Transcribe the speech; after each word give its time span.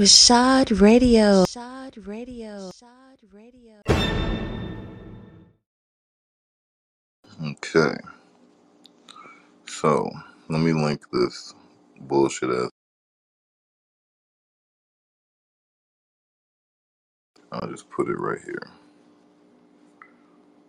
Rashad 0.00 0.80
Radio. 0.80 1.44
Rashad 1.44 2.06
Radio. 2.06 2.70
Rashad 2.70 3.18
Radio. 3.34 3.82
Okay, 7.44 7.98
so 9.66 10.10
let 10.48 10.62
me 10.62 10.72
link 10.72 11.02
this 11.12 11.52
bullshit 12.00 12.48
ass. 12.48 12.70
I'll 17.52 17.68
just 17.68 17.90
put 17.90 18.08
it 18.08 18.18
right 18.18 18.40
here. 18.42 18.70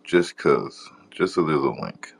Just 0.04 0.36
cause, 0.36 0.90
just 1.10 1.32
so 1.36 1.46
there's 1.46 1.58
a 1.58 1.70
link. 1.70 2.12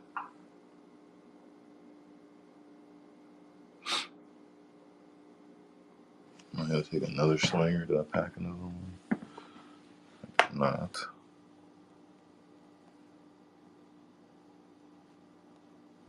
I 6.63 6.67
gotta 6.67 6.83
take 6.83 7.07
another 7.07 7.37
swinger. 7.37 7.85
Did 7.85 7.99
I 7.99 8.03
pack 8.03 8.37
another 8.37 8.55
one? 8.55 8.93
Not. 10.53 10.95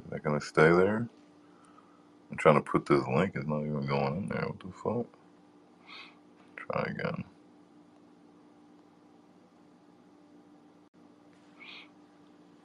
Is 0.04 0.10
that 0.10 0.22
gonna 0.22 0.40
stay 0.40 0.70
there? 0.70 1.08
I'm 2.30 2.36
trying 2.38 2.56
to 2.56 2.60
put 2.60 2.86
this 2.86 3.06
link. 3.08 3.32
It's 3.34 3.46
not 3.48 3.62
even 3.62 3.86
going 3.86 4.16
in 4.18 4.28
there. 4.28 4.46
What 4.46 4.60
the 4.60 4.72
fuck? 4.82 5.06
Try 6.56 6.82
again. 6.90 7.24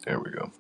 There 0.06 0.20
we 0.20 0.32
go. 0.32 0.52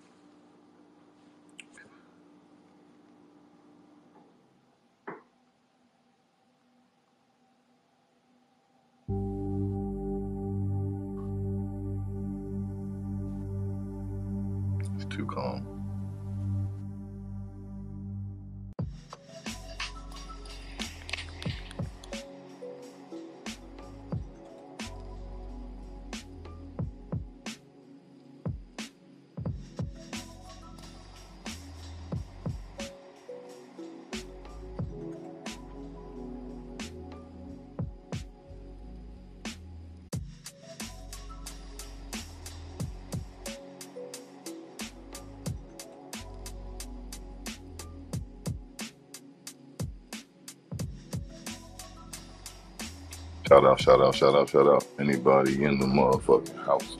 Shout 53.49 53.65
out, 53.65 53.81
shout 53.81 53.99
out, 53.99 54.13
shout 54.13 54.35
out, 54.35 54.47
shout 54.47 54.67
out. 54.67 54.85
Anybody 54.99 55.63
in 55.63 55.79
the 55.79 55.87
motherfucking 55.87 56.65
house. 56.65 56.97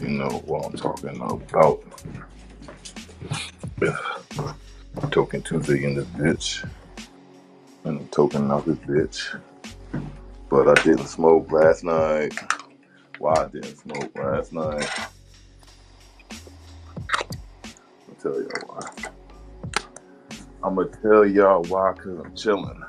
You 0.00 0.10
know 0.10 0.28
what 0.46 0.66
I'm 0.66 0.72
talking 0.74 1.08
about. 1.08 1.82
Token 5.10 5.42
Tuesday 5.42 5.82
in 5.82 5.96
this 5.96 6.04
bitch. 6.04 6.70
And 7.82 7.98
I'm 7.98 8.08
token 8.10 8.48
out 8.48 8.64
this 8.64 8.76
bitch. 8.76 9.40
But 10.48 10.68
I 10.68 10.74
didn't 10.84 11.08
smoke 11.08 11.50
last 11.50 11.82
night. 11.82 12.32
Why 13.18 13.34
I 13.34 13.48
didn't 13.48 13.76
smoke 13.76 14.16
last 14.16 14.52
night? 14.52 14.88
I'll 18.08 18.14
tell 18.22 18.40
y'all 18.40 18.68
why. 18.68 18.88
I'm 20.62 20.76
gonna 20.76 20.90
tell 21.02 21.26
y'all 21.26 21.64
why, 21.64 21.92
cause 21.94 22.20
I'm 22.24 22.36
chilling. 22.36 22.84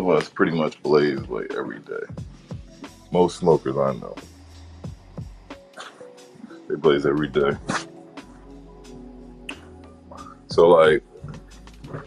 Of 0.00 0.08
us 0.08 0.28
pretty 0.28 0.56
much 0.56 0.82
blaze 0.82 1.20
like 1.28 1.52
every 1.54 1.78
day. 1.80 2.02
Most 3.12 3.38
smokers 3.38 3.76
I 3.76 3.92
know, 3.94 4.16
they 6.68 6.76
blaze 6.76 7.04
every 7.04 7.28
day. 7.28 7.52
So 10.48 10.68
like, 10.68 11.02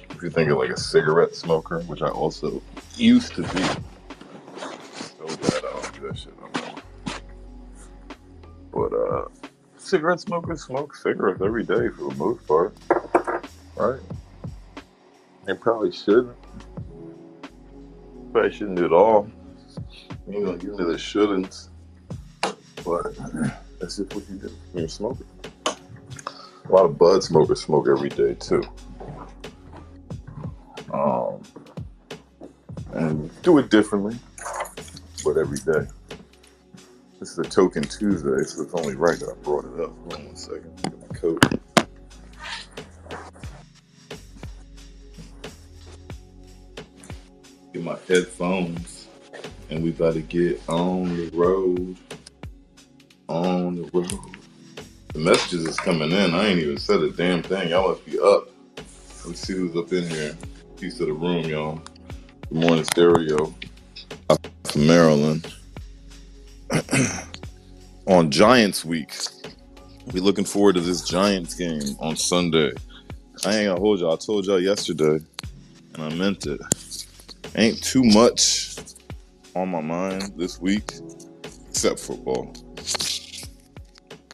if 0.09 0.23
you 0.23 0.29
think 0.29 0.49
of 0.49 0.57
like 0.57 0.69
a 0.69 0.77
cigarette 0.77 1.35
smoker, 1.35 1.81
which 1.81 2.01
I 2.01 2.09
also 2.09 2.61
used 2.95 3.35
to 3.35 3.41
be, 3.43 3.63
so 3.63 5.27
I 5.27 5.59
don't 5.61 5.93
do 5.93 6.07
that 6.07 6.17
shit 6.17 6.33
no 6.39 6.49
more. 8.71 8.89
But 8.89 8.97
uh, 8.97 9.25
cigarette 9.77 10.19
smokers 10.19 10.63
smoke 10.63 10.95
cigarettes 10.95 11.41
every 11.41 11.63
day 11.63 11.89
for 11.89 12.09
the 12.09 12.15
most 12.15 12.47
part, 12.47 12.73
right? 13.75 14.01
They 15.45 15.53
probably 15.53 15.91
shouldn't. 15.91 16.37
Shouldn't 18.33 18.77
do 18.77 18.85
it 18.85 18.91
all. 18.91 19.29
You 20.27 20.39
know, 20.41 20.51
me 20.53 20.57
the 20.57 20.97
shouldn'ts, 20.97 21.69
but 22.83 23.15
that's 23.79 23.97
just 23.97 24.13
what 24.13 24.29
you 24.29 24.35
do 24.35 24.51
you're 24.73 24.87
smoking. 24.87 25.27
A 25.65 26.71
lot 26.71 26.85
of 26.85 26.97
bud 26.97 27.23
smokers 27.23 27.61
smoke 27.61 27.87
every 27.87 28.09
day 28.09 28.33
too. 28.35 28.63
Um, 30.91 31.41
and 32.93 33.41
do 33.43 33.57
it 33.59 33.69
differently, 33.69 34.17
but 35.23 35.37
every 35.37 35.59
day. 35.59 35.87
This 37.19 37.31
is 37.31 37.39
a 37.39 37.43
token 37.43 37.83
Tuesday, 37.83 38.43
so 38.43 38.63
it's 38.63 38.73
only 38.73 38.95
right 38.95 39.17
that 39.19 39.29
I 39.29 39.33
brought 39.43 39.65
it 39.65 39.79
up. 39.79 39.95
Hold 39.99 40.13
on 40.13 40.25
one 40.25 40.35
second. 40.35 40.83
Get 40.83 40.99
my 40.99 41.15
coat. 41.15 41.62
Headphones, 48.13 49.07
and 49.71 49.83
we 49.83 49.89
about 49.89 50.13
to 50.13 50.21
get 50.21 50.61
on 50.69 51.17
the 51.17 51.29
road. 51.33 51.97
On 53.27 53.75
the 53.75 53.89
road. 53.91 54.37
The 55.13 55.19
messages 55.19 55.65
is 55.65 55.77
coming 55.77 56.11
in. 56.11 56.35
I 56.35 56.47
ain't 56.47 56.59
even 56.59 56.77
said 56.77 57.01
a 57.01 57.09
damn 57.09 57.41
thing. 57.41 57.69
Y'all 57.69 57.89
must 57.89 58.05
be 58.05 58.19
up. 58.19 58.49
Let's 59.25 59.39
see 59.39 59.53
who's 59.53 59.75
up 59.75 59.91
in 59.91 60.07
here. 60.07 60.37
Piece 60.77 60.99
of 60.99 61.07
the 61.07 61.13
room, 61.13 61.45
y'all. 61.45 61.81
Good 62.49 62.59
morning, 62.59 62.83
stereo. 62.83 63.53
I'm 64.29 64.37
from 64.65 64.87
Maryland. 64.87 65.51
on 68.07 68.29
Giants 68.29 68.85
week. 68.85 69.15
We 70.11 70.19
looking 70.19 70.45
forward 70.45 70.75
to 70.75 70.81
this 70.81 71.01
Giants 71.01 71.55
game 71.55 71.95
on 71.99 72.15
Sunday. 72.15 72.73
I 73.43 73.57
ain't 73.57 73.69
gonna 73.69 73.79
hold 73.79 74.01
y'all. 74.01 74.13
I 74.13 74.17
told 74.17 74.45
y'all 74.45 74.59
yesterday, 74.59 75.19
and 75.95 76.03
I 76.03 76.13
meant 76.13 76.45
it. 76.45 76.61
Ain't 77.55 77.83
too 77.83 78.03
much 78.03 78.77
on 79.55 79.69
my 79.69 79.81
mind 79.81 80.33
this 80.35 80.59
week 80.59 80.91
except 81.69 81.99
football. 81.99 82.51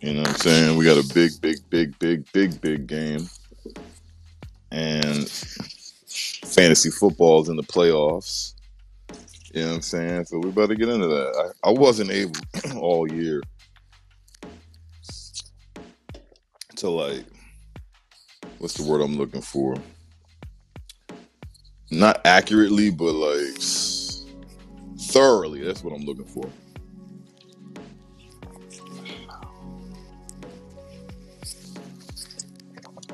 You 0.02 0.14
know 0.14 0.22
what 0.22 0.30
I'm 0.30 0.36
saying? 0.36 0.78
We 0.78 0.86
got 0.86 0.98
a 0.98 1.14
big, 1.14 1.32
big, 1.42 1.58
big, 1.70 2.00
big, 2.00 2.32
big, 2.32 2.62
big 2.62 2.88
game. 2.88 3.28
And 4.72 5.30
fantasy 5.30 6.90
football's 6.92 7.50
in 7.50 7.58
the 7.58 7.64
playoffs. 7.64 8.54
You 9.54 9.62
know 9.62 9.68
what 9.68 9.76
I'm 9.76 9.82
saying? 9.82 10.26
So 10.26 10.40
we 10.40 10.52
better 10.52 10.76
get 10.76 10.88
into 10.88 11.08
that. 11.08 11.54
I, 11.64 11.70
I 11.70 11.72
wasn't 11.72 12.12
able 12.12 12.40
all 12.78 13.12
year 13.12 13.42
to 16.78 16.90
like 16.90 17.26
what's 18.60 18.76
the 18.76 18.84
word 18.84 19.02
I'm 19.02 19.18
looking 19.18 19.42
for? 19.42 19.76
Not 21.92 22.22
accurately, 22.26 22.92
but 22.92 23.14
like 23.14 23.62
thoroughly. 25.00 25.62
That's 25.64 25.84
what 25.84 25.94
I'm 25.94 26.06
looking 26.06 26.26
for. 26.26 26.50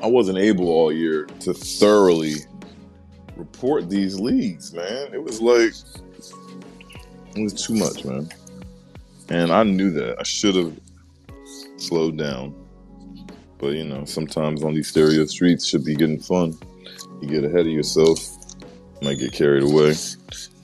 I 0.01 0.07
wasn't 0.07 0.37
able 0.37 0.67
all 0.67 0.91
year 0.91 1.25
to 1.41 1.53
thoroughly 1.53 2.35
report 3.35 3.89
these 3.89 4.19
leagues, 4.19 4.73
man. 4.73 5.13
It 5.13 5.23
was 5.23 5.41
like 5.41 5.73
it 7.35 7.41
was 7.41 7.53
too 7.53 7.75
much, 7.75 8.05
man. 8.05 8.29
And 9.29 9.51
I 9.51 9.63
knew 9.63 9.91
that. 9.91 10.19
I 10.19 10.23
should 10.23 10.55
have 10.55 10.77
slowed 11.77 12.17
down. 12.17 12.53
But 13.57 13.73
you 13.73 13.85
know, 13.85 14.05
sometimes 14.05 14.63
on 14.63 14.73
these 14.73 14.89
stereo 14.89 15.25
streets 15.25 15.65
should 15.65 15.83
be 15.83 15.95
getting 15.95 16.19
fun. 16.19 16.57
You 17.21 17.27
get 17.27 17.43
ahead 17.45 17.61
of 17.61 17.67
yourself, 17.67 18.34
might 19.01 19.19
get 19.19 19.33
carried 19.33 19.63
away, 19.63 19.93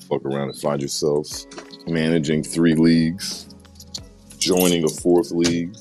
fuck 0.09 0.25
around 0.25 0.49
and 0.49 0.57
find 0.57 0.81
yourself 0.81 1.27
managing 1.87 2.43
three 2.43 2.75
leagues, 2.75 3.47
joining 4.37 4.83
a 4.83 4.89
fourth 4.89 5.31
league, 5.31 5.75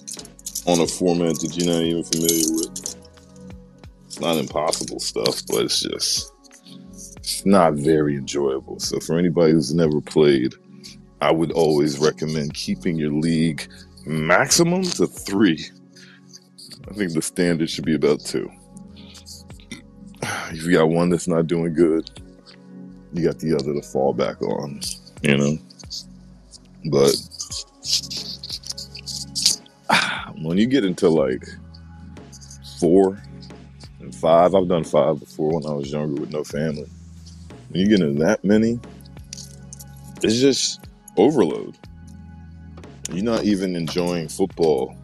on 0.67 0.81
a 0.81 0.87
format 0.87 1.39
that 1.41 1.57
you're 1.57 1.73
not 1.73 1.83
even 1.83 2.05
familiar 2.05 2.53
with. 2.55 2.97
It's 4.07 4.21
not 4.21 4.37
impossible 4.37 5.01
stuff, 5.01 5.43
but 5.49 5.65
it's 5.65 5.81
just 5.81 6.33
it's 7.17 7.47
not 7.47 7.75
very 7.75 8.17
enjoyable. 8.17 8.79
So 8.81 9.01
for 9.01 9.19
anybody 9.19 9.53
who's 9.53 9.73
never 9.73 10.01
played, 10.01 10.55
I 11.21 11.31
would 11.33 11.53
always 11.53 11.99
recommend 11.99 12.55
keeping 12.55 12.97
your 12.97 13.13
league 13.13 13.69
maximum 14.07 14.83
to 14.83 15.07
three. 15.07 15.65
I 16.91 16.95
think 16.95 17.13
the 17.13 17.23
standard 17.23 17.71
should 17.71 17.85
be 17.85 17.95
about 17.95 18.21
two. 18.21 18.51
If 20.53 20.65
you 20.65 20.73
got 20.73 20.89
one 20.89 21.11
that's 21.11 21.29
not 21.29 21.47
doing 21.47 21.73
good, 21.75 22.11
you 23.13 23.25
got 23.25 23.39
the 23.39 23.55
other 23.55 23.75
to 23.75 23.83
fall 23.83 24.13
back 24.13 24.41
on, 24.43 24.81
you 25.23 25.37
know. 25.37 25.59
But 26.91 27.15
when 30.43 30.59
you 30.59 30.67
get 30.67 30.85
into 30.85 31.09
like 31.09 31.47
four 32.79 33.23
and 34.01 34.15
five, 34.15 34.55
I've 34.55 34.69
done 34.69 34.85
five 34.85 35.21
before 35.21 35.55
when 35.55 35.67
I 35.67 35.75
was 35.75 35.93
younger 35.93 36.21
with 36.21 36.31
no 36.33 36.45
family. 36.45 36.89
When 37.69 37.81
you 37.81 37.89
get 37.89 38.01
into 38.01 38.19
that 38.25 38.45
many, 38.45 38.81
it's 40.23 40.41
just 40.41 40.87
overload. 41.17 41.77
You're 43.13 43.25
not 43.25 43.45
even 43.45 43.75
enjoying 43.77 44.29
football 44.29 44.97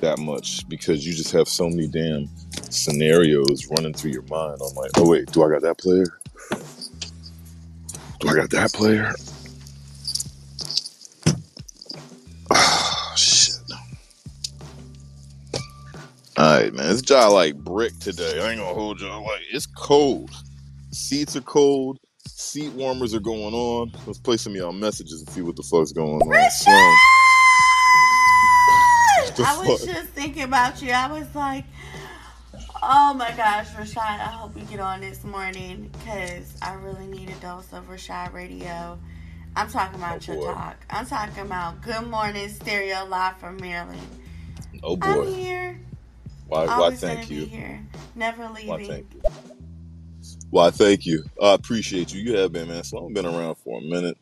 that 0.00 0.18
much 0.18 0.68
because 0.68 1.06
you 1.06 1.14
just 1.14 1.32
have 1.32 1.48
so 1.48 1.68
many 1.68 1.86
damn 1.86 2.28
scenarios 2.70 3.68
running 3.70 3.94
through 3.94 4.12
your 4.12 4.22
mind. 4.22 4.58
I'm 4.66 4.74
like, 4.74 4.90
oh 4.96 5.08
wait, 5.08 5.30
do 5.32 5.44
I 5.44 5.50
got 5.50 5.62
that 5.62 5.78
player? 5.78 6.21
Do 8.22 8.28
I 8.28 8.34
got 8.34 8.50
that 8.50 8.72
player? 8.72 9.12
Oh, 12.52 13.12
shit. 13.16 13.56
All 16.36 16.60
right, 16.60 16.72
man. 16.72 16.86
This 16.86 17.02
job 17.02 17.32
like 17.32 17.56
brick 17.56 17.98
today. 17.98 18.40
I 18.40 18.50
ain't 18.52 18.60
gonna 18.60 18.74
hold 18.74 19.00
y'all. 19.00 19.24
Like 19.24 19.40
it's 19.50 19.66
cold. 19.66 20.30
Seats 20.92 21.34
are 21.34 21.40
cold. 21.40 21.98
Seat 22.28 22.72
warmers 22.74 23.12
are 23.12 23.20
going 23.20 23.54
on. 23.54 23.90
Let's 24.06 24.20
play 24.20 24.36
some 24.36 24.52
of 24.52 24.56
y'all 24.56 24.70
messages 24.70 25.20
and 25.22 25.28
see 25.30 25.42
what 25.42 25.56
the 25.56 25.64
fuck's 25.64 25.90
going 25.90 26.22
on. 26.22 26.28
The 29.36 29.44
I 29.44 29.66
was 29.66 29.84
just 29.84 30.08
thinking 30.10 30.42
about 30.42 30.82
you. 30.82 30.90
I 30.90 31.10
was 31.10 31.32
like, 31.34 31.64
oh 32.82 33.14
my 33.14 33.30
gosh, 33.36 33.68
Rashad, 33.70 33.98
I 33.98 34.30
hope 34.30 34.56
you 34.56 34.64
get 34.64 34.80
on 34.80 35.00
this 35.00 35.24
morning 35.24 35.90
because 35.92 36.54
I 36.60 36.74
really 36.74 37.06
need 37.06 37.30
a 37.30 37.34
dose 37.34 37.72
of 37.72 37.88
Rashad 37.88 38.32
Radio. 38.32 38.98
I'm 39.54 39.68
talking 39.68 40.00
Oh 40.08 40.16
about 40.16 40.26
your 40.26 40.36
boy. 40.36 40.54
talk. 40.54 40.76
I'm 40.90 41.06
talking 41.06 41.42
about 41.42 41.80
Good 41.82 42.08
Morning 42.08 42.48
Stereo 42.48 43.06
Live 43.06 43.38
from 43.38 43.58
Maryland. 43.58 44.00
Oh 44.82 44.96
boy. 44.96 45.22
I'm 45.22 45.34
here. 45.34 45.80
Why? 46.48 46.66
Why? 46.66 46.90
Thank 46.90 47.30
you. 47.30 47.46
here. 47.46 47.82
Never 48.14 48.44
Why? 48.44 48.84
Thank 48.86 49.14
you. 49.14 49.22
Why? 50.50 50.70
Thank 50.70 51.06
you. 51.06 51.24
I 51.42 51.54
appreciate 51.54 52.12
you. 52.12 52.20
You 52.22 52.38
have 52.38 52.52
been, 52.52 52.68
man. 52.68 52.84
Sloan 52.84 53.12
been 53.12 53.26
around 53.26 53.56
for 53.56 53.78
a 53.78 53.82
minute. 53.82 54.18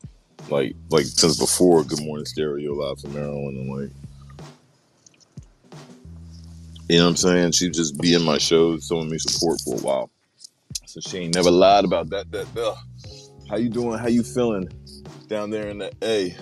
Like, 0.48 0.74
like 0.90 1.06
since 1.06 1.38
before 1.38 1.84
Good 1.84 2.02
Morning 2.02 2.26
Stereo 2.26 2.74
Live 2.74 3.00
from 3.00 3.14
Maryland, 3.14 3.56
and 3.56 3.80
like, 3.82 3.90
you 6.90 6.98
know 6.98 7.04
what 7.04 7.10
I'm 7.10 7.16
saying? 7.16 7.52
She 7.52 7.70
just 7.70 8.00
be 8.00 8.14
in 8.14 8.22
my 8.22 8.38
shows, 8.38 8.86
showing 8.88 9.08
me 9.08 9.18
support 9.18 9.60
for 9.64 9.76
a 9.76 9.78
while. 9.78 10.10
So 10.86 11.00
she 11.00 11.18
ain't 11.18 11.36
never 11.36 11.50
lied 11.50 11.84
about 11.84 12.10
that. 12.10 12.32
That. 12.32 12.48
Uh, 12.56 12.74
how 13.48 13.56
you 13.56 13.68
doing? 13.68 13.96
How 13.96 14.08
you 14.08 14.24
feeling 14.24 14.68
down 15.28 15.50
there 15.50 15.68
in 15.68 15.78
the 15.78 15.92
A, 16.02 16.36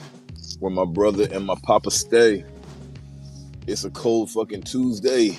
where 0.58 0.72
my 0.72 0.86
brother 0.86 1.28
and 1.30 1.44
my 1.44 1.54
papa 1.64 1.90
stay? 1.90 2.46
It's 3.66 3.84
a 3.84 3.90
cold 3.90 4.30
fucking 4.30 4.62
Tuesday, 4.62 5.38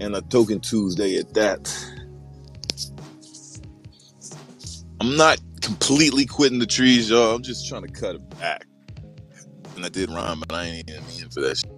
and 0.00 0.16
a 0.16 0.22
token 0.22 0.60
Tuesday 0.60 1.18
at 1.18 1.34
that. 1.34 1.76
I'm 4.98 5.14
not 5.18 5.38
completely 5.60 6.24
quitting 6.24 6.58
the 6.58 6.66
trees, 6.66 7.10
y'all. 7.10 7.34
I'm 7.34 7.42
just 7.42 7.68
trying 7.68 7.82
to 7.82 7.92
cut 7.92 8.14
it 8.14 8.40
back. 8.40 8.66
And 9.74 9.84
I 9.84 9.90
did 9.90 10.08
rhyme, 10.08 10.40
but 10.40 10.56
I 10.56 10.64
ain't 10.64 10.88
even 10.88 11.06
mean 11.06 11.28
for 11.28 11.42
that 11.42 11.58
shit. 11.58 11.75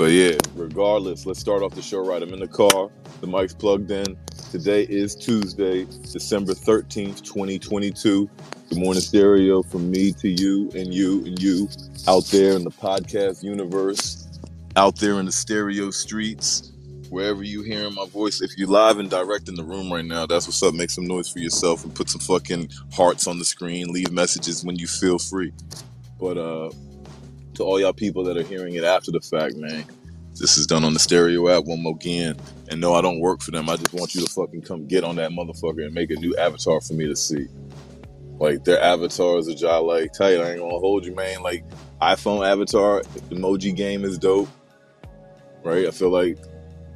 But 0.00 0.12
yeah, 0.12 0.38
regardless, 0.54 1.26
let's 1.26 1.40
start 1.40 1.62
off 1.62 1.74
the 1.74 1.82
show 1.82 2.02
right. 2.02 2.22
I'm 2.22 2.32
in 2.32 2.40
the 2.40 2.48
car. 2.48 2.88
The 3.20 3.26
mic's 3.26 3.52
plugged 3.52 3.90
in. 3.90 4.16
Today 4.50 4.84
is 4.84 5.14
Tuesday, 5.14 5.84
December 6.10 6.54
13th, 6.54 7.20
2022. 7.20 8.30
Good 8.70 8.78
morning, 8.78 9.02
stereo 9.02 9.62
from 9.62 9.90
me 9.90 10.12
to 10.12 10.28
you 10.30 10.70
and 10.74 10.94
you 10.94 11.22
and 11.26 11.38
you 11.38 11.68
out 12.08 12.24
there 12.28 12.56
in 12.56 12.64
the 12.64 12.70
podcast 12.70 13.42
universe, 13.42 14.26
out 14.74 14.96
there 14.96 15.20
in 15.20 15.26
the 15.26 15.32
stereo 15.32 15.90
streets, 15.90 16.72
wherever 17.10 17.42
you 17.42 17.60
hearing 17.62 17.94
my 17.94 18.06
voice. 18.06 18.40
If 18.40 18.56
you 18.56 18.68
live 18.68 19.00
and 19.00 19.10
direct 19.10 19.50
in 19.50 19.54
the 19.54 19.64
room 19.64 19.92
right 19.92 20.02
now, 20.02 20.24
that's 20.24 20.46
what's 20.46 20.62
up. 20.62 20.72
Make 20.72 20.88
some 20.88 21.06
noise 21.06 21.28
for 21.28 21.40
yourself 21.40 21.84
and 21.84 21.94
put 21.94 22.08
some 22.08 22.22
fucking 22.22 22.70
hearts 22.90 23.26
on 23.26 23.38
the 23.38 23.44
screen. 23.44 23.92
Leave 23.92 24.10
messages 24.12 24.64
when 24.64 24.76
you 24.76 24.86
feel 24.86 25.18
free. 25.18 25.52
But 26.18 26.38
uh 26.38 26.70
to 27.60 27.64
all 27.64 27.78
y'all 27.78 27.92
people 27.92 28.24
that 28.24 28.36
are 28.36 28.42
hearing 28.42 28.74
it 28.74 28.84
after 28.84 29.10
the 29.10 29.20
fact, 29.20 29.56
man, 29.56 29.84
this 30.38 30.56
is 30.56 30.66
done 30.66 30.84
on 30.84 30.94
the 30.94 30.98
stereo 30.98 31.48
app 31.48 31.64
one 31.64 31.82
more 31.82 31.94
again. 31.94 32.34
And 32.70 32.80
no, 32.80 32.94
I 32.94 33.02
don't 33.02 33.20
work 33.20 33.42
for 33.42 33.50
them. 33.50 33.68
I 33.68 33.76
just 33.76 33.92
want 33.92 34.14
you 34.14 34.24
to 34.24 34.30
fucking 34.32 34.62
come 34.62 34.86
get 34.86 35.04
on 35.04 35.16
that 35.16 35.30
motherfucker 35.30 35.84
and 35.84 35.94
make 35.94 36.10
a 36.10 36.14
new 36.14 36.34
avatar 36.36 36.80
for 36.80 36.94
me 36.94 37.06
to 37.06 37.16
see. 37.16 37.46
Like 38.38 38.64
their 38.64 38.80
avatars 38.80 39.48
are 39.48 39.54
just 39.54 39.82
like 39.82 40.12
tight. 40.14 40.40
I 40.40 40.52
ain't 40.52 40.60
gonna 40.60 40.78
hold 40.78 41.04
you, 41.04 41.14
man. 41.14 41.42
Like 41.42 41.64
iPhone 42.00 42.46
avatar 42.50 43.02
emoji 43.28 43.76
game 43.76 44.04
is 44.04 44.18
dope, 44.18 44.48
right? 45.62 45.86
I 45.86 45.90
feel 45.90 46.10
like 46.10 46.38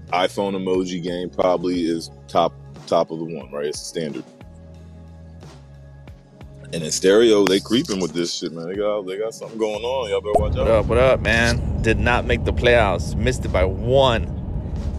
iPhone 0.09 0.55
emoji 0.55 1.03
game 1.03 1.29
probably 1.29 1.83
is 1.85 2.11
top 2.29 2.55
top 2.87 3.11
of 3.11 3.19
the 3.19 3.25
one, 3.27 3.51
right? 3.53 3.67
It's 3.67 3.81
the 3.81 3.85
standard. 3.85 4.25
And 6.75 6.83
in 6.83 6.91
stereo, 6.91 7.45
they 7.45 7.61
creeping 7.61 8.01
with 8.01 8.13
this 8.15 8.35
shit, 8.35 8.51
man. 8.53 8.67
They 8.69 8.75
got 8.75 9.03
they 9.07 9.17
got 9.17 9.33
something 9.33 9.59
going 9.59 9.85
on. 9.85 10.11
Y'all 10.11 10.21
better 10.21 10.33
watch 10.35 10.55
What 10.57 10.67
out. 10.67 10.69
up? 10.69 10.87
What 10.87 10.99
up, 10.99 11.21
man? 11.21 11.81
Did 11.83 12.01
not 12.01 12.25
make 12.25 12.45
the 12.45 12.53
playoffs. 12.53 13.15
Missed 13.15 13.45
it 13.45 13.53
by 13.53 13.65
one. 13.65 14.27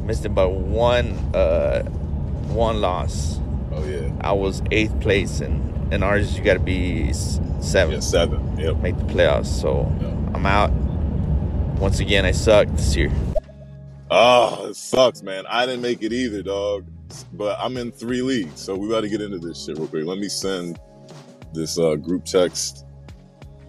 Missed 0.06 0.24
it 0.24 0.30
by 0.30 0.46
one. 0.46 1.18
Uh, 1.36 1.84
one 2.54 2.80
loss. 2.80 3.40
Oh 3.74 3.84
yeah, 3.86 4.10
I 4.22 4.32
was 4.32 4.62
eighth 4.72 4.98
place, 5.02 5.42
and 5.42 5.94
in 5.94 6.02
ours 6.02 6.38
you 6.38 6.46
got 6.46 6.54
to 6.54 6.60
be 6.62 7.10
s- 7.10 7.42
yeah, 7.44 7.60
seventh. 7.60 8.04
seven. 8.06 8.58
Yep. 8.58 8.78
Make 8.78 8.98
the 8.98 9.04
playoffs. 9.04 9.48
So 9.48 9.92
Yeah. 10.02 10.08
I'm 10.34 10.46
out. 10.46 10.72
Once 11.82 12.00
again, 12.00 12.24
I 12.24 12.32
suck 12.32 12.70
this 12.70 12.96
year. 12.96 13.12
Oh, 14.10 14.68
it 14.70 14.78
sucks, 14.78 15.22
man. 15.24 15.44
I 15.50 15.66
didn't 15.66 15.82
make 15.82 16.02
it 16.04 16.14
either, 16.14 16.42
dog. 16.42 16.86
But 17.34 17.58
I'm 17.60 17.76
in 17.76 17.92
three 17.92 18.22
leagues, 18.22 18.62
so 18.62 18.76
we 18.78 18.88
got 18.88 19.02
to 19.02 19.10
get 19.10 19.22
into 19.22 19.40
this 19.40 19.66
shit 19.66 19.78
real 19.78 19.88
quick. 19.88 20.06
Let 20.06 20.20
me 20.20 20.30
send 20.30 20.80
this 21.56 21.80
uh, 21.80 21.96
group 21.96 22.26
text 22.26 22.86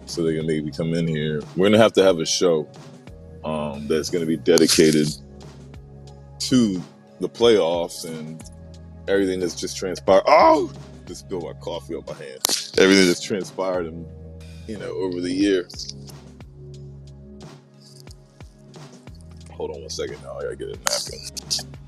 so 0.05 0.23
they 0.23 0.35
can 0.35 0.45
maybe 0.45 0.71
come 0.71 0.93
in 0.93 1.07
here. 1.07 1.41
We're 1.55 1.67
gonna 1.67 1.77
have 1.81 1.93
to 1.93 2.03
have 2.03 2.19
a 2.19 2.25
show 2.25 2.67
um, 3.43 3.87
that's 3.87 4.09
gonna 4.09 4.25
be 4.25 4.37
dedicated 4.37 5.07
to 6.39 6.81
the 7.19 7.29
playoffs 7.29 8.05
and 8.05 8.43
everything 9.07 9.39
that's 9.39 9.55
just 9.55 9.77
transpired. 9.77 10.23
Oh, 10.27 10.71
just 11.05 11.21
spilled 11.21 11.43
my 11.43 11.53
coffee 11.53 11.95
on 11.95 12.03
my 12.05 12.13
hand. 12.13 12.39
Everything 12.77 13.07
that's 13.07 13.21
transpired 13.21 13.87
and 13.87 14.05
you 14.67 14.77
know 14.77 14.91
over 14.91 15.21
the 15.21 15.31
year. 15.31 15.67
Hold 19.51 19.71
on 19.71 19.81
one 19.81 19.89
second 19.89 20.21
now. 20.23 20.37
I 20.37 20.43
gotta 20.43 20.55
get 20.55 20.67
a 20.69 20.77
napkin. 20.77 21.86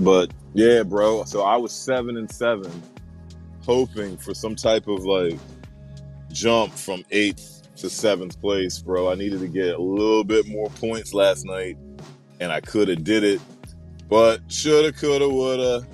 But 0.00 0.32
yeah, 0.54 0.82
bro. 0.82 1.24
So 1.24 1.42
I 1.42 1.56
was 1.56 1.72
seven 1.72 2.16
and 2.16 2.30
seven, 2.30 2.70
hoping 3.64 4.16
for 4.16 4.34
some 4.34 4.56
type 4.56 4.88
of 4.88 5.04
like 5.04 5.38
jump 6.32 6.72
from 6.72 7.04
eighth 7.10 7.68
to 7.76 7.90
seventh 7.90 8.40
place, 8.40 8.78
bro. 8.78 9.10
I 9.10 9.14
needed 9.14 9.40
to 9.40 9.48
get 9.48 9.74
a 9.74 9.82
little 9.82 10.24
bit 10.24 10.48
more 10.48 10.70
points 10.70 11.14
last 11.14 11.44
night, 11.44 11.76
and 12.40 12.52
I 12.52 12.60
could 12.60 12.88
have 12.88 13.04
did 13.04 13.24
it, 13.24 13.40
but 14.08 14.40
shoulda, 14.48 14.92
coulda, 14.92 15.28
woulda. 15.28 15.86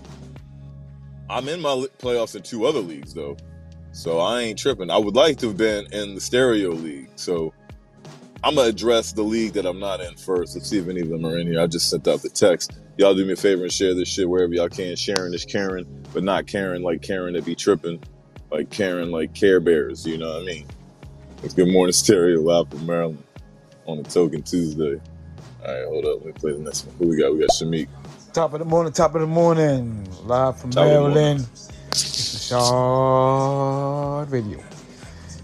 I'm 1.29 1.49
in 1.49 1.61
my 1.61 1.87
playoffs 1.99 2.37
in 2.37 2.43
two 2.43 2.67
other 2.67 2.81
leagues 2.81 3.13
though, 3.13 3.37
so 3.93 4.19
I 4.21 4.43
ain't 4.43 4.59
tripping. 4.59 4.91
I 4.91 4.99
would 4.99 5.17
like 5.17 5.39
to 5.39 5.49
have 5.49 5.57
been 5.57 5.87
in 5.93 6.15
the 6.15 6.21
stereo 6.21 6.71
league, 6.71 7.11
so 7.17 7.53
I'm 8.45 8.55
gonna 8.55 8.69
address 8.69 9.13
the 9.13 9.23
league 9.23 9.55
that 9.55 9.67
I'm 9.67 9.79
not 9.79 10.01
in 10.01 10.15
first. 10.17 10.55
Let's 10.55 10.69
see 10.69 10.79
if 10.79 10.89
any 10.89 11.01
of 11.01 11.09
them 11.09 11.25
are 11.27 11.39
in 11.39 11.47
here. 11.47 11.61
I 11.61 11.67
just 11.67 11.91
sent 11.91 12.07
out 12.07 12.23
the 12.23 12.29
text. 12.29 12.73
Y'all 12.99 13.15
do 13.15 13.25
me 13.25 13.33
a 13.33 13.37
favor 13.37 13.65
and 13.65 13.73
share 13.73 13.95
this 13.95 14.09
shit 14.09 14.29
wherever 14.29 14.53
y'all 14.53 14.69
can. 14.69 14.97
Sharing 14.97 15.35
is 15.35 15.45
Karen, 15.45 15.87
but 16.13 16.23
not 16.23 16.47
Karen 16.47 16.83
like 16.83 17.03
Karen 17.03 17.35
that 17.35 17.45
be 17.45 17.55
tripping, 17.55 18.03
like 18.51 18.71
Karen 18.71 19.11
like 19.11 19.35
Care 19.35 19.61
Bears. 19.61 20.07
You 20.07 20.19
know 20.19 20.35
what 20.35 20.43
I 20.43 20.47
mean? 20.47 20.67
It's 21.43 21.55
Good 21.55 21.69
Morning 21.69 21.93
Stereo 21.93 22.41
live 22.41 22.69
from 22.71 22.87
Maryland 22.87 23.23
on 23.87 23.99
a 23.99 24.03
Token 24.03 24.43
Tuesday. 24.43 25.01
All 25.67 25.75
right, 25.75 25.85
hold 25.87 26.05
up. 26.07 26.19
Let 26.19 26.27
me 26.27 26.33
play 26.33 26.53
the 26.53 26.59
next 26.59 26.87
one. 26.87 26.97
Who 26.99 27.09
we 27.09 27.19
got? 27.19 27.33
We 27.33 27.41
got 27.41 27.51
Shamik. 27.51 27.89
Top 28.33 28.53
of 28.53 28.61
the 28.61 28.65
morning, 28.65 28.93
top 28.93 29.15
of 29.15 29.21
the 29.23 29.27
morning. 29.27 30.07
Live 30.25 30.61
from 30.61 30.71
Top 30.71 30.85
of 30.85 30.93
the 30.93 30.99
morning. 31.01 31.15
Maryland. 31.15 31.47
This 31.91 32.51
is 32.51 32.53
Rashad 32.53 34.31
Radio. 34.31 34.63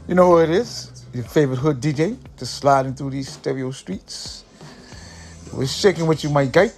You 0.08 0.14
know 0.14 0.26
who 0.26 0.38
it 0.38 0.50
is? 0.50 0.91
Your 1.12 1.24
favorite 1.24 1.58
hood 1.58 1.80
DJ, 1.80 2.16
just 2.38 2.54
sliding 2.54 2.94
through 2.94 3.10
these 3.10 3.30
stereo 3.30 3.70
streets. 3.70 4.44
We're 5.52 5.66
shaking 5.66 6.06
with 6.06 6.24
you, 6.24 6.30
my 6.30 6.46
guy. 6.46 6.70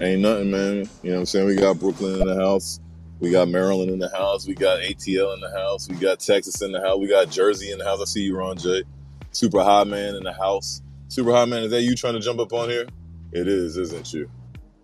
Ain't 0.00 0.20
nothing, 0.20 0.50
man. 0.50 0.76
You 1.02 1.10
know 1.10 1.14
what 1.14 1.18
I'm 1.20 1.26
saying? 1.26 1.46
We 1.46 1.56
got 1.56 1.80
Brooklyn 1.80 2.20
in 2.20 2.26
the 2.26 2.34
house. 2.34 2.80
We 3.18 3.30
got 3.30 3.48
Maryland 3.48 3.90
in 3.90 3.98
the 3.98 4.10
house. 4.10 4.46
We 4.46 4.54
got 4.54 4.80
ATL 4.80 5.34
in 5.34 5.40
the 5.40 5.50
house. 5.58 5.88
We 5.88 5.96
got 5.96 6.20
Texas 6.20 6.60
in 6.60 6.70
the 6.70 6.80
house. 6.80 6.98
We 6.98 7.08
got 7.08 7.30
Jersey 7.30 7.72
in 7.72 7.78
the 7.78 7.84
house. 7.84 8.00
I 8.00 8.04
see 8.04 8.20
you, 8.20 8.36
Ron 8.36 8.58
J. 8.58 8.84
Super 9.32 9.62
High 9.62 9.84
Man 9.84 10.14
in 10.14 10.22
the 10.22 10.32
house. 10.34 10.82
Super 11.08 11.32
High 11.32 11.46
Man, 11.46 11.62
is 11.62 11.70
that 11.70 11.82
you 11.82 11.96
trying 11.96 12.14
to 12.14 12.20
jump 12.20 12.40
up 12.40 12.52
on 12.52 12.68
here? 12.68 12.86
It 13.32 13.48
is, 13.48 13.78
isn't 13.78 14.12
you? 14.12 14.30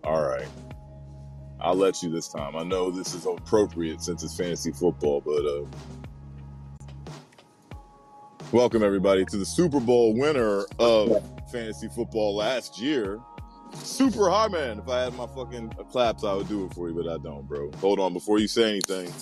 All 0.03 0.23
right. 0.23 0.49
I'll 1.61 1.77
let 1.77 2.03
you 2.03 2.11
this 2.11 2.29
time. 2.29 2.57
I 2.57 2.63
know 2.63 2.91
this 2.91 3.15
is 3.15 3.27
appropriate 3.27 4.03
since 4.03 4.23
it's 4.25 4.37
fantasy 4.37 4.73
football, 4.73 5.21
but 5.21 5.45
uh, 5.45 5.65
welcome 8.53 8.83
everybody 8.83 9.25
to 9.25 9.37
the 9.37 9.45
Super 9.45 9.81
Bowl 9.81 10.15
winner 10.15 10.65
of 10.79 11.23
fantasy 11.51 11.89
football 11.89 12.37
last 12.37 12.81
year, 12.81 13.19
Super 13.75 14.31
High 14.31 14.49
Man. 14.49 14.79
If 14.79 14.89
I 14.89 15.03
had 15.03 15.15
my 15.15 15.27
fucking 15.27 15.71
claps, 15.91 16.25
I 16.25 16.35
would 16.35 16.49
do 16.49 16.67
it 16.67 16.75
for 16.75 16.89
you, 16.89 16.95
but 16.95 17.09
I 17.09 17.19
don't, 17.19 17.47
bro. 17.47 17.71
Hold 17.81 18.01
on, 18.01 18.13
before 18.13 18.39
you 18.39 18.49
say 18.49 18.71
anything, 18.71 19.13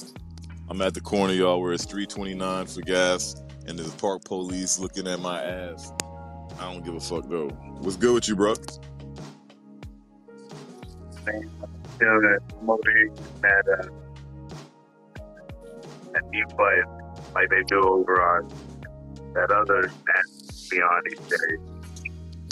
I'm 0.69 0.81
at 0.83 0.95
the 0.95 1.01
corner, 1.01 1.33
y'all, 1.33 1.61
where 1.61 1.73
it's 1.73 1.85
329 1.85 2.67
for 2.67 2.81
gas, 2.83 3.37
and 3.67 3.79
there's 3.79 3.95
park 3.95 4.25
police 4.25 4.79
looking 4.79 5.07
at 5.07 5.21
my 5.21 5.43
ass. 5.43 5.93
I 6.59 6.73
don't 6.73 6.85
give 6.85 6.95
a 6.95 7.01
fuck 7.01 7.29
though. 7.29 7.49
What's 7.81 7.97
good 7.97 8.15
with 8.15 8.29
you, 8.29 8.37
bro? 8.37 8.55
Still 8.55 8.81
that 12.21 12.41
motivation 12.63 13.15
that 13.41 13.65
uh, 13.69 13.89
that 16.13 16.31
deep 16.31 16.49
play 16.51 16.83
like 17.35 17.49
they 17.49 17.63
do 17.65 17.81
over 17.81 18.23
on 18.23 18.49
that 19.35 19.51
other 19.51 19.91
beyond 20.71 21.07
these 21.09 21.19
days. 21.19 21.59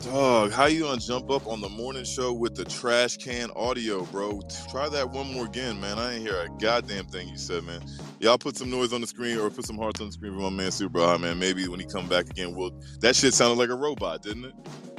Dog, 0.05 0.51
how 0.51 0.65
you 0.65 0.81
gonna 0.85 0.99
jump 0.99 1.31
up 1.31 1.47
on 1.47 1.61
the 1.61 1.69
morning 1.69 2.05
show 2.05 2.33
with 2.33 2.55
the 2.55 2.65
trash 2.65 3.19
can 3.19 3.51
audio, 3.55 4.03
bro? 4.07 4.41
Try 4.71 4.89
that 4.89 5.11
one 5.11 5.35
more 5.35 5.45
again, 5.45 5.79
man. 5.79 5.99
I 5.99 6.15
ain't 6.15 6.23
hear 6.23 6.41
a 6.41 6.49
goddamn 6.59 7.05
thing 7.07 7.29
you 7.29 7.37
said, 7.37 7.65
man. 7.65 7.83
Y'all 8.19 8.39
put 8.39 8.57
some 8.57 8.71
noise 8.71 8.95
on 8.95 9.03
the 9.03 9.07
screen 9.07 9.39
or 9.39 9.51
put 9.51 9.67
some 9.67 9.77
hearts 9.77 10.01
on 10.01 10.07
the 10.07 10.13
screen 10.13 10.33
for 10.33 10.41
my 10.41 10.49
man 10.49 10.71
Super 10.71 11.01
High, 11.01 11.19
man. 11.19 11.39
Maybe 11.39 11.69
when 11.69 11.81
he 11.81 11.87
come 11.87 12.09
back 12.09 12.31
again, 12.31 12.55
we'll. 12.55 12.71
That 13.01 13.15
shit 13.15 13.35
sounded 13.35 13.59
like 13.59 13.69
a 13.69 13.75
robot, 13.75 14.23
didn't 14.23 14.47
it? 14.47 14.55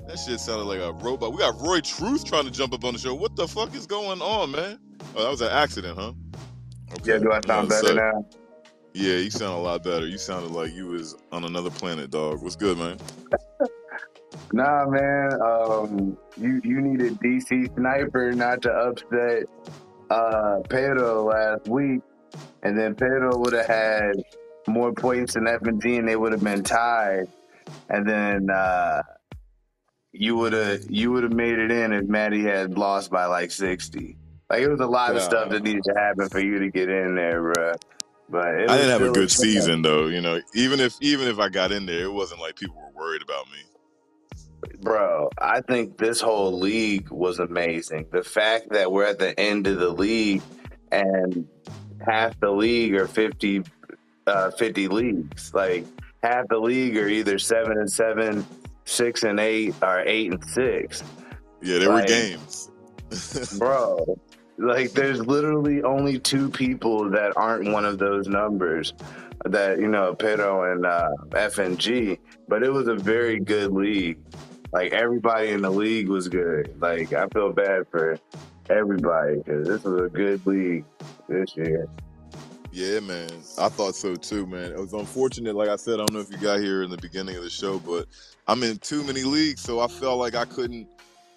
That 0.08 0.20
shit 0.20 0.40
sounded 0.40 0.66
like 0.66 0.80
a 0.80 0.94
robot. 0.94 1.32
We 1.32 1.40
got 1.40 1.60
Roy 1.60 1.80
Truth 1.80 2.26
trying 2.26 2.46
to 2.46 2.52
jump 2.52 2.74
up 2.74 2.84
on 2.84 2.94
the 2.94 3.00
show. 3.00 3.16
What 3.16 3.36
the 3.36 3.48
fuck 3.48 3.74
is 3.74 3.88
going 3.88 4.22
on, 4.22 4.52
man? 4.52 4.78
Oh, 5.16 5.24
that 5.24 5.30
was 5.32 5.42
an 5.42 5.50
accident, 5.50 5.98
huh? 5.98 6.14
Yeah, 7.04 7.18
do 7.18 7.32
I 7.32 7.42
sound 7.46 7.70
better 7.70 7.88
so- 7.88 7.96
now? 7.96 8.26
Yeah, 8.94 9.16
you 9.16 9.30
sound 9.30 9.54
a 9.54 9.62
lot 9.62 9.84
better. 9.84 10.06
You 10.06 10.18
sounded 10.18 10.52
like 10.52 10.74
you 10.74 10.88
was 10.88 11.16
on 11.32 11.46
another 11.46 11.70
planet, 11.70 12.12
dog. 12.12 12.42
What's 12.42 12.56
good, 12.56 12.78
man? 12.78 12.98
Nah, 14.54 14.86
man. 14.86 15.42
Um, 15.42 16.18
you 16.38 16.62
you 16.64 16.82
needed 16.82 17.18
DC 17.20 17.74
sniper 17.76 18.34
not 18.34 18.62
to 18.64 18.72
upset 18.72 19.44
uh 20.10 20.60
Pedro 20.70 21.24
last 21.24 21.68
week, 21.70 22.02
and 22.64 22.78
then 22.78 22.96
Pedro 22.96 23.38
would 23.38 23.54
have 23.54 23.66
had 23.66 24.16
more 24.68 24.94
points 24.94 25.34
than 25.34 25.48
F 25.48 25.62
and 25.64 25.84
and 25.84 26.08
they 26.08 26.16
would 26.16 26.32
have 26.32 26.44
been 26.44 26.64
tied. 26.64 27.28
And 27.90 28.08
then 28.08 28.50
uh, 28.50 29.02
you 30.12 30.36
would 30.36 30.54
have 30.54 30.82
you 30.90 31.12
would 31.12 31.24
have 31.24 31.34
made 31.34 31.58
it 31.58 31.72
in 31.72 31.94
if 31.94 32.06
Maddie 32.08 32.44
had 32.44 32.78
lost 32.78 33.10
by 33.10 33.26
like 33.26 33.52
sixty. 33.52 34.18
Like 34.50 34.64
it 34.64 34.70
was 34.70 34.82
a 34.82 34.86
lot 34.86 35.16
of 35.16 35.22
stuff 35.22 35.50
that 35.50 35.64
needed 35.64 35.84
to 35.86 35.94
happen 35.94 36.28
for 36.28 36.42
you 36.42 36.60
to 36.60 36.70
get 36.70 36.90
in 36.90 37.16
there, 37.16 37.42
bruh. 37.42 37.76
But 38.32 38.46
I 38.46 38.78
didn't 38.78 38.90
have 38.90 39.02
a 39.02 39.12
good 39.12 39.30
season 39.30 39.82
though. 39.82 40.08
You 40.08 40.22
know, 40.22 40.40
even 40.56 40.80
if 40.80 40.96
even 41.02 41.28
if 41.28 41.38
I 41.38 41.50
got 41.50 41.72
in 41.72 41.86
there, 41.86 42.06
it 42.06 42.14
wasn't 42.14 42.40
like 42.40 42.56
people 42.56 42.78
were 42.78 43.04
worried 43.04 43.22
about 43.22 43.46
me. 43.52 43.58
Bro, 44.80 45.30
I 45.40 45.62
think 45.62 45.98
this 45.98 46.22
whole 46.22 46.58
league 46.58 47.10
was 47.10 47.40
amazing. 47.40 48.06
The 48.12 48.24
fact 48.24 48.70
that 48.72 48.92
we're 48.92 49.06
at 49.06 49.20
the 49.20 49.38
end 49.40 49.68
of 49.68 49.80
the 49.80 49.90
league 49.90 50.42
and 50.92 51.48
half 52.00 52.40
the 52.40 52.52
league 52.52 52.96
are 52.96 53.08
50, 53.08 53.64
uh, 54.28 54.52
50 54.52 54.88
leagues. 54.88 55.54
Like 55.54 55.86
half 56.24 56.48
the 56.48 56.60
league 56.60 56.98
are 56.98 57.08
either 57.08 57.40
seven 57.40 57.78
and 57.80 57.92
seven, 57.92 58.46
six 58.86 59.24
and 59.24 59.40
eight, 59.40 59.76
or 59.82 60.04
eight 60.06 60.32
and 60.32 60.44
six. 60.46 61.04
Yeah, 61.62 61.80
there 61.80 61.92
were 61.92 62.04
games. 62.04 62.70
Bro, 63.60 64.20
like 64.58 64.92
there's 64.92 65.26
literally 65.26 65.84
only 65.84 66.20
two 66.20 66.50
people 66.50 67.10
that 67.10 67.34
aren't 67.36 67.72
one 67.72 67.86
of 67.86 67.98
those 67.98 68.28
numbers 68.28 68.94
that, 69.46 69.80
you 69.80 69.88
know, 69.88 70.14
Pedro 70.14 70.72
and 70.72 70.86
uh, 70.86 71.10
F 71.36 71.58
and 71.58 71.80
G, 71.80 72.20
but 72.48 72.64
it 72.64 72.72
was 72.72 72.88
a 72.88 72.96
very 72.96 73.40
good 73.40 73.72
league. 73.72 74.20
Like 74.72 74.94
everybody 74.94 75.50
in 75.50 75.62
the 75.62 75.70
league 75.70 76.08
was 76.08 76.28
good. 76.28 76.76
Like 76.80 77.14
I 77.14 77.28
feel 77.30 77.52
bad 77.52 77.88
for 77.90 78.20
everybody 78.70 79.38
because 79.38 79.68
this 79.68 79.84
was 79.84 80.02
a 80.04 80.10
good 80.10 80.46
league 80.46 80.86
this 81.28 81.56
year. 81.58 81.88
Yeah, 82.72 83.02
man. 83.02 83.30
I 83.58 83.68
thought 83.68 83.96
so 83.96 84.16
too, 84.16 84.46
man. 84.48 84.72
It 84.72 84.78
was 84.78 84.94
unfortunate. 84.94 85.56
Like 85.56 85.68
I 85.68 85.76
said, 85.76 85.96
I 85.96 86.06
don't 86.06 86.14
know 86.14 86.20
if 86.20 86.32
you 86.32 86.38
got 86.38 86.60
here 86.60 86.84
in 86.84 86.90
the 86.90 86.98
beginning 86.98 87.36
of 87.36 87.44
the 87.44 87.50
show, 87.50 87.80
but 87.80 88.08
I'm 88.48 88.64
in 88.64 88.78
too 88.78 89.04
many 89.04 89.24
leagues, 89.24 89.62
so 89.62 89.82
I 89.82 89.88
felt 89.88 90.20
like 90.20 90.36
I 90.36 90.46
couldn't, 90.46 90.88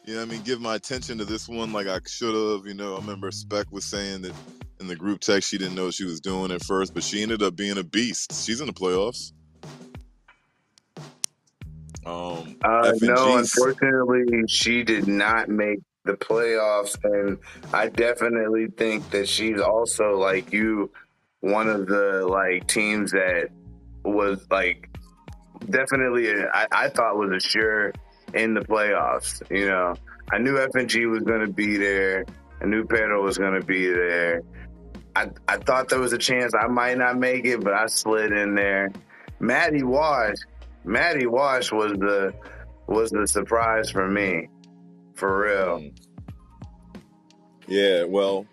you 0.04 0.14
know, 0.14 0.20
what 0.20 0.28
I 0.28 0.30
mean, 0.32 0.42
give 0.42 0.60
my 0.60 0.74
attention 0.74 1.18
to 1.18 1.24
this 1.24 1.48
one 1.48 1.72
like 1.72 1.86
I 1.86 1.98
should 2.06 2.34
have. 2.34 2.66
You 2.66 2.74
know, 2.74 2.94
I 2.94 2.98
remember 2.98 3.30
Spec 3.30 3.70
was 3.70 3.84
saying 3.84 4.22
that 4.22 4.32
in 4.80 4.86
the 4.86 4.96
group 4.96 5.20
text 5.20 5.48
she 5.48 5.56
didn't 5.56 5.74
know 5.74 5.86
what 5.86 5.94
she 5.94 6.04
was 6.04 6.20
doing 6.20 6.50
at 6.50 6.62
first, 6.62 6.92
but 6.92 7.02
she 7.02 7.22
ended 7.22 7.42
up 7.42 7.56
being 7.56 7.78
a 7.78 7.84
beast. 7.84 8.44
She's 8.44 8.60
in 8.60 8.66
the 8.66 8.72
playoffs. 8.72 9.32
Um, 12.04 12.56
Uh, 12.62 12.92
no, 13.00 13.38
unfortunately, 13.38 14.44
she 14.46 14.82
did 14.82 15.08
not 15.08 15.48
make 15.48 15.78
the 16.04 16.12
playoffs, 16.12 16.96
and 17.02 17.38
I 17.72 17.88
definitely 17.88 18.66
think 18.76 19.08
that 19.10 19.26
she's 19.26 19.58
also 19.58 20.18
like 20.18 20.52
you, 20.52 20.90
one 21.40 21.68
of 21.68 21.86
the 21.86 22.26
like 22.28 22.66
teams 22.66 23.12
that 23.12 23.48
was 24.04 24.46
like 24.50 24.90
definitely 25.70 26.30
I, 26.30 26.66
I 26.70 26.88
thought 26.90 27.16
was 27.16 27.30
a 27.30 27.40
sure 27.40 27.94
in 28.34 28.54
the 28.54 28.60
playoffs. 28.60 29.42
You 29.50 29.66
know, 29.66 29.94
I 30.32 30.38
knew 30.38 30.54
FNG 30.54 31.10
was 31.10 31.22
going 31.22 31.40
to 31.40 31.52
be 31.52 31.76
there. 31.76 32.24
I 32.60 32.66
knew 32.66 32.84
Pedro 32.84 33.22
was 33.22 33.38
going 33.38 33.60
to 33.60 33.66
be 33.66 33.86
there. 33.86 34.42
I 35.16 35.30
I 35.48 35.58
thought 35.58 35.88
there 35.88 36.00
was 36.00 36.12
a 36.12 36.18
chance 36.18 36.52
I 36.54 36.66
might 36.66 36.98
not 36.98 37.18
make 37.18 37.44
it, 37.44 37.62
but 37.62 37.72
I 37.72 37.86
slid 37.86 38.32
in 38.32 38.54
there. 38.54 38.90
Maddie 39.40 39.84
Wash, 39.84 40.36
Maddie 40.84 41.26
Wash 41.26 41.70
was 41.70 41.92
the 41.92 42.34
was 42.86 43.10
the 43.10 43.26
surprise 43.26 43.90
for 43.90 44.08
me, 44.08 44.48
for 45.14 45.42
real. 45.42 45.90
Yeah, 47.66 48.04
well, 48.04 48.46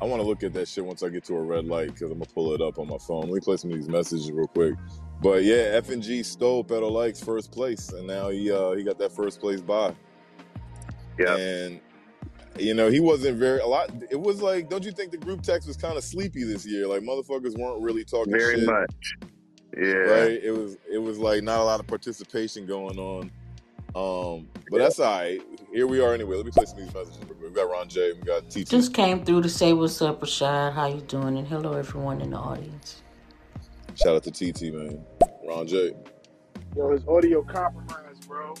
I 0.00 0.04
want 0.04 0.22
to 0.22 0.26
look 0.26 0.42
at 0.42 0.52
that 0.54 0.68
shit 0.68 0.84
once 0.84 1.02
I 1.02 1.08
get 1.08 1.24
to 1.24 1.34
a 1.34 1.42
red 1.42 1.66
light 1.66 1.88
because 1.88 2.10
I'm 2.10 2.18
gonna 2.18 2.30
pull 2.32 2.54
it 2.54 2.60
up 2.60 2.78
on 2.78 2.88
my 2.88 2.98
phone. 2.98 3.22
Let 3.22 3.32
me 3.32 3.40
play 3.40 3.56
some 3.56 3.70
of 3.70 3.76
these 3.76 3.88
messages 3.88 4.30
real 4.30 4.46
quick. 4.46 4.74
But 5.20 5.42
yeah, 5.42 5.72
F 5.72 5.90
and 5.90 6.02
G 6.02 6.22
stole 6.22 6.62
Pedro 6.62 6.88
Likes 6.88 7.22
first 7.22 7.50
place, 7.50 7.90
and 7.90 8.06
now 8.06 8.28
he 8.28 8.52
uh, 8.52 8.72
he 8.72 8.84
got 8.84 8.98
that 8.98 9.12
first 9.12 9.40
place 9.40 9.60
by. 9.60 9.92
Yeah. 11.18 11.36
And 11.36 11.80
you 12.58 12.74
know 12.74 12.88
he 12.88 13.00
wasn't 13.00 13.38
very 13.38 13.60
a 13.60 13.66
lot. 13.66 13.90
It 14.10 14.20
was 14.20 14.40
like, 14.40 14.68
don't 14.68 14.84
you 14.84 14.92
think 14.92 15.10
the 15.10 15.18
group 15.18 15.42
text 15.42 15.66
was 15.66 15.76
kind 15.76 15.96
of 15.96 16.04
sleepy 16.04 16.44
this 16.44 16.64
year? 16.64 16.86
Like 16.86 17.02
motherfuckers 17.02 17.58
weren't 17.58 17.82
really 17.82 18.04
talking 18.04 18.32
Very 18.32 18.60
shit, 18.60 18.66
much. 18.66 19.16
Yeah. 19.76 19.92
right? 19.92 20.40
It 20.42 20.56
was 20.56 20.76
it 20.90 20.98
was 20.98 21.18
like 21.18 21.42
not 21.42 21.58
a 21.58 21.64
lot 21.64 21.80
of 21.80 21.86
participation 21.86 22.66
going 22.66 22.98
on. 22.98 23.30
Um, 23.96 24.48
but 24.70 24.78
that's 24.78 25.00
all 25.00 25.18
right. 25.18 25.40
Here 25.72 25.86
we 25.86 26.00
are 26.00 26.14
anyway. 26.14 26.36
Let 26.36 26.46
me 26.46 26.52
play 26.52 26.66
some 26.66 26.78
of 26.78 26.84
these 26.84 26.94
messages. 26.94 27.18
real 27.18 27.26
quick. 27.26 27.42
We 27.42 27.50
got 27.50 27.70
Ron 27.70 27.88
J. 27.88 28.12
We 28.12 28.20
got 28.20 28.48
T. 28.50 28.62
Just 28.62 28.94
came 28.94 29.24
through 29.24 29.42
to 29.42 29.48
say 29.48 29.72
what's 29.72 30.00
up, 30.00 30.20
Rashad. 30.20 30.74
How 30.74 30.86
you 30.86 31.00
doing? 31.00 31.38
And 31.38 31.48
hello, 31.48 31.72
everyone 31.72 32.20
in 32.20 32.30
the 32.30 32.36
audience. 32.36 33.02
Shout 34.00 34.14
out 34.14 34.22
to 34.22 34.30
TT, 34.30 34.72
man. 34.72 35.04
Ron 35.44 35.66
J. 35.66 35.92
Yo, 36.76 36.92
his 36.92 37.04
audio 37.08 37.42
compromised, 37.42 38.28
bro. 38.28 38.54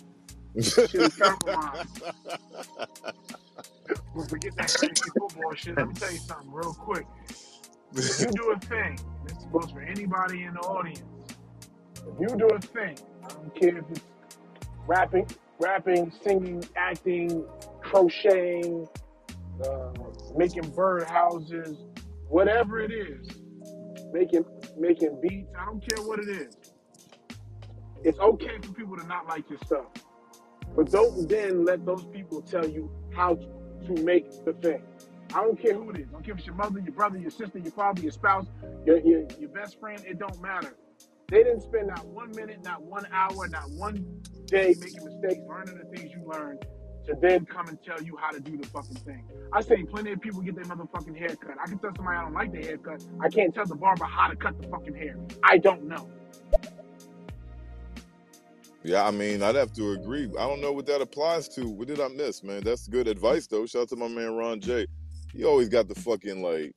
Shit 0.60 0.94
is 0.94 1.14
compromised. 1.14 2.02
Forget 4.28 4.56
that 4.56 4.68
fantasy 4.68 5.10
football 5.16 5.54
shit. 5.54 5.76
Let 5.76 5.86
me 5.86 5.94
tell 5.94 6.10
you 6.10 6.18
something 6.18 6.50
real 6.50 6.72
quick. 6.72 7.06
If 7.94 8.20
you 8.20 8.26
do 8.32 8.50
a 8.50 8.58
thing, 8.58 8.98
this 9.24 9.36
goes 9.52 9.70
for 9.70 9.80
anybody 9.80 10.42
in 10.42 10.54
the 10.54 10.60
audience. 10.60 11.04
If 11.94 12.20
you 12.20 12.36
do 12.36 12.48
a 12.48 12.58
thing, 12.60 12.96
I 13.24 13.28
don't 13.28 13.54
care 13.54 13.78
if 13.78 13.84
it's 13.90 14.00
rapping, 14.88 15.28
rapping, 15.60 16.10
singing, 16.24 16.64
acting, 16.74 17.44
crocheting, 17.80 18.88
uh, 19.64 19.92
making 20.36 20.68
bird 20.70 21.04
houses, 21.04 21.78
whatever 22.28 22.80
it 22.80 22.90
is, 22.90 23.28
making 24.12 24.44
making 24.80 25.20
beats. 25.20 25.52
I 25.58 25.64
don't 25.64 25.80
care 25.80 26.04
what 26.06 26.18
it 26.20 26.28
is. 26.28 26.56
It's 28.04 28.18
okay 28.18 28.58
for 28.62 28.72
people 28.72 28.96
to 28.96 29.06
not 29.06 29.26
like 29.26 29.48
your 29.50 29.58
stuff, 29.66 29.86
but 30.76 30.90
don't 30.90 31.28
then 31.28 31.64
let 31.64 31.84
those 31.84 32.04
people 32.06 32.42
tell 32.42 32.66
you 32.66 32.90
how 33.14 33.34
to 33.34 33.92
make 34.02 34.44
the 34.44 34.52
thing. 34.54 34.82
I 35.34 35.42
don't 35.42 35.60
care 35.60 35.74
who 35.74 35.90
it 35.90 35.98
is. 35.98 36.08
I 36.08 36.12
don't 36.12 36.24
care 36.24 36.32
if 36.34 36.38
it's 36.38 36.46
your 36.46 36.56
mother, 36.56 36.80
your 36.80 36.92
brother, 36.92 37.18
your 37.18 37.30
sister, 37.30 37.58
your 37.58 37.72
father, 37.72 38.00
your 38.00 38.12
spouse, 38.12 38.46
your, 38.86 38.98
your, 39.00 39.26
your 39.38 39.50
best 39.50 39.78
friend. 39.78 40.02
It 40.06 40.18
don't 40.18 40.40
matter. 40.40 40.74
They 41.28 41.42
didn't 41.42 41.62
spend 41.62 41.88
not 41.88 42.06
one 42.06 42.30
minute, 42.30 42.64
not 42.64 42.82
one 42.82 43.06
hour, 43.12 43.48
not 43.48 43.70
one 43.72 44.22
day 44.46 44.74
making 44.80 45.04
mistakes, 45.04 45.42
learning 45.46 45.78
the 45.78 45.96
things 45.96 46.10
you 46.12 46.22
learned, 46.26 46.64
to 47.08 47.16
then 47.20 47.46
come 47.46 47.66
and 47.68 47.78
tell 47.82 48.02
you 48.02 48.16
how 48.16 48.30
to 48.30 48.38
do 48.38 48.56
the 48.56 48.66
fucking 48.68 48.96
thing. 48.96 49.24
I 49.52 49.62
say 49.62 49.82
plenty 49.84 50.12
of 50.12 50.20
people 50.20 50.42
get 50.42 50.54
their 50.54 50.64
motherfucking 50.64 51.16
hair 51.16 51.34
cut. 51.36 51.56
I 51.60 51.66
can 51.66 51.78
tell 51.78 51.90
somebody 51.96 52.18
I 52.18 52.22
don't 52.22 52.34
like 52.34 52.52
their 52.52 52.62
haircut. 52.62 53.02
I 53.20 53.28
can't 53.28 53.54
tell 53.54 53.64
the 53.64 53.74
barber 53.74 54.04
how 54.04 54.28
to 54.28 54.36
cut 54.36 54.60
the 54.60 54.68
fucking 54.68 54.94
hair. 54.94 55.16
I 55.42 55.56
don't 55.56 55.84
know. 55.84 56.08
Yeah, 58.84 59.06
I 59.06 59.10
mean, 59.10 59.42
I'd 59.42 59.54
have 59.54 59.72
to 59.74 59.92
agree. 59.92 60.24
I 60.38 60.46
don't 60.46 60.60
know 60.60 60.72
what 60.72 60.86
that 60.86 61.00
applies 61.00 61.48
to. 61.50 61.66
What 61.66 61.88
did 61.88 62.00
I 62.00 62.08
miss, 62.08 62.42
man? 62.42 62.62
That's 62.62 62.86
good 62.86 63.08
advice, 63.08 63.46
though. 63.46 63.66
Shout 63.66 63.82
out 63.82 63.88
to 63.88 63.96
my 63.96 64.08
man 64.08 64.34
Ron 64.36 64.60
J. 64.60 64.86
He 65.32 65.44
always 65.44 65.68
got 65.68 65.88
the 65.88 65.94
fucking 65.94 66.42
like, 66.42 66.74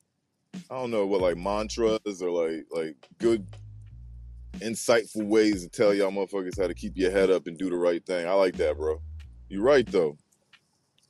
I 0.70 0.74
don't 0.74 0.90
know 0.90 1.06
what 1.06 1.20
like 1.20 1.36
mantras 1.36 2.22
or 2.22 2.30
like 2.30 2.66
like 2.70 2.96
good, 3.18 3.46
insightful 4.58 5.26
ways 5.26 5.62
to 5.62 5.68
tell 5.68 5.94
y'all 5.94 6.10
motherfuckers 6.10 6.60
how 6.60 6.66
to 6.66 6.74
keep 6.74 6.96
your 6.96 7.10
head 7.10 7.30
up 7.30 7.46
and 7.46 7.56
do 7.56 7.70
the 7.70 7.76
right 7.76 8.04
thing. 8.04 8.26
I 8.26 8.32
like 8.32 8.56
that, 8.56 8.76
bro. 8.76 9.00
You're 9.52 9.62
right 9.62 9.86
though. 9.86 10.16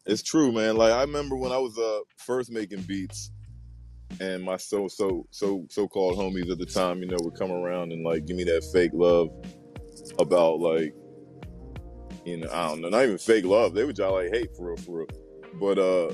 It's 0.04 0.20
true, 0.20 0.50
man. 0.50 0.74
Like 0.74 0.90
I 0.90 1.02
remember 1.02 1.36
when 1.36 1.52
I 1.52 1.58
was 1.58 1.78
uh 1.78 2.00
first 2.16 2.50
making 2.50 2.82
beats, 2.82 3.30
and 4.20 4.42
my 4.42 4.56
so 4.56 4.88
so 4.88 5.24
so 5.30 5.64
so 5.70 5.86
called 5.86 6.18
homies 6.18 6.50
at 6.50 6.58
the 6.58 6.66
time, 6.66 6.98
you 7.02 7.06
know, 7.06 7.18
would 7.20 7.36
come 7.36 7.52
around 7.52 7.92
and 7.92 8.02
like 8.04 8.26
give 8.26 8.36
me 8.36 8.42
that 8.42 8.68
fake 8.72 8.90
love 8.94 9.28
about 10.18 10.58
like 10.58 10.92
you 12.24 12.38
know, 12.38 12.48
I 12.52 12.66
don't 12.66 12.80
know, 12.80 12.88
not 12.88 13.04
even 13.04 13.16
fake 13.16 13.44
love. 13.44 13.74
They 13.74 13.84
would 13.84 13.94
try 13.94 14.08
like 14.08 14.34
hate 14.34 14.56
for 14.56 14.70
real, 14.70 14.76
for 14.76 14.98
real. 14.98 15.06
But 15.60 15.78
uh 15.78 16.12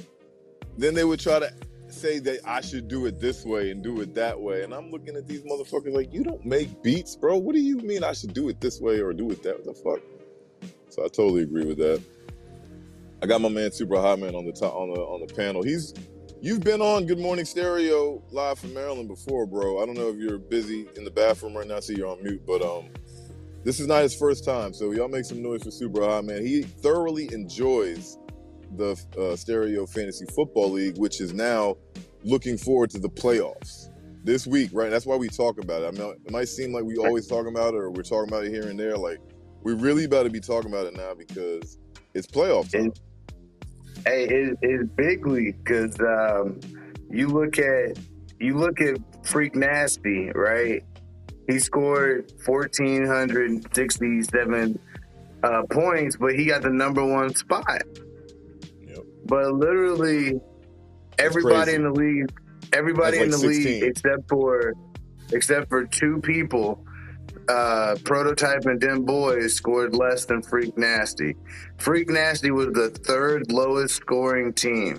then 0.76 0.92
they 0.92 1.04
would 1.04 1.20
try 1.20 1.38
to 1.38 1.50
say 1.88 2.18
that 2.18 2.40
I 2.44 2.60
should 2.60 2.88
do 2.88 3.06
it 3.06 3.20
this 3.20 3.46
way 3.46 3.70
and 3.70 3.82
do 3.82 4.02
it 4.02 4.14
that 4.16 4.38
way. 4.38 4.64
And 4.64 4.74
I'm 4.74 4.90
looking 4.90 5.16
at 5.16 5.26
these 5.26 5.40
motherfuckers 5.44 5.94
like, 5.94 6.12
you 6.12 6.24
don't 6.24 6.44
make 6.44 6.82
beats, 6.82 7.16
bro. 7.16 7.38
What 7.38 7.54
do 7.54 7.62
you 7.62 7.78
mean 7.78 8.04
I 8.04 8.12
should 8.12 8.34
do 8.34 8.50
it 8.50 8.60
this 8.60 8.82
way 8.82 9.00
or 9.00 9.14
do 9.14 9.30
it 9.30 9.42
that? 9.44 9.64
What 9.64 9.64
the 9.64 9.82
fuck? 9.82 10.70
So 10.90 11.06
I 11.06 11.08
totally 11.08 11.44
agree 11.44 11.64
with 11.64 11.78
that. 11.78 12.02
I 13.20 13.26
got 13.26 13.40
my 13.40 13.48
man 13.48 13.72
Super 13.72 14.00
Hot 14.00 14.18
Man 14.18 14.34
on 14.34 14.44
the 14.44 14.52
top 14.52 14.74
on 14.74 14.92
the 14.94 15.00
on 15.00 15.26
the 15.26 15.32
panel. 15.34 15.62
He's 15.62 15.92
you've 16.40 16.60
been 16.60 16.80
on 16.80 17.06
Good 17.06 17.18
Morning 17.18 17.44
Stereo 17.44 18.22
live 18.30 18.58
from 18.60 18.72
Maryland 18.74 19.08
before, 19.08 19.46
bro. 19.46 19.82
I 19.82 19.86
don't 19.86 19.96
know 19.96 20.08
if 20.08 20.16
you're 20.16 20.38
busy 20.38 20.88
in 20.96 21.04
the 21.04 21.10
bathroom 21.10 21.56
right 21.56 21.66
now, 21.66 21.76
I 21.76 21.80
see 21.80 21.96
you're 21.96 22.08
on 22.08 22.22
mute, 22.22 22.42
but 22.46 22.62
um 22.62 22.90
this 23.64 23.80
is 23.80 23.88
not 23.88 24.02
his 24.02 24.14
first 24.14 24.44
time, 24.44 24.72
so 24.72 24.92
y'all 24.92 25.08
make 25.08 25.24
some 25.24 25.42
noise 25.42 25.64
for 25.64 25.70
Super 25.72 26.02
Hot 26.02 26.24
Man. 26.24 26.46
He 26.46 26.62
thoroughly 26.62 27.28
enjoys 27.32 28.16
the 28.76 28.96
uh, 29.18 29.34
Stereo 29.34 29.84
Fantasy 29.86 30.26
Football 30.34 30.70
League, 30.70 30.96
which 30.96 31.20
is 31.20 31.34
now 31.34 31.76
looking 32.22 32.56
forward 32.56 32.90
to 32.90 32.98
the 32.98 33.08
playoffs 33.08 33.88
this 34.24 34.46
week, 34.46 34.70
right? 34.72 34.90
That's 34.90 35.06
why 35.06 35.16
we 35.16 35.28
talk 35.28 35.58
about 35.58 35.82
it. 35.82 35.86
I 35.86 35.90
mean, 35.90 36.14
it 36.24 36.30
might 36.30 36.48
seem 36.48 36.72
like 36.72 36.84
we 36.84 36.96
always 36.98 37.26
talk 37.26 37.46
about 37.46 37.74
it, 37.74 37.78
or 37.78 37.90
we're 37.90 38.02
talking 38.02 38.28
about 38.28 38.44
it 38.44 38.50
here 38.50 38.68
and 38.68 38.78
there. 38.78 38.96
Like 38.96 39.18
we 39.64 39.74
really 39.74 40.04
about 40.04 40.22
to 40.22 40.30
be 40.30 40.40
talking 40.40 40.70
about 40.70 40.86
it 40.86 40.96
now 40.96 41.14
because 41.14 41.78
it's 42.14 42.26
playoff 42.26 42.70
time. 42.70 42.92
Hey, 44.08 44.24
it, 44.24 44.58
it's 44.62 44.88
bigly 44.96 45.52
because 45.52 45.98
um, 46.00 46.60
you 47.10 47.28
look 47.28 47.58
at 47.58 47.98
you 48.40 48.56
look 48.56 48.80
at 48.80 48.98
Freak 49.24 49.54
Nasty, 49.54 50.30
right? 50.34 50.82
He 51.46 51.58
scored 51.58 52.32
fourteen 52.44 53.06
hundred 53.06 53.74
sixty-seven 53.74 54.78
uh, 55.42 55.62
points, 55.70 56.16
but 56.16 56.34
he 56.34 56.46
got 56.46 56.62
the 56.62 56.70
number 56.70 57.04
one 57.04 57.34
spot. 57.34 57.82
Yep. 58.86 58.98
But 59.26 59.54
literally, 59.54 60.40
everybody 61.18 61.74
in 61.74 61.84
the 61.84 61.92
league, 61.92 62.30
everybody 62.72 63.18
That's 63.18 63.42
in 63.42 63.48
like 63.48 63.56
the 63.56 63.64
league 63.64 63.82
except 63.82 64.28
for 64.28 64.74
except 65.32 65.68
for 65.68 65.84
two 65.86 66.20
people, 66.20 66.84
uh, 67.48 67.96
Prototype 68.04 68.64
and 68.66 68.80
Dim 68.80 69.04
Boys 69.04 69.54
scored 69.54 69.94
less 69.94 70.24
than 70.26 70.42
Freak 70.42 70.76
Nasty. 70.76 71.34
Freak 71.78 72.08
Nasty 72.10 72.50
was 72.50 72.68
the 72.68 72.90
third 72.90 73.50
lowest 73.50 73.94
scoring 73.96 74.52
team, 74.52 74.98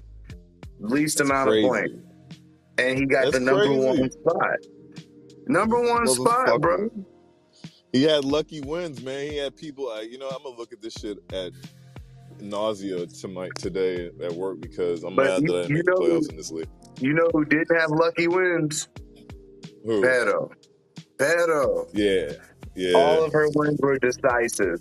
least 0.80 1.18
That's 1.20 1.30
amount 1.30 1.50
of 1.50 1.62
points, 1.64 1.94
and 2.78 2.98
he 2.98 3.06
got 3.06 3.26
That's 3.26 3.38
the 3.38 3.40
number 3.42 3.66
crazy. 3.66 3.86
one 3.86 4.12
spot. 4.12 4.58
Number 5.48 5.80
one 5.82 6.08
spot, 6.08 6.62
bro. 6.62 6.90
He 7.92 8.04
had 8.04 8.24
lucky 8.24 8.62
wins, 8.62 9.02
man. 9.02 9.30
He 9.32 9.38
had 9.38 9.56
people. 9.56 9.90
Uh, 9.90 10.02
you 10.02 10.18
know, 10.20 10.30
I'm 10.30 10.44
gonna 10.44 10.56
look 10.56 10.72
at 10.72 10.82
this 10.82 10.94
shit 10.94 11.18
at 11.34 11.52
nausea 12.40 13.06
tonight 13.08 13.52
today 13.56 14.12
at 14.24 14.32
work 14.32 14.62
because 14.62 15.04
I'm 15.04 15.16
But 15.16 15.26
mad 15.26 15.42
you, 15.42 15.48
that 15.54 15.58
I 15.58 15.62
didn't 15.64 15.74
make 15.76 15.86
the 15.86 15.92
know, 15.92 15.98
playoffs 16.00 16.30
in 16.30 16.38
this 16.38 16.52
league. 16.52 16.70
you 17.00 17.14
know 17.14 17.28
who 17.34 17.46
didn't 17.46 17.76
have 17.78 17.90
lucky 17.90 18.28
wins? 18.28 18.88
Who? 19.86 20.02
Pedo. 20.02 20.52
Pedo. 21.20 21.90
Yeah, 21.94 22.34
yeah. 22.76 22.98
All 22.98 23.26
of 23.26 23.34
her 23.34 23.50
wins 23.56 23.80
were 23.82 23.98
decisive. 24.00 24.80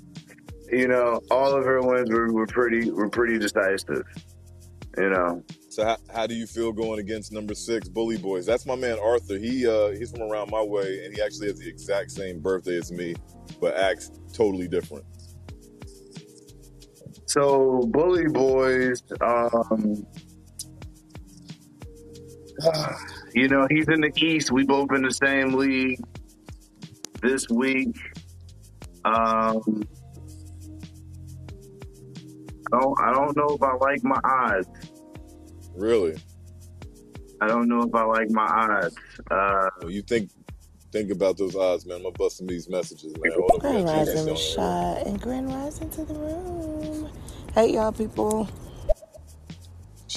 You 0.71 0.87
know, 0.87 1.21
all 1.31 1.53
of 1.53 1.65
her 1.65 1.83
wins 1.83 2.11
were, 2.11 2.33
were 2.33 2.47
pretty 2.47 2.91
were 2.91 3.09
pretty 3.11 3.39
decisive. 3.39 4.05
You 4.97 5.11
know, 5.11 5.45
So 5.69 5.85
how, 5.85 5.97
how 6.13 6.27
do 6.27 6.35
you 6.35 6.47
feel 6.47 6.73
going 6.73 6.99
against 6.99 7.33
number 7.33 7.55
six, 7.55 7.89
Bully 7.89 8.17
Boys? 8.17 8.45
That's 8.47 8.67
my 8.67 8.75
man 8.75 8.99
Arthur. 9.03 9.39
He 9.39 9.67
uh 9.67 9.91
he's 9.91 10.11
from 10.11 10.23
around 10.23 10.51
my 10.51 10.63
way, 10.63 11.05
and 11.05 11.15
he 11.15 11.23
actually 11.23 11.49
has 11.49 11.59
the 11.59 11.69
exact 11.69 12.11
same 12.11 12.41
birthday 12.41 12.77
as 12.77 12.91
me, 12.91 13.15
but 13.61 13.77
acts 13.77 14.11
totally 14.33 14.69
different. 14.69 15.05
so 17.27 17.83
Bully 17.89 18.27
Boys, 18.27 19.03
um, 19.21 20.07
you 23.35 23.49
know, 23.49 23.67
he's 23.71 23.89
in 23.89 24.01
the 24.01 24.13
East. 24.17 24.51
We 24.51 24.65
both 24.65 24.93
in 24.93 25.03
the 25.03 25.13
same 25.13 25.53
league 25.53 26.01
this 27.23 27.49
week. 27.49 27.97
Um, 29.05 29.83
I 32.73 32.81
don't, 32.81 33.01
I 33.01 33.13
don't 33.13 33.37
know 33.37 33.49
if 33.49 33.63
I 33.63 33.75
like 33.77 34.03
my 34.05 34.21
odds. 34.25 34.69
Really? 35.75 36.17
I 37.41 37.47
don't 37.47 37.69
know 37.69 37.83
if 37.83 37.95
I 37.95 38.05
like 38.05 38.31
my 38.31 38.45
odds. 38.45 38.97
Uh, 39.31 39.69
Well, 39.81 39.91
you 39.91 40.03
think 40.03 40.31
think 40.93 41.11
about 41.11 41.37
those 41.37 41.55
odds, 41.55 41.87
man. 41.87 41.99
I'm 41.99 42.03
gonna 42.03 42.15
bust 42.19 42.39
some 42.39 42.47
of 42.47 42.51
these 42.51 42.69
messages, 42.69 43.15
man. 43.21 43.33
Hold 43.37 43.61
Grand 43.61 43.85
Rising 43.85 44.19
on 44.19 44.25
here. 44.27 44.35
Rashad 44.35 45.07
and 45.07 45.21
Grand 45.21 45.49
Rising 45.53 45.91
to 45.91 46.05
the 46.05 46.15
room. 46.15 47.11
Hey, 47.55 47.75
y'all, 47.75 47.93
people. 47.93 48.49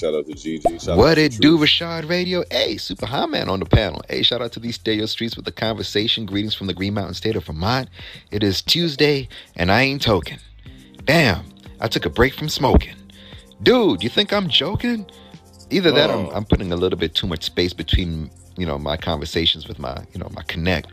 Shout 0.02 0.14
out 0.16 0.26
to 0.26 0.32
Gigi. 0.34 0.78
Shout 0.80 0.88
out 0.88 0.98
What 0.98 1.16
it 1.16 1.38
do. 1.38 1.56
Rashad 1.56 2.08
Radio? 2.08 2.42
Hey, 2.50 2.76
Super 2.76 3.06
High 3.06 3.26
Man 3.26 3.48
on 3.48 3.60
the 3.60 3.66
panel. 3.66 4.02
Hey, 4.08 4.24
shout 4.24 4.42
out 4.42 4.50
to 4.50 4.58
these 4.58 4.74
stereo 4.74 5.06
streets 5.06 5.36
with 5.36 5.44
the 5.44 5.52
conversation. 5.52 6.26
Greetings 6.26 6.56
from 6.56 6.66
the 6.66 6.74
Green 6.74 6.92
Mountain 6.94 7.14
State 7.14 7.36
of 7.36 7.44
Vermont. 7.44 7.88
It 8.32 8.42
is 8.42 8.62
Tuesday, 8.62 9.28
and 9.54 9.70
I 9.70 9.82
ain't 9.82 10.02
token. 10.02 10.38
Damn, 11.04 11.44
I 11.80 11.86
took 11.86 12.04
a 12.04 12.10
break 12.10 12.34
from 12.34 12.48
smoking. 12.48 12.96
Dude, 13.62 14.02
you 14.02 14.08
think 14.08 14.32
I'm 14.32 14.48
joking? 14.48 15.06
Either 15.70 15.92
that, 15.92 16.10
or 16.10 16.14
I'm, 16.14 16.26
Oh, 16.26 16.30
I'm 16.32 16.44
putting 16.46 16.72
a 16.72 16.76
little 16.76 16.98
bit 16.98 17.14
too 17.14 17.28
much 17.28 17.44
space 17.44 17.72
between, 17.72 18.28
you 18.56 18.66
know, 18.66 18.78
my 18.78 18.96
conversations 18.96 19.68
with 19.68 19.78
my, 19.78 20.04
you 20.12 20.18
know, 20.18 20.28
my 20.34 20.42
connect. 20.48 20.88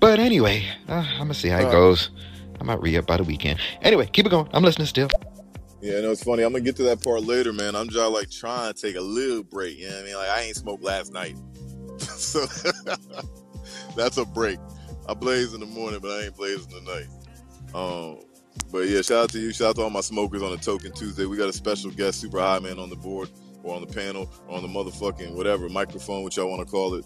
But 0.00 0.18
anyway, 0.18 0.64
uh, 0.88 1.06
I'm 1.12 1.18
gonna 1.18 1.34
see 1.34 1.48
how 1.48 1.60
it 1.60 1.70
goes. 1.70 2.10
I 2.60 2.64
might 2.64 2.82
re 2.82 2.96
up 2.96 3.06
by 3.06 3.18
the 3.18 3.24
weekend. 3.24 3.60
Anyway, 3.82 4.06
keep 4.12 4.26
it 4.26 4.30
going. 4.30 4.48
I'm 4.52 4.64
listening 4.64 4.88
still. 4.88 5.08
Yeah, 5.80 6.00
no, 6.00 6.10
it's 6.10 6.24
funny. 6.24 6.42
I'm 6.42 6.52
gonna 6.52 6.64
get 6.64 6.76
to 6.76 6.82
that 6.84 7.02
part 7.02 7.22
later, 7.22 7.52
man. 7.52 7.76
I'm 7.76 7.88
just 7.88 8.10
like 8.12 8.30
trying 8.30 8.72
to 8.72 8.80
take 8.80 8.96
a 8.96 9.00
little 9.00 9.42
break. 9.42 9.78
You 9.78 9.88
know 9.88 9.94
what 9.94 10.02
I 10.02 10.04
mean? 10.04 10.16
Like 10.16 10.28
I 10.30 10.40
ain't 10.42 10.56
smoked 10.56 10.82
last 10.82 11.12
night, 11.12 11.36
so 12.00 12.40
that's 13.96 14.16
a 14.16 14.24
break. 14.24 14.58
I 15.08 15.14
blaze 15.14 15.54
in 15.54 15.60
the 15.60 15.66
morning, 15.66 16.00
but 16.00 16.10
I 16.10 16.24
ain't 16.24 16.36
blazing 16.36 16.70
tonight. 16.70 17.06
Um, 17.74 18.20
but 18.70 18.88
yeah, 18.88 19.02
shout 19.02 19.24
out 19.24 19.30
to 19.30 19.38
you. 19.38 19.52
Shout 19.52 19.70
out 19.70 19.76
to 19.76 19.82
all 19.82 19.90
my 19.90 20.00
smokers 20.00 20.42
on 20.42 20.50
the 20.50 20.58
Token 20.58 20.92
Tuesday. 20.92 21.26
We 21.26 21.36
got 21.36 21.48
a 21.48 21.52
special 21.52 21.90
guest, 21.90 22.20
Super 22.20 22.40
High 22.40 22.58
Man, 22.58 22.78
on 22.78 22.90
the 22.90 22.96
board 22.96 23.30
or 23.62 23.74
on 23.74 23.80
the 23.80 23.92
panel 23.92 24.30
or 24.48 24.56
on 24.56 24.62
the 24.62 24.68
motherfucking 24.68 25.34
whatever 25.34 25.68
microphone, 25.68 26.22
which 26.24 26.36
y'all 26.36 26.50
want 26.50 26.66
to 26.66 26.70
call 26.70 26.94
it. 26.94 27.04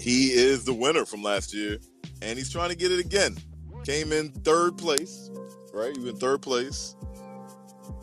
He 0.00 0.32
is 0.32 0.64
the 0.64 0.74
winner 0.74 1.04
from 1.04 1.22
last 1.22 1.54
year, 1.54 1.78
and 2.22 2.36
he's 2.38 2.50
trying 2.50 2.70
to 2.70 2.76
get 2.76 2.90
it 2.90 2.98
again. 2.98 3.36
Came 3.84 4.12
in 4.12 4.32
third 4.32 4.76
place, 4.76 5.30
right? 5.72 5.94
You 5.96 6.08
in 6.08 6.16
third 6.16 6.42
place, 6.42 6.96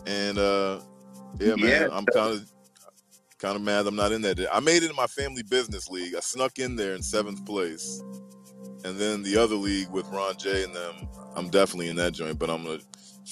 and 0.06 0.38
uh, 0.38 0.80
yeah, 1.39 1.56
yeah, 1.56 1.56
man, 1.56 1.89
I'm 1.92 2.06
kind 2.06 2.34
of 2.36 2.52
kind 3.39 3.56
of 3.56 3.62
mad 3.62 3.88
I'm 3.88 3.96
not 3.96 4.12
in 4.12 4.22
that. 4.24 4.46
I 4.52 4.60
made 4.60 4.84
it 4.84 4.89
in 4.89 4.96
my 4.96 5.08
family 5.08 5.44
business 5.44 5.89
league. 5.89 6.15
I 6.15 6.20
snuck 6.20 6.60
in 6.60 6.76
there 6.76 6.96
in 6.96 7.02
seventh 7.02 7.46
place, 7.46 8.02
and 8.84 8.98
then 8.98 9.24
the 9.24 9.38
other 9.38 9.56
league 9.56 9.89
with 9.89 10.08
Ron 10.10 10.38
J 10.38 10.63
and 10.63 10.76
them. 10.76 11.08
I'm 11.36 11.50
definitely 11.50 11.89
in 11.89 11.96
that 11.98 12.13
joint, 12.13 12.39
but 12.39 12.50
I'm 12.50 12.63
gonna 12.63 12.80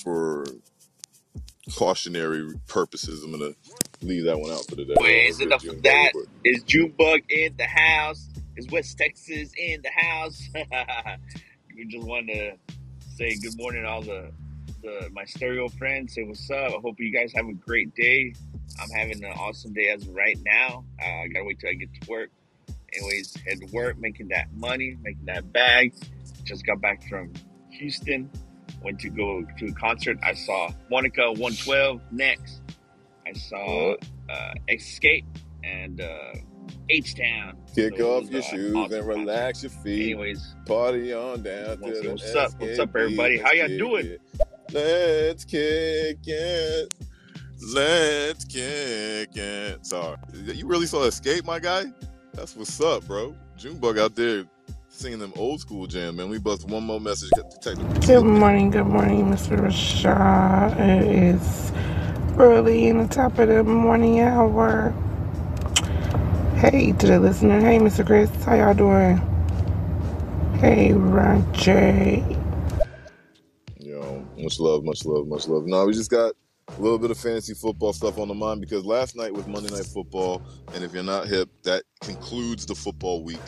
for 0.04 0.46
cautionary 1.76 2.54
purposes, 2.68 3.24
I'm 3.24 3.32
gonna 3.32 3.54
leave 4.02 4.26
that 4.26 4.40
one 4.40 4.52
out 4.52 4.66
for 4.70 4.76
today. 4.76 4.94
Boys, 4.96 5.38
Good 5.38 5.48
enough 5.48 5.66
of 5.66 5.82
that. 5.84 6.12
but 6.14 6.26
Is 6.44 6.64
Junebug 6.64 7.22
in 7.30 7.56
the 7.58 7.66
house? 7.66 8.30
Is 8.56 8.68
West 8.72 8.98
Texas 8.98 9.52
in 9.58 9.82
the 9.82 9.90
house? 9.96 10.42
we 11.76 11.86
just 11.86 12.08
wanted 12.08 12.58
to 12.68 12.76
say 13.16 13.36
good 13.38 13.58
morning 13.58 13.84
to 13.84 13.90
all 13.90 14.02
the, 14.02 14.32
the 14.82 15.10
my 15.14 15.26
stereo 15.26 15.68
friends. 15.70 16.14
Say 16.16 16.24
what's 16.24 16.50
up. 16.50 16.70
I 16.74 16.80
hope 16.82 17.00
you 17.00 17.12
guys 17.12 17.32
have 17.36 17.48
a 17.48 17.54
great 17.54 17.94
day. 17.96 18.34
I'm 18.82 18.90
having 18.92 19.24
an 19.24 19.32
awesome 19.32 19.74
day 19.74 19.90
as 19.90 20.04
of 20.08 20.14
right 20.16 20.38
now. 20.46 20.84
Uh, 21.02 21.06
I 21.24 21.28
gotta 21.28 21.46
wait 21.46 21.60
till 21.60 21.70
I 21.70 21.74
get 21.74 21.90
to 22.02 22.10
work. 22.10 22.30
Anyways, 22.96 23.36
head 23.46 23.60
to 23.60 23.66
work, 23.76 23.98
making 24.00 24.30
that 24.30 24.48
money, 24.54 24.98
making 25.02 25.26
that 25.26 25.52
bag. 25.52 25.94
Just 26.44 26.66
got 26.66 26.80
back 26.82 27.08
from 27.10 27.34
Houston. 27.72 28.30
Went 28.84 29.00
to 29.00 29.10
go 29.10 29.44
to 29.58 29.66
a 29.68 29.72
concert. 29.74 30.18
I 30.24 30.34
saw 30.34 30.70
Monica 30.90 31.32
112 31.32 32.00
next. 32.12 32.62
I 33.28 33.34
saw 33.34 33.96
uh, 34.30 34.54
Xscape 34.70 35.26
and 35.64 36.00
uh, 36.00 36.34
H 36.90 37.16
Town. 37.16 37.58
Kick 37.76 37.98
So 37.98 38.18
off 38.18 38.30
your 38.30 38.42
shoes 38.44 38.74
awesome 38.76 38.76
and 38.76 38.92
concert. 38.92 39.04
relax 39.04 39.64
your 39.64 39.70
feet. 39.72 40.04
Anyways, 40.12 40.56
Party 40.66 41.14
on 41.14 41.42
down 41.44 41.78
to 41.80 42.10
what's 42.12 42.36
up? 42.36 42.52
What's 42.60 42.80
up, 42.80 42.96
everybody? 42.96 43.38
How 43.40 43.52
y'all 43.52 43.68
doing? 43.68 44.18
Let's 44.74 45.46
kick 45.46 46.20
it. 46.26 46.94
Let's 47.74 48.44
kick 48.44 49.36
it. 49.36 49.86
Sorry. 49.86 50.18
You 50.34 50.68
really 50.68 50.86
saw 50.86 51.00
Xscape, 51.00 51.46
my 51.46 51.60
guy? 51.60 51.86
That's 52.34 52.56
what's 52.56 52.80
up, 52.82 53.08
bro. 53.08 53.34
Junebug 53.56 53.98
out 53.98 54.16
there 54.16 54.44
singing 54.90 55.20
them 55.20 55.32
old 55.38 55.62
school 55.62 55.88
jams, 55.88 56.18
man. 56.18 56.30
We 56.30 56.38
bust 56.38 56.68
one 56.68 56.84
more 56.84 57.00
message. 57.00 57.30
The 57.30 57.44
technical. 57.62 57.94
Good 58.02 58.26
morning, 58.26 58.70
good 58.70 58.86
morning, 58.86 59.26
Mr. 59.32 59.58
Rashad. 59.58 60.78
It 60.80 61.36
is 61.36 61.72
early 62.38 62.88
in 62.88 62.98
the 62.98 63.08
top 63.08 63.40
of 63.40 63.48
the 63.48 63.64
morning 63.64 64.20
hour. 64.20 64.94
Hey 66.58 66.92
to 66.92 67.08
the 67.08 67.20
listener. 67.20 67.62
Hey, 67.62 67.80
Mr. 67.80 68.06
Chris. 68.06 68.30
How 68.44 68.56
y'all 68.56 68.74
doing? 68.74 69.18
Hey, 70.60 70.92
Ron 70.94 71.52
J. 71.54 72.37
Much 74.38 74.60
love, 74.60 74.84
much 74.84 75.06
love, 75.06 75.28
much 75.28 75.48
love. 75.48 75.66
No, 75.66 75.86
we 75.86 75.94
just 75.94 76.12
got 76.12 76.34
a 76.78 76.82
little 76.82 77.00
bit 77.00 77.12
of 77.12 77.18
fantasy 77.18 77.54
football 77.54 77.94
stuff 77.94 78.18
on 78.20 78.28
the 78.28 78.34
mind 78.36 78.62
because 78.62 78.86
last 78.86 79.16
night 79.16 79.34
was 79.34 79.48
Monday 79.48 79.70
Night 79.70 79.86
Football, 79.88 80.44
and 80.74 80.84
if 80.84 80.94
you're 80.94 81.04
not 81.04 81.28
hip, 81.28 81.50
that 81.64 81.84
concludes 82.02 82.66
the 82.66 82.76
football 82.76 83.24
week. 83.24 83.40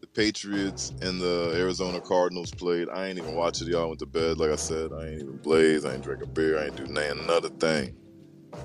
The 0.00 0.06
Patriots 0.06 0.92
and 1.02 1.20
the 1.20 1.52
Arizona 1.56 2.00
Cardinals 2.00 2.52
played. 2.52 2.88
I 2.88 3.06
ain't 3.06 3.18
even 3.18 3.34
watch 3.34 3.60
it. 3.62 3.68
Y'all 3.68 3.88
went 3.88 3.98
to 4.00 4.06
bed. 4.06 4.38
Like 4.38 4.50
I 4.50 4.56
said, 4.56 4.92
I 4.92 5.06
ain't 5.06 5.22
even 5.22 5.38
blaze. 5.38 5.84
I 5.84 5.94
ain't 5.94 6.02
drink 6.04 6.22
a 6.22 6.26
beer. 6.26 6.58
I 6.58 6.66
ain't 6.66 6.76
do 6.76 6.86
nothing, 6.86 7.20
another 7.20 7.48
thing. 7.48 7.96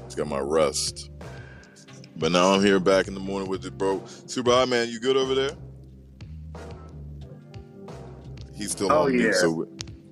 Just 0.06 0.17
got 0.17 0.28
my 0.28 0.39
rest. 0.39 1.10
But 2.15 2.32
now 2.32 2.52
I'm 2.54 2.62
here 2.63 2.80
back 2.80 3.08
in 3.08 3.13
the 3.13 3.20
morning 3.20 3.50
with 3.50 3.65
it, 3.65 3.78
bro. 3.78 4.04
Super 4.26 4.52
High 4.52 4.65
Man, 4.65 4.89
you 4.89 5.00
good 5.00 5.17
over 5.17 5.36
there? 5.36 5.52
He's 8.56 8.72
still 8.72 8.91
Oh, 8.91 9.04
on 9.06 9.12
mute. 9.12 9.34
yeah. 9.34 9.39
So, 9.39 9.67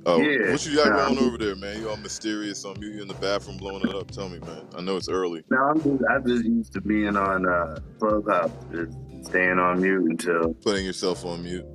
oh, 0.05 0.21
Yeah. 0.21 0.37
what 0.45 0.65
you 0.65 0.75
got 0.75 0.93
Nah, 0.93 0.95
going 0.95 1.19
over 1.19 1.37
there, 1.37 1.55
man? 1.55 1.79
You 1.79 1.89
all 1.89 1.97
mysterious 1.97 2.65
on 2.65 2.79
mute. 2.79 2.95
You 2.95 3.01
in 3.03 3.07
the 3.09 3.15
bathroom 3.15 3.57
blowing 3.57 3.83
it 3.83 3.93
up? 3.93 4.11
Tell 4.11 4.29
me, 4.29 4.39
man. 4.39 4.63
I 4.75 4.81
know 4.81 4.97
it's 4.97 5.09
early. 5.09 5.43
No, 5.51 5.57
I'm 5.59 5.83
just, 5.83 6.03
I'm 6.09 6.27
just 6.27 6.45
used 6.45 6.73
to 6.73 6.81
being 6.81 7.17
on 7.17 7.47
uh, 7.47 7.77
Clubhouse, 8.01 8.51
just 8.71 8.93
staying 9.23 9.59
on 9.59 9.81
mute 9.81 10.05
until, 10.11 10.55
Putting 10.63 10.85
yourself 10.85 11.25
on 11.25 11.43
mute. 11.43 11.67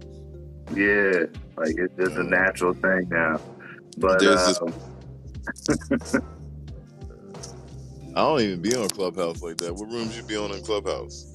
yeah, 0.70 1.24
like 1.56 1.74
it's 1.78 1.94
just 1.98 2.16
a 2.16 2.24
natural 2.24 2.74
thing 2.82 3.06
now. 3.10 3.38
But 3.98 4.20
There's 4.20 4.44
this- 4.44 4.60
um, 4.62 4.74
I 8.14 8.22
don't 8.22 8.40
even 8.42 8.62
be 8.62 8.74
on 8.76 8.90
Clubhouse 8.90 9.42
like 9.42 9.58
that. 9.58 9.74
What 9.76 9.88
rooms 9.90 10.16
you 10.16 10.22
be 10.24 10.36
on 10.36 10.52
in 10.52 10.62
Clubhouse? 10.62 11.26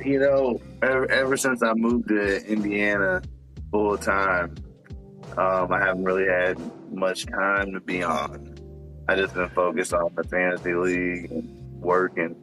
you 0.00 0.20
know, 0.20 0.60
ever, 0.82 1.10
ever 1.10 1.36
since 1.36 1.62
I 1.62 1.74
moved 1.74 2.08
to 2.08 2.44
Indiana 2.46 3.22
full 3.72 3.98
time, 3.98 4.54
um, 5.38 5.72
I 5.72 5.78
haven't 5.78 6.04
really 6.04 6.26
had 6.26 6.58
much 6.92 7.26
time 7.26 7.72
to 7.72 7.80
be 7.80 8.02
on. 8.02 8.54
I 9.08 9.16
just 9.16 9.34
been 9.34 9.48
focused 9.50 9.92
on 9.92 10.14
the 10.14 10.24
fantasy 10.24 10.74
league 10.74 11.30
and 11.30 11.80
working. 11.80 12.36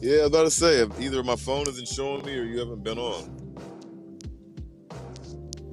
Yeah, 0.00 0.18
I 0.18 0.22
was 0.22 0.26
about 0.28 0.42
to 0.44 0.50
say 0.50 0.80
if 0.80 1.00
either 1.00 1.22
my 1.22 1.36
phone 1.36 1.68
isn't 1.68 1.88
showing 1.88 2.24
me 2.24 2.38
or 2.38 2.44
you 2.44 2.58
haven't 2.58 2.84
been 2.84 2.98
on. 2.98 3.46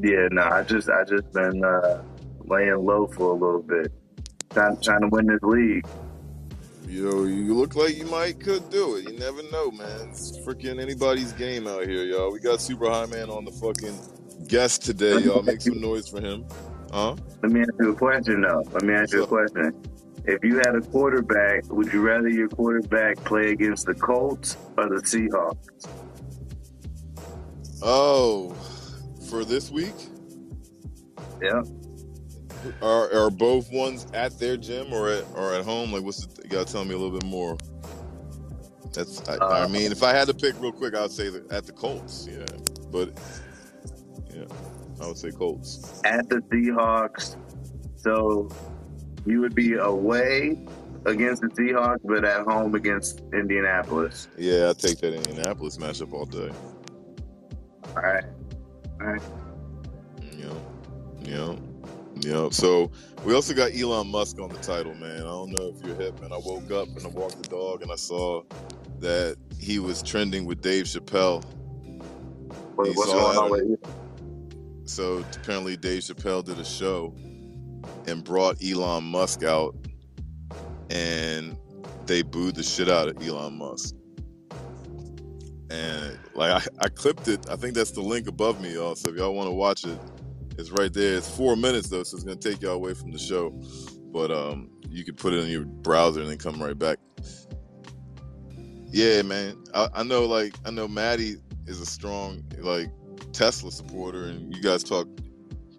Yeah, 0.02 0.28
no, 0.32 0.44
I 0.44 0.64
just 0.64 0.90
I 0.90 1.04
just 1.04 1.32
been 1.32 1.64
uh, 1.64 2.04
laying 2.40 2.86
low 2.86 3.08
for 3.08 3.32
a 3.32 3.34
little 3.34 3.62
bit, 3.62 3.92
trying 4.52 4.80
trying 4.82 5.02
to 5.02 5.08
win 5.08 5.28
this 5.28 5.42
league. 5.44 5.86
Yo, 6.88 7.24
you 7.24 7.54
look 7.56 7.76
like 7.76 7.96
you 7.96 8.06
might 8.06 8.40
could 8.40 8.70
do 8.70 8.96
it. 8.96 9.10
You 9.10 9.18
never 9.18 9.42
know, 9.52 9.72
man. 9.72 10.10
It's 10.10 10.38
freaking 10.40 10.82
anybody's 10.82 11.32
game 11.34 11.68
out 11.68 11.88
here, 11.88 12.04
y'all. 12.04 12.32
We 12.32 12.40
got 12.40 12.62
Super 12.62 12.90
High 12.90 13.06
Man 13.06 13.30
on 13.30 13.46
the 13.46 13.52
fucking 13.52 13.98
guest 14.48 14.84
today, 14.84 15.20
y'all. 15.20 15.42
Make 15.44 15.62
some 15.62 15.80
noise 15.82 16.08
for 16.08 16.22
him. 16.22 16.46
Huh? 16.92 17.16
Let 17.42 17.52
me 17.52 17.62
ask 17.62 17.72
you 17.80 17.92
a 17.92 17.96
question 17.96 18.42
though. 18.42 18.64
Let 18.72 18.84
me 18.84 18.94
ask 18.94 19.14
you 19.14 19.24
a 19.24 19.28
question. 19.28 19.74
If 20.26 20.44
you 20.44 20.58
had 20.58 20.76
a 20.76 20.82
quarterback, 20.82 21.70
would 21.72 21.92
you 21.92 22.02
rather 22.02 22.30
your 22.30 22.48
quarterback 22.48 23.18
play 23.26 23.52
against 23.52 23.86
the 23.88 23.94
Colts 23.94 24.56
or 24.78 24.88
the 24.88 25.02
Seahawks? 25.02 25.88
Oh, 27.82 28.56
for 29.30 29.44
this 29.44 29.70
week? 29.70 29.94
Yeah. 31.42 31.64
Are 32.82 33.14
are 33.14 33.30
both 33.30 33.70
ones 33.74 34.08
at 34.14 34.40
their 34.40 34.56
gym 34.56 34.94
or 34.94 35.10
at 35.10 35.26
or 35.36 35.54
at 35.54 35.66
home? 35.66 35.92
Like, 35.92 36.04
what's 36.04 36.26
the, 36.26 36.44
you 36.44 36.50
gotta 36.50 36.72
tell 36.72 36.86
me 36.86 36.94
a 36.94 36.98
little 36.98 37.18
bit 37.20 37.26
more. 37.26 37.58
That's 38.94 39.28
I, 39.28 39.36
I 39.36 39.62
Uh, 39.64 39.68
mean, 39.68 39.92
if 39.92 40.04
I 40.04 40.14
had 40.14 40.28
to 40.28 40.34
pick 40.34 40.54
real 40.62 40.72
quick, 40.72 40.96
I'd 40.96 41.12
say 41.12 41.30
at 41.50 41.66
the 41.66 41.74
Colts. 41.74 42.30
Yeah, 42.32 42.46
but 42.92 43.20
I 45.02 45.08
would 45.08 45.18
say 45.18 45.32
Colts. 45.32 46.02
At 46.06 46.30
the 46.30 46.38
Seahawks, 46.38 47.38
so 47.96 48.50
you 49.26 49.40
would 49.42 49.56
be 49.56 49.74
away 49.74 50.66
against 51.06 51.42
the 51.42 51.48
Seahawks, 51.50 52.00
but 52.04 52.24
at 52.26 52.46
home 52.46 52.76
against 52.76 53.22
Indianapolis. 53.34 54.28
Yeah, 54.38 54.70
I 54.70 54.74
take 54.74 55.00
that 55.00 55.14
Indianapolis 55.14 55.78
matchup 55.78 56.14
all 56.14 56.26
day. 56.26 56.52
All 57.96 58.02
right. 58.02 58.24
All 59.02 59.08
right. 59.08 59.22
You 60.22 60.46
know, 60.46 60.62
you 61.24 61.34
know, 61.36 61.58
you 62.22 62.32
know. 62.32 62.50
So 62.50 62.92
we 63.26 63.34
also 63.34 63.54
got 63.54 63.72
Elon 63.74 64.08
Musk 64.08 64.40
on 64.40 64.50
the 64.50 64.60
title, 64.60 64.94
man. 64.96 65.18
I 65.18 65.24
don't 65.24 65.52
know 65.52 65.74
if 65.76 65.86
you're 65.86 65.96
hip, 65.96 66.20
man. 66.22 66.32
I 66.32 66.38
woke 66.38 66.72
up 66.72 66.88
and 66.88 67.06
I 67.06 67.10
walked 67.10 67.42
the 67.42 67.50
dog 67.50 67.82
and 67.82 67.92
I 67.92 67.96
saw 67.96 68.44
that 69.00 69.38
he 69.60 69.80
was 69.80 70.02
trending 70.02 70.46
with 70.46 70.62
Dave 70.62 70.86
Chappelle. 70.86 71.44
What, 72.76 72.88
what's 72.96 73.14
going 73.14 73.38
on 73.38 73.52
with 73.52 73.64
you? 73.70 73.80
So 74.86 75.26
apparently 75.36 75.78
Dave 75.78 76.02
Chappelle 76.04 76.44
did 76.44 76.60
a 76.60 76.66
show 76.66 77.14
and 78.08 78.24
brought 78.24 78.58
Elon 78.64 79.04
Musk 79.04 79.44
out 79.44 79.76
and 80.90 81.58
they 82.06 82.22
booed 82.22 82.56
the 82.56 82.64
shit 82.64 82.90
out 82.90 83.08
of 83.08 83.26
Elon 83.26 83.58
Musk. 83.58 83.96
And 85.70 86.20
like 86.36 86.52
I, 86.52 86.86
I 86.86 86.90
clipped 86.90 87.28
it. 87.28 87.50
I 87.50 87.56
think 87.56 87.74
that's 87.74 87.92
the 87.92 88.02
link 88.02 88.28
above 88.28 88.62
me, 88.62 88.74
y'all. 88.74 88.96
So 88.96 89.10
if 89.10 89.16
y'all 89.16 89.34
want 89.34 89.48
to 89.48 89.54
watch 89.54 89.86
it, 89.86 90.00
it's 90.58 90.70
right 90.70 90.94
there. 90.94 91.18
It's 91.18 91.30
four 91.30 91.56
minutes 91.56 91.90
though, 91.90 92.04
so 92.04 92.16
it's 92.16 92.24
gonna 92.24 92.36
take 92.36 92.62
y'all 92.62 92.74
away 92.74 92.94
from 92.94 93.12
the 93.12 93.18
show. 93.18 93.50
But 94.12 94.32
um 94.32 94.70
you 94.90 95.04
can 95.04 95.16
put 95.16 95.34
it 95.34 95.40
in 95.40 95.50
your 95.50 95.66
browser 95.66 96.22
and 96.22 96.30
then 96.30 96.38
come 96.38 96.62
right 96.62 96.78
back. 96.78 97.00
Yeah, 98.92 99.24
man. 99.24 99.64
I, 99.74 99.88
I 99.96 100.04
know 100.04 100.26
like 100.26 100.54
I 100.66 100.72
know 100.72 100.88
Maddie 100.88 101.38
is 101.66 101.80
a 101.80 101.86
strong 101.86 102.44
like 102.60 102.90
Tesla 103.32 103.72
supporter, 103.72 104.26
and 104.26 104.54
you 104.56 104.62
guys 104.62 104.84
talk 104.84 105.08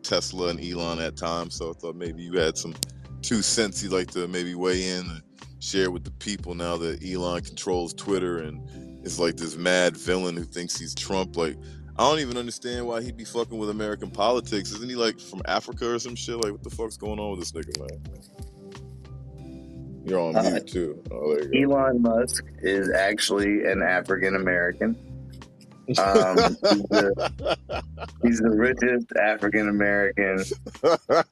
Tesla 0.03 0.49
and 0.49 0.61
Elon 0.61 1.01
at 1.01 1.17
times. 1.17 1.55
So 1.55 1.71
I 1.71 1.73
thought 1.75 1.97
maybe 1.97 2.23
you 2.23 2.39
had 2.39 2.57
some 2.57 2.75
two 3.23 3.43
cents 3.43 3.83
you'd 3.83 3.93
like 3.93 4.11
to 4.13 4.29
maybe 4.29 4.55
weigh 4.55 4.89
in 4.89 5.07
and 5.09 5.23
share 5.61 5.91
with 5.91 6.05
the 6.05 6.11
people 6.13 6.55
now 6.55 6.77
that 6.77 7.03
Elon 7.05 7.43
controls 7.43 7.95
Twitter 7.95 8.39
and 8.39 8.61
is 9.07 9.19
like 9.19 9.37
this 9.37 9.57
mad 9.57 9.97
villain 9.97 10.37
who 10.37 10.45
thinks 10.45 10.79
he's 10.79 10.95
Trump. 10.95 11.37
Like, 11.37 11.57
I 11.97 12.09
don't 12.09 12.19
even 12.19 12.37
understand 12.37 12.87
why 12.87 13.03
he'd 13.03 13.17
be 13.17 13.25
fucking 13.25 13.57
with 13.57 13.71
American 13.71 14.11
politics. 14.11 14.73
Isn't 14.73 14.89
he 14.89 14.97
like 14.97 15.19
from 15.21 15.43
Africa 15.47 15.91
or 15.95 15.99
some 15.99 16.15
shit? 16.17 16.37
Like, 16.37 16.53
what 16.53 16.63
the 16.63 16.71
fuck's 16.71 16.97
going 16.97 17.19
on 17.19 17.31
with 17.31 17.41
this 17.41 17.53
nigga, 17.53 17.79
man? 17.79 18.01
You're 20.05 20.21
on 20.21 20.37
Uh, 20.37 20.43
mute 20.43 20.67
too. 20.67 21.03
Oh, 21.11 21.35
there 21.35 21.55
you 21.55 21.69
go. 21.69 21.77
Elon 21.77 22.03
Musk 22.03 22.45
is 22.63 22.91
actually 22.91 23.65
an 23.65 23.83
African 23.83 24.37
American. 24.37 24.97
Um, 25.99 26.37
he's, 26.37 26.57
the, 26.89 27.85
he's 28.23 28.39
the 28.39 28.51
richest 28.51 29.13
African 29.21 29.69
American 29.69 30.43
uh, 30.83 31.23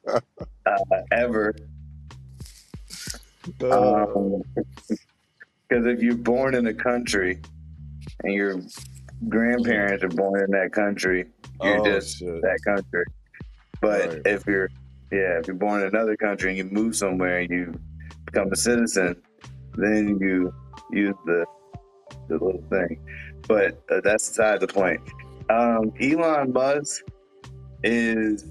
ever. 1.11 1.55
Uh, 3.61 4.05
Because 5.67 5.87
if 5.87 6.01
you're 6.03 6.15
born 6.15 6.53
in 6.55 6.67
a 6.67 6.73
country 6.73 7.41
and 8.23 8.33
your 8.33 8.61
grandparents 9.27 10.03
are 10.03 10.09
born 10.09 10.43
in 10.43 10.51
that 10.51 10.71
country, 10.71 11.25
you're 11.63 11.79
oh, 11.79 11.85
just 11.85 12.17
shit. 12.19 12.41
that 12.41 12.59
country. 12.65 13.05
But 13.81 14.07
Right. 14.09 14.21
if 14.25 14.45
you're, 14.45 14.69
yeah, 15.11 15.39
if 15.39 15.47
you're 15.47 15.55
born 15.55 15.81
in 15.81 15.87
another 15.87 16.15
country 16.15 16.49
and 16.49 16.57
you 16.57 16.65
move 16.65 16.95
somewhere 16.95 17.39
and 17.39 17.49
you 17.49 17.73
become 18.25 18.51
a 18.51 18.55
citizen, 18.55 19.15
then 19.75 20.19
you 20.19 20.53
use 20.91 21.15
the 21.25 21.45
the 22.27 22.33
little 22.35 22.63
thing. 22.69 22.99
But 23.47 23.81
uh, 23.91 24.01
that's 24.03 24.29
beside 24.29 24.59
the 24.59 24.67
point. 24.67 25.01
Um, 25.49 25.91
Elon 25.99 26.53
Musk 26.53 27.03
is 27.83 28.45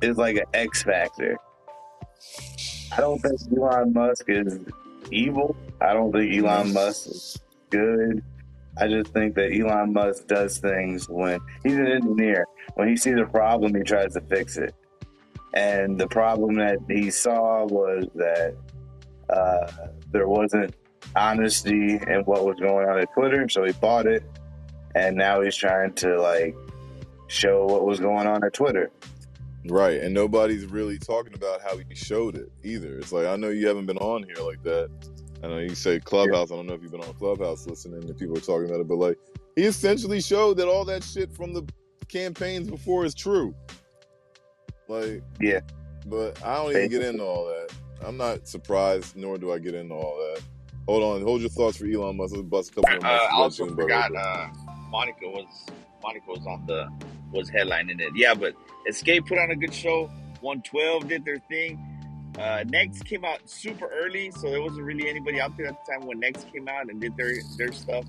is 0.00 0.16
like 0.16 0.36
an 0.36 0.44
X 0.54 0.82
factor. 0.82 1.36
I 2.92 3.00
don't 3.00 3.18
think 3.20 3.40
Elon 3.56 3.92
Musk 3.92 4.24
is 4.28 4.60
evil. 5.10 5.56
I 5.80 5.92
don't 5.92 6.12
think 6.12 6.32
Elon 6.34 6.72
Musk 6.72 7.08
is 7.08 7.38
good. 7.70 8.22
I 8.78 8.88
just 8.88 9.12
think 9.12 9.34
that 9.36 9.52
Elon 9.52 9.92
Musk 9.92 10.26
does 10.26 10.58
things 10.58 11.08
when 11.08 11.38
he's 11.62 11.76
an 11.76 11.86
engineer. 11.86 12.46
When 12.74 12.88
he 12.88 12.96
sees 12.96 13.18
a 13.18 13.26
problem, 13.26 13.74
he 13.74 13.82
tries 13.82 14.14
to 14.14 14.20
fix 14.22 14.56
it. 14.56 14.74
And 15.54 15.98
the 15.98 16.08
problem 16.08 16.56
that 16.56 16.78
he 16.88 17.10
saw 17.10 17.64
was 17.64 18.06
that 18.16 18.56
uh, 19.28 19.70
there 20.10 20.26
wasn't 20.26 20.74
honesty 21.16 21.98
and 22.06 22.26
what 22.26 22.44
was 22.44 22.58
going 22.58 22.88
on 22.88 22.98
at 22.98 23.12
Twitter, 23.14 23.48
so 23.48 23.64
he 23.64 23.72
bought 23.72 24.06
it, 24.06 24.22
and 24.94 25.16
now 25.16 25.40
he's 25.40 25.56
trying 25.56 25.92
to 25.94 26.20
like 26.20 26.54
show 27.28 27.64
what 27.66 27.84
was 27.84 28.00
going 28.00 28.26
on 28.26 28.44
at 28.44 28.52
Twitter. 28.52 28.90
Right, 29.66 30.00
and 30.00 30.12
nobody's 30.12 30.66
really 30.66 30.98
talking 30.98 31.32
about 31.34 31.62
how 31.62 31.76
he 31.78 31.94
showed 31.94 32.36
it 32.36 32.52
either. 32.62 32.98
It's 32.98 33.12
like 33.12 33.26
I 33.26 33.36
know 33.36 33.48
you 33.48 33.66
haven't 33.66 33.86
been 33.86 33.98
on 33.98 34.24
here 34.24 34.44
like 34.44 34.62
that. 34.64 34.90
I 35.42 35.48
know 35.48 35.58
you 35.58 35.74
say 35.74 36.00
Clubhouse. 36.00 36.50
I 36.50 36.56
don't 36.56 36.66
know 36.66 36.74
if 36.74 36.82
you've 36.82 36.90
been 36.92 37.02
on 37.02 37.12
Clubhouse 37.14 37.66
listening 37.66 38.02
and 38.02 38.18
people 38.18 38.36
are 38.36 38.40
talking 38.40 38.66
about 38.68 38.80
it, 38.80 38.88
but 38.88 38.96
like 38.98 39.18
he 39.56 39.64
essentially 39.64 40.20
showed 40.20 40.56
that 40.58 40.68
all 40.68 40.84
that 40.86 41.02
shit 41.04 41.32
from 41.32 41.52
the 41.52 41.62
campaigns 42.08 42.68
before 42.68 43.04
is 43.04 43.14
true. 43.14 43.54
Like, 44.88 45.22
Yeah. 45.40 45.60
but 46.06 46.42
I 46.44 46.56
don't 46.56 46.70
even 46.72 46.88
get 46.90 47.02
into 47.02 47.24
all 47.24 47.46
that. 47.46 47.72
I'm 48.04 48.16
not 48.16 48.46
surprised, 48.46 49.16
nor 49.16 49.38
do 49.38 49.52
I 49.52 49.58
get 49.58 49.74
into 49.74 49.94
all 49.94 50.16
that. 50.18 50.42
Hold 50.86 51.02
on, 51.02 51.22
hold 51.22 51.40
your 51.40 51.50
thoughts 51.50 51.78
for 51.78 51.86
Elon 51.86 52.16
Musk. 52.16 52.34
Let's 52.36 52.46
bust 52.46 52.70
a 52.70 52.74
couple 52.82 53.06
Uh, 53.06 53.10
I 53.10 53.30
also 53.32 53.66
forgot 53.74 54.14
uh, 54.14 54.48
Monica 54.90 55.26
was 55.26 55.46
Monica 56.02 56.26
was 56.28 56.46
on 56.46 56.66
the 56.66 56.90
was 57.32 57.50
headlining 57.50 58.00
it. 58.00 58.12
Yeah, 58.14 58.34
but 58.34 58.54
Xscape 58.88 59.26
put 59.26 59.38
on 59.38 59.50
a 59.50 59.56
good 59.56 59.72
show. 59.72 60.10
112 60.40 61.08
did 61.08 61.24
their 61.24 61.38
thing. 61.48 61.78
Uh, 62.38 62.64
Next 62.66 63.04
came 63.04 63.24
out 63.24 63.48
super 63.48 63.88
early, 63.94 64.30
so 64.32 64.50
there 64.50 64.60
wasn't 64.60 64.84
really 64.84 65.08
anybody 65.08 65.40
out 65.40 65.56
there 65.56 65.66
at 65.68 65.76
the 65.84 65.92
time 65.92 66.06
when 66.06 66.20
Next 66.20 66.52
came 66.52 66.68
out 66.68 66.90
and 66.90 67.00
did 67.00 67.16
their 67.16 67.34
their 67.56 67.72
stuff. 67.72 68.04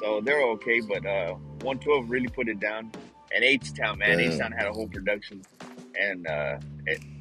So 0.00 0.20
they're 0.20 0.42
okay, 0.52 0.80
but 0.80 1.06
uh, 1.06 1.34
112 1.62 2.10
really 2.10 2.28
put 2.28 2.48
it 2.48 2.58
down. 2.58 2.90
And 3.32 3.44
H 3.44 3.72
Town, 3.74 3.98
man, 3.98 4.18
H 4.18 4.38
Town 4.38 4.50
had 4.50 4.66
a 4.66 4.72
whole 4.72 4.88
production, 4.88 5.42
and 6.00 6.26
uh, 6.26 6.58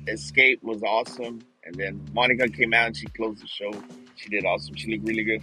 Xscape 0.08 0.64
was 0.64 0.82
awesome. 0.82 1.42
And 1.66 1.76
then 1.76 2.10
Monica 2.14 2.48
came 2.48 2.74
out 2.74 2.88
and 2.88 2.98
she 2.98 3.06
closed 3.08 3.44
the 3.44 3.48
show. 3.48 3.72
She 4.20 4.30
did 4.30 4.46
awesome. 4.46 4.76
She 4.76 4.92
looked 4.92 5.08
really 5.08 5.24
good. 5.24 5.42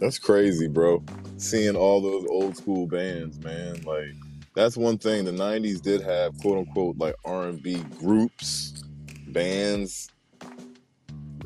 That's 0.00 0.18
crazy, 0.18 0.66
bro. 0.66 1.04
Seeing 1.36 1.76
all 1.76 2.00
those 2.00 2.26
old 2.28 2.56
school 2.56 2.86
bands, 2.88 3.38
man. 3.38 3.80
Like 3.82 4.14
that's 4.56 4.76
one 4.76 4.98
thing. 4.98 5.24
The 5.24 5.30
'90s 5.30 5.80
did 5.80 6.00
have 6.00 6.36
quote 6.40 6.58
unquote 6.58 6.98
like 6.98 7.14
R&B 7.24 7.76
groups, 8.00 8.82
bands. 9.28 10.10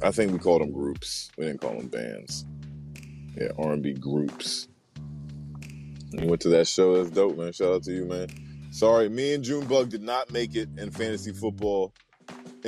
I 0.03 0.11
think 0.11 0.33
we 0.33 0.39
called 0.39 0.63
them 0.63 0.73
groups. 0.73 1.31
We 1.37 1.45
didn't 1.45 1.61
call 1.61 1.77
them 1.77 1.89
bands. 1.89 2.47
Yeah, 3.37 3.49
R&B 3.59 3.95
groups. 3.95 4.69
You 6.13 6.27
went 6.27 6.41
to 6.43 6.49
that 6.51 6.67
show. 6.67 6.97
That's 6.97 7.15
dope, 7.15 7.37
man. 7.37 7.53
Shout 7.53 7.75
out 7.75 7.83
to 7.83 7.93
you, 7.93 8.07
man. 8.07 8.29
Sorry, 8.71 9.09
me 9.09 9.35
and 9.35 9.45
Junebug 9.45 9.91
did 9.91 10.03
not 10.03 10.33
make 10.33 10.57
it 10.57 10.69
in 10.79 10.91
fantasy 10.91 11.33
football 11.33 11.93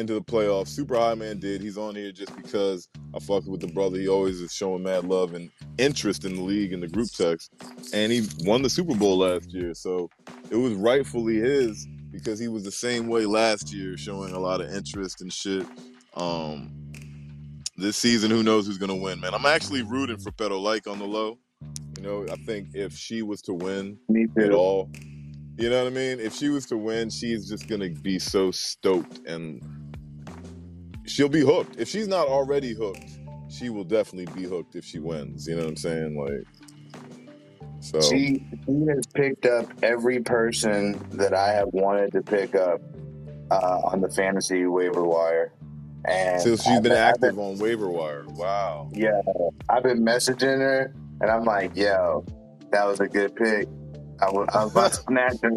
into 0.01 0.15
the 0.15 0.21
playoffs. 0.21 0.69
Super 0.69 0.97
High 0.97 1.15
Man 1.15 1.39
did. 1.39 1.61
He's 1.61 1.79
on 1.79 1.95
here 1.95 2.11
just 2.11 2.35
because 2.35 2.89
I 3.15 3.21
fucked 3.21 3.47
with 3.47 3.61
the 3.61 3.69
brother. 3.69 3.99
He 3.99 4.09
always 4.09 4.41
is 4.41 4.53
showing 4.53 4.83
mad 4.83 5.05
love 5.05 5.35
and 5.35 5.51
interest 5.79 6.25
in 6.25 6.35
the 6.35 6.43
league 6.43 6.73
and 6.73 6.83
the 6.83 6.89
group 6.89 7.11
text. 7.11 7.53
And 7.93 8.11
he 8.11 8.27
won 8.41 8.63
the 8.63 8.71
Super 8.71 8.97
Bowl 8.97 9.19
last 9.19 9.53
year. 9.53 9.75
So 9.75 10.11
it 10.51 10.57
was 10.57 10.75
rightfully 10.75 11.37
his 11.37 11.87
because 12.11 12.39
he 12.39 12.49
was 12.49 12.65
the 12.65 12.73
same 12.73 13.07
way 13.07 13.27
last 13.27 13.73
year, 13.73 13.97
showing 13.97 14.33
a 14.33 14.41
lot 14.41 14.61
of 14.61 14.73
interest 14.75 15.21
and 15.21 15.33
shit. 15.33 15.67
Um 16.15 16.73
this 17.77 17.97
season, 17.97 18.31
who 18.31 18.43
knows 18.43 18.67
who's 18.67 18.79
gonna 18.79 18.97
win, 18.97 19.21
man. 19.21 19.35
I'm 19.35 19.47
actually 19.47 19.83
rooting 19.83 20.19
for 20.19 20.33
Pedro 20.33 20.59
Like 20.59 20.87
on 20.87 20.99
the 20.99 21.07
low. 21.07 21.39
You 21.97 22.03
know, 22.03 22.27
I 22.31 22.37
think 22.45 22.69
if 22.75 22.95
she 22.97 23.23
was 23.23 23.43
to 23.43 23.55
win 23.55 23.99
at 24.39 24.53
all, 24.53 24.91
you 25.61 25.69
know 25.69 25.85
what 25.85 25.93
I 25.93 25.95
mean? 25.95 26.21
If 26.21 26.35
she 26.35 26.49
was 26.49 26.65
to 26.67 26.77
win, 26.79 27.11
she's 27.11 27.47
just 27.47 27.69
gonna 27.69 27.91
be 27.91 28.19
so 28.19 28.51
stoked 28.51 29.27
and 29.27 29.61
she'll 31.11 31.29
be 31.29 31.41
hooked. 31.41 31.77
If 31.79 31.89
she's 31.89 32.09
not 32.09 32.29
already 32.29 32.73
hooked, 32.73 33.19
she 33.49 33.69
will 33.69 33.85
definitely 33.85 34.33
be 34.41 34.49
hooked 34.49 34.77
if 34.77 34.85
she 34.85 34.99
wins. 34.99 35.47
You 35.47 35.57
know 35.57 35.63
what 35.63 35.71
I'm 35.71 35.77
saying? 35.77 36.17
Like, 36.17 36.47
so 37.81 38.01
She 38.01 38.45
she 38.67 38.87
has 38.89 39.07
picked 39.15 39.47
up 39.47 39.67
every 39.83 40.21
person 40.21 41.03
that 41.13 41.35
I 41.35 41.53
have 41.53 41.69
wanted 41.73 42.13
to 42.13 42.23
pick 42.23 42.55
up 42.55 42.81
uh, 43.51 43.81
on 43.85 44.01
the 44.01 44.11
fantasy 44.11 44.67
waiver 44.67 45.03
wire, 45.03 45.53
and 46.05 46.41
so 46.41 46.57
she's 46.57 46.65
been 46.65 46.83
been, 46.83 46.93
I've 46.93 47.21
been 47.21 47.29
active 47.29 47.39
on 47.39 47.59
waiver 47.59 47.89
wire. 47.89 48.25
Wow. 48.29 48.91
yeah, 48.93 49.21
I've 49.69 49.83
been 49.83 50.05
messaging 50.05 50.59
her, 50.59 50.95
and 51.21 51.31
I'm 51.31 51.45
like, 51.45 51.75
yo, 51.75 52.25
that 52.71 52.87
was 52.87 53.01
a 53.01 53.09
good 53.09 53.35
pick. 53.35 53.67
I 54.23 54.31
was, 54.31 54.49
I 54.55 54.65
was 54.65 54.73
about 54.73 54.93
to 54.93 55.03
snatch 55.03 55.37
her, 55.43 55.51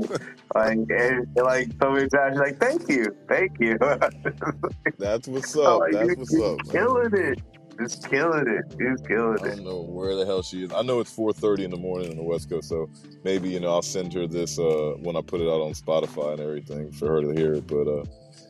like, 0.56 0.78
and, 0.90 1.28
like 1.36 1.70
so 1.82 1.92
many 1.92 2.10
times. 2.10 2.38
Like, 2.38 2.60
thank 2.60 2.90
you, 2.90 3.16
thank 3.28 3.52
you. 3.60 3.78
That's 4.98 5.28
what's 5.28 5.56
up. 5.58 5.80
like, 5.82 5.92
That's 5.92 6.16
what's 6.16 6.40
up, 6.40 6.58
man. 6.66 6.72
killing 6.72 7.12
it, 7.14 7.42
just 7.80 8.10
killing 8.10 8.48
it, 8.48 8.64
just 8.80 9.08
killing 9.08 9.38
it. 9.40 9.44
I 9.44 9.56
don't 9.56 9.64
know 9.66 9.82
where 9.82 10.16
the 10.16 10.26
hell 10.26 10.42
she 10.42 10.64
is. 10.64 10.72
I 10.72 10.82
know 10.82 11.00
it's 11.00 11.16
4:30 11.16 11.66
in 11.66 11.72
the 11.72 11.78
morning 11.78 12.12
in 12.12 12.18
the 12.18 12.24
West 12.24 12.50
Coast, 12.50 12.70
so 12.70 12.90
maybe 13.24 13.50
you 13.50 13.60
know 13.60 13.72
I'll 13.72 13.82
send 13.82 14.14
her 14.14 14.28
this 14.28 14.60
uh, 14.60 14.94
when 15.00 15.16
I 15.16 15.22
put 15.22 15.42
it 15.42 15.48
out 15.48 15.62
on 15.62 15.74
Spotify 15.74 16.34
and 16.34 16.42
everything 16.42 16.92
for 16.92 17.08
her 17.08 17.22
to 17.22 17.32
hear 17.32 17.54
it. 17.56 17.68
But 17.68 17.88
uh, 17.88 18.04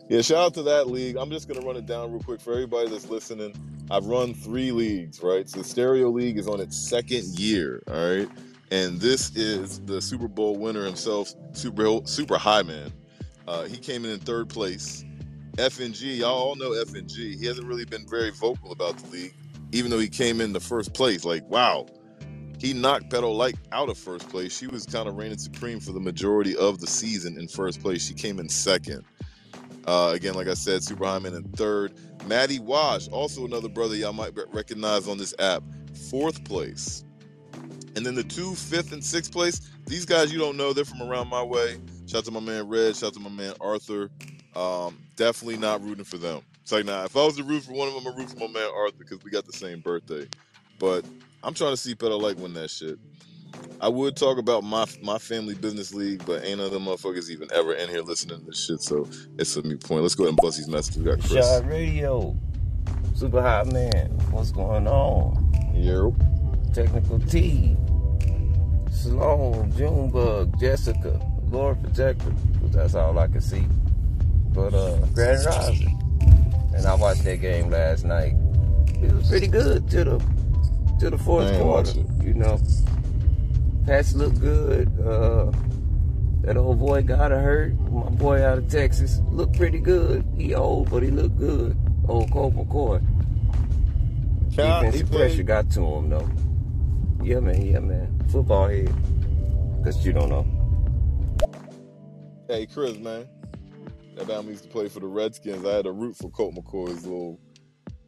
yeah, 0.10 0.22
shout 0.22 0.46
out 0.46 0.54
to 0.56 0.64
that 0.64 0.88
league. 0.88 1.16
I'm 1.16 1.32
just 1.32 1.48
gonna 1.48 1.66
run 1.66 1.78
it 1.78 1.86
down 1.86 2.12
real 2.12 2.22
quick 2.22 2.42
for 2.42 2.54
everybody 2.54 2.90
that's 2.90 3.10
listening. 3.10 3.54
I've 3.90 4.06
run 4.06 4.34
three 4.34 4.72
leagues, 4.72 5.22
right? 5.24 5.50
So 5.50 5.60
the 5.60 5.64
Stereo 5.64 6.10
League 6.10 6.38
is 6.38 6.48
on 6.48 6.60
its 6.60 6.90
second 6.90 7.26
year, 7.40 7.82
all 7.88 7.94
right. 7.94 8.30
And 8.74 9.00
this 9.00 9.36
is 9.36 9.80
the 9.82 10.02
Super 10.02 10.28
Bowl 10.28 10.58
winner 10.58 10.84
himself, 10.84 11.34
Super 11.54 12.00
Super 12.06 12.38
High 12.38 12.64
Man. 12.64 12.92
Uh, 13.48 13.64
he 13.66 13.78
came 13.78 14.04
in 14.04 14.12
in 14.12 14.20
third 14.20 14.50
place. 14.50 15.06
FNG, 15.58 16.18
y'all 16.18 16.34
all 16.34 16.56
know 16.56 16.72
FNG. 16.72 17.38
He 17.40 17.46
hasn't 17.46 17.68
really 17.68 17.86
been 17.86 18.08
very 18.08 18.32
vocal 18.32 18.72
about 18.72 18.98
the 18.98 19.10
league 19.10 19.34
even 19.74 19.90
though 19.90 20.00
he 20.00 20.08
came 20.08 20.40
in 20.40 20.54
the 20.54 20.60
first 20.60 20.94
place. 20.94 21.26
Like, 21.26 21.44
wow, 21.50 21.88
he 22.60 22.74
knocked 22.74 23.10
Pedro 23.10 23.32
Light 23.32 23.56
out 23.72 23.90
of 23.90 23.98
first 23.98 24.30
place. 24.30 24.56
She 24.56 24.68
was 24.68 24.86
kind 24.86 25.10
of 25.10 25.18
reigning 25.18 25.40
supreme 25.40 25.80
for 25.80 25.92
the 25.92 26.00
majority 26.00 26.56
of 26.56 26.80
the 26.80 26.88
season 26.88 27.38
in 27.38 27.48
first 27.48 27.82
place. 27.82 28.06
She 28.06 28.14
came 28.14 28.40
in 28.40 28.48
second. 28.48 29.04
Uh, 29.86 30.12
again, 30.14 30.36
like 30.36 30.48
I 30.48 30.54
said, 30.54 30.84
Super 30.84 31.06
High 31.06 31.20
Man 31.20 31.34
in 31.34 31.44
third. 31.44 31.94
Maddie 32.28 32.60
Wash, 32.60 33.10
also 33.10 33.46
another 33.46 33.68
brother 33.68 33.96
y'all 33.96 34.14
might 34.14 34.32
recognize 34.54 35.10
on 35.10 35.18
this 35.18 35.34
app, 35.40 35.64
fourth 36.10 36.44
place. 36.46 37.04
And 37.96 38.06
then 38.06 38.16
the 38.16 38.24
two, 38.24 38.56
fifth 38.56 38.92
and 38.92 39.04
sixth 39.04 39.32
place, 39.32 39.70
these 39.86 40.06
guys 40.06 40.32
you 40.32 40.40
don't 40.40 40.58
know, 40.58 40.74
they're 40.74 40.86
from 40.86 41.02
around 41.02 41.28
my 41.30 41.44
way. 41.44 41.78
Shout 42.08 42.20
out 42.20 42.26
to 42.26 42.32
my 42.32 42.40
man 42.40 42.68
Red, 42.68 42.96
shout 42.96 43.08
out 43.08 43.14
to 43.14 43.20
my 43.20 43.30
man 43.30 43.54
Arthur. 43.62 44.10
Um, 44.56 44.98
definitely 45.16 45.58
not 45.58 45.84
rooting 45.84 46.04
for 46.04 46.18
them. 46.18 46.42
It's 46.62 46.72
like, 46.72 46.86
nah, 46.86 47.04
if 47.04 47.16
I 47.18 47.26
was 47.26 47.36
to 47.38 47.44
root 47.44 47.64
for 47.64 47.74
one 47.74 47.88
of 47.88 47.94
them, 47.94 48.08
I'm 48.08 48.18
root 48.18 48.30
for 48.30 48.40
my 48.40 48.48
man 48.48 48.70
Arthur 48.76 48.96
because 48.98 49.24
we 49.24 49.32
got 49.32 49.46
the 49.46 49.54
same 49.54 49.82
birthday. 49.82 50.28
But 50.80 51.06
I'm 51.44 51.54
trying 51.54 51.72
to 51.72 51.78
see 51.78 51.94
Pedro 51.94 52.18
Light 52.18 52.38
win 52.38 52.54
that 52.54 52.70
shit. 52.70 52.98
I 53.80 53.88
would 53.88 54.16
talk 54.16 54.38
about 54.38 54.64
my 54.64 54.86
my 55.02 55.18
family 55.18 55.54
business 55.54 55.94
league, 55.94 56.26
but 56.26 56.44
ain't 56.44 56.58
none 56.58 56.68
of 56.68 56.72
them 56.72 56.86
motherfuckers 56.86 57.30
even 57.30 57.50
ever 57.54 57.74
in 57.74 57.90
here 57.90 58.02
listening 58.02 58.40
to 58.40 58.46
this 58.46 58.66
shit, 58.66 58.82
so 58.82 59.08
it's 59.38 59.56
a 59.56 59.62
mute 59.62 59.84
point. 59.84 60.02
Let's 60.02 60.16
go 60.16 60.24
ahead 60.24 60.30
and 60.32 60.38
bust 60.38 60.58
these 60.58 60.68
messages. 60.68 60.98
We 60.98 61.06
got 61.06 61.20
Chris. 61.20 61.46
Shot 61.46 61.68
Radio, 61.68 62.36
Super 63.14 63.42
Hot 63.42 63.72
Man, 63.72 64.10
what's 64.32 64.52
going 64.52 64.88
on? 64.88 65.72
Yo. 65.76 66.16
Technical 66.74 67.20
T, 67.20 67.76
Sloan, 68.92 69.72
Junebug, 69.78 70.60
Jessica, 70.60 71.20
Lord 71.50 71.82
Protector, 71.84 72.34
that's 72.72 72.96
all 72.96 73.18
I 73.20 73.28
can 73.28 73.42
see. 73.42 73.66
But 74.54 74.74
uh, 74.74 74.98
Grand 75.14 75.46
Rising, 75.46 76.00
and 76.76 76.86
I 76.86 76.96
watched 76.96 77.24
that 77.26 77.42
game 77.42 77.70
last 77.70 78.06
night. 78.06 78.34
It 79.02 79.12
was 79.12 79.30
pretty 79.30 79.48
good 79.48 79.90
to 79.92 80.04
the 80.04 80.26
to 81.00 81.10
the 81.10 81.18
fourth 81.18 81.56
quarter. 81.60 82.00
You 82.24 82.34
know, 82.34 82.60
Pats 83.86 84.16
looked 84.16 84.40
good. 84.40 84.88
Uh, 85.00 85.52
that 86.42 86.58
old 86.58 86.80
boy 86.80 87.04
got 87.04 87.32
a 87.32 87.38
hurt. 87.38 87.74
My 87.92 88.10
boy 88.10 88.44
out 88.44 88.58
of 88.58 88.70
Texas 88.70 89.20
looked 89.30 89.58
pretty 89.58 89.80
good. 89.80 90.26
He 90.38 90.56
old, 90.56 90.90
but 90.90 91.04
he 91.04 91.12
looked 91.12 91.38
good. 91.38 91.78
Old 92.08 92.32
Colt 92.32 92.56
McCoy. 92.56 93.02
Defensive 94.50 95.12
pressure 95.12 95.44
got 95.44 95.70
to 95.72 95.86
him 95.86 96.10
though. 96.10 96.30
Yeah, 97.24 97.40
man. 97.40 97.66
Yeah, 97.66 97.80
man. 97.80 98.22
Football 98.30 98.68
head. 98.68 98.94
Cause 99.82 100.06
you 100.06 100.12
don't 100.12 100.30
know. 100.30 100.46
Hey, 102.50 102.66
Chris, 102.66 102.98
man. 102.98 103.28
That 104.16 104.44
we 104.44 104.52
used 104.52 104.64
to 104.64 104.70
play 104.70 104.90
for 104.90 105.00
the 105.00 105.08
Redskins. 105.08 105.66
I 105.66 105.76
had 105.76 105.86
to 105.86 105.94
root 105.94 106.18
for 106.18 106.30
Colt 106.30 106.54
McCoy's 106.54 107.06
little. 107.06 107.40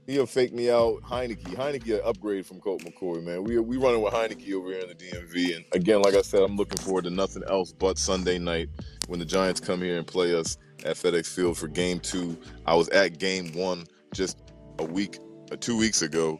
He'll 0.05 0.25
fake 0.25 0.53
me 0.53 0.69
out. 0.69 1.01
Heinicke. 1.01 1.43
Heinicke 1.55 1.95
an 1.95 2.01
upgrade 2.03 2.45
from 2.45 2.59
Colt 2.59 2.83
McCoy, 2.83 3.23
man. 3.23 3.45
We 3.45 3.57
we 3.57 3.77
running 3.77 4.01
with 4.01 4.13
Heinicke 4.13 4.53
over 4.53 4.69
here 4.69 4.81
in 4.81 4.89
the 4.89 4.95
DMV. 4.95 5.55
And 5.55 5.65
again, 5.71 6.01
like 6.01 6.13
I 6.13 6.21
said, 6.21 6.43
I'm 6.43 6.57
looking 6.57 6.77
forward 6.77 7.05
to 7.05 7.09
nothing 7.09 7.43
else 7.49 7.71
but 7.71 7.97
Sunday 7.97 8.37
night 8.37 8.69
when 9.07 9.19
the 9.19 9.25
Giants 9.25 9.61
come 9.61 9.81
here 9.81 9.97
and 9.97 10.05
play 10.05 10.35
us 10.35 10.57
at 10.85 10.97
FedEx 10.97 11.33
Field 11.33 11.57
for 11.57 11.69
game 11.69 12.01
two. 12.01 12.37
I 12.65 12.75
was 12.75 12.89
at 12.89 13.17
game 13.17 13.53
one 13.53 13.85
just 14.13 14.37
a 14.79 14.85
week, 14.85 15.19
uh, 15.51 15.55
two 15.55 15.77
weeks 15.77 16.01
ago, 16.01 16.39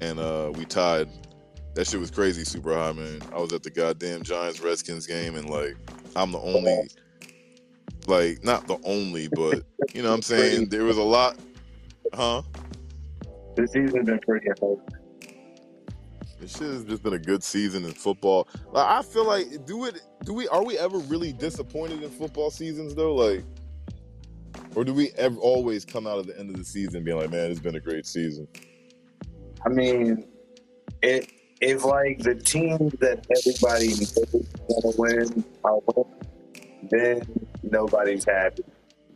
and 0.00 0.18
uh, 0.18 0.50
we 0.54 0.64
tied. 0.64 1.08
That 1.74 1.86
shit 1.86 1.98
was 1.98 2.10
crazy, 2.10 2.44
super 2.44 2.74
high, 2.74 2.92
man. 2.92 3.20
I 3.32 3.38
was 3.38 3.52
at 3.52 3.62
the 3.62 3.70
goddamn 3.70 4.22
Giants 4.22 4.60
Redskins 4.60 5.06
game, 5.06 5.34
and 5.34 5.50
like, 5.50 5.76
I'm 6.14 6.30
the 6.30 6.38
only, 6.38 6.88
like, 8.06 8.44
not 8.44 8.68
the 8.68 8.78
only, 8.84 9.28
but 9.28 9.62
you 9.92 10.02
know 10.02 10.10
what 10.10 10.16
I'm 10.16 10.22
saying? 10.22 10.68
There 10.68 10.84
was 10.84 10.98
a 10.98 11.02
lot, 11.02 11.36
huh? 12.12 12.42
This 13.56 13.72
season's 13.72 14.06
been 14.06 14.20
pretty 14.20 14.46
amazing. 14.46 14.82
This 16.40 16.52
shit 16.52 16.62
has 16.62 16.84
just 16.84 17.02
been 17.02 17.14
a 17.14 17.18
good 17.18 17.42
season 17.42 17.84
in 17.84 17.92
football. 17.92 18.48
Like, 18.70 18.86
I 18.86 19.02
feel 19.02 19.26
like 19.26 19.64
do 19.66 19.84
it 19.86 20.00
do 20.24 20.34
we 20.34 20.46
are 20.48 20.64
we 20.64 20.76
ever 20.76 20.98
really 20.98 21.32
disappointed 21.32 22.02
in 22.02 22.10
football 22.10 22.50
seasons 22.50 22.94
though? 22.94 23.14
Like 23.14 23.44
or 24.74 24.84
do 24.84 24.92
we 24.92 25.10
ever 25.16 25.36
always 25.38 25.84
come 25.84 26.06
out 26.06 26.18
at 26.18 26.26
the 26.26 26.38
end 26.38 26.50
of 26.50 26.56
the 26.56 26.64
season 26.64 27.04
being 27.04 27.16
like, 27.16 27.30
man, 27.30 27.50
it's 27.50 27.60
been 27.60 27.76
a 27.76 27.80
great 27.80 28.06
season? 28.06 28.48
I 29.64 29.68
mean, 29.68 30.26
it 31.02 31.30
if 31.60 31.84
like 31.84 32.18
the 32.18 32.34
teams 32.34 32.92
that 33.00 33.26
everybody 33.36 33.88
knows 33.88 34.12
gonna 34.68 34.94
win 34.96 35.44
are 35.64 35.78
winning, 35.86 36.88
then 36.90 37.22
nobody's 37.62 38.24
happy. 38.24 38.64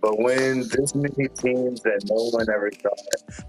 But 0.00 0.18
when 0.18 0.60
this 0.68 0.94
many 0.94 1.28
teams 1.28 1.80
that 1.82 2.04
no 2.08 2.30
one 2.30 2.46
ever 2.48 2.70
thought 2.70 2.98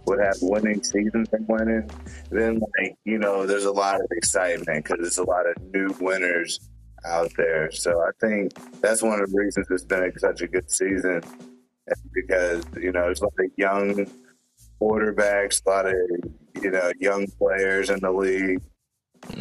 would 0.06 0.20
have 0.20 0.38
winning 0.42 0.84
seasons 0.84 1.28
and 1.32 1.48
winning, 1.48 1.90
then 2.32 2.60
like 2.80 2.96
you 3.06 3.20
know, 3.20 3.46
there's 3.46 3.66
a 3.66 3.72
lot 3.72 4.02
of 4.02 4.08
excitement 4.12 4.84
because 4.84 4.98
there's 5.00 5.18
a 5.20 5.24
lot 5.24 5.46
of 5.48 5.56
new 5.74 5.96
winners 6.02 6.60
out 7.06 7.32
there. 7.38 7.72
So 7.72 8.02
I 8.02 8.10
think 8.20 8.54
that's 8.82 9.04
one 9.04 9.22
of 9.22 9.32
the 9.32 9.38
reasons 9.38 9.68
it's 9.70 9.86
been 9.86 10.12
such 10.18 10.42
a 10.42 10.48
good 10.48 10.72
season, 10.72 11.22
because 12.14 12.64
you 12.78 12.92
know 12.92 13.04
there's 13.04 13.22
a 13.22 13.26
lot 13.26 13.34
of 13.40 13.52
young 13.56 14.08
quarterbacks, 14.82 15.62
a 15.66 15.70
lot 15.70 15.86
of 15.86 15.96
you 16.64 16.72
know 16.72 16.92
young 17.00 17.28
players 17.38 17.92
in 17.92 18.00
the 18.00 18.12
league. 18.12 18.62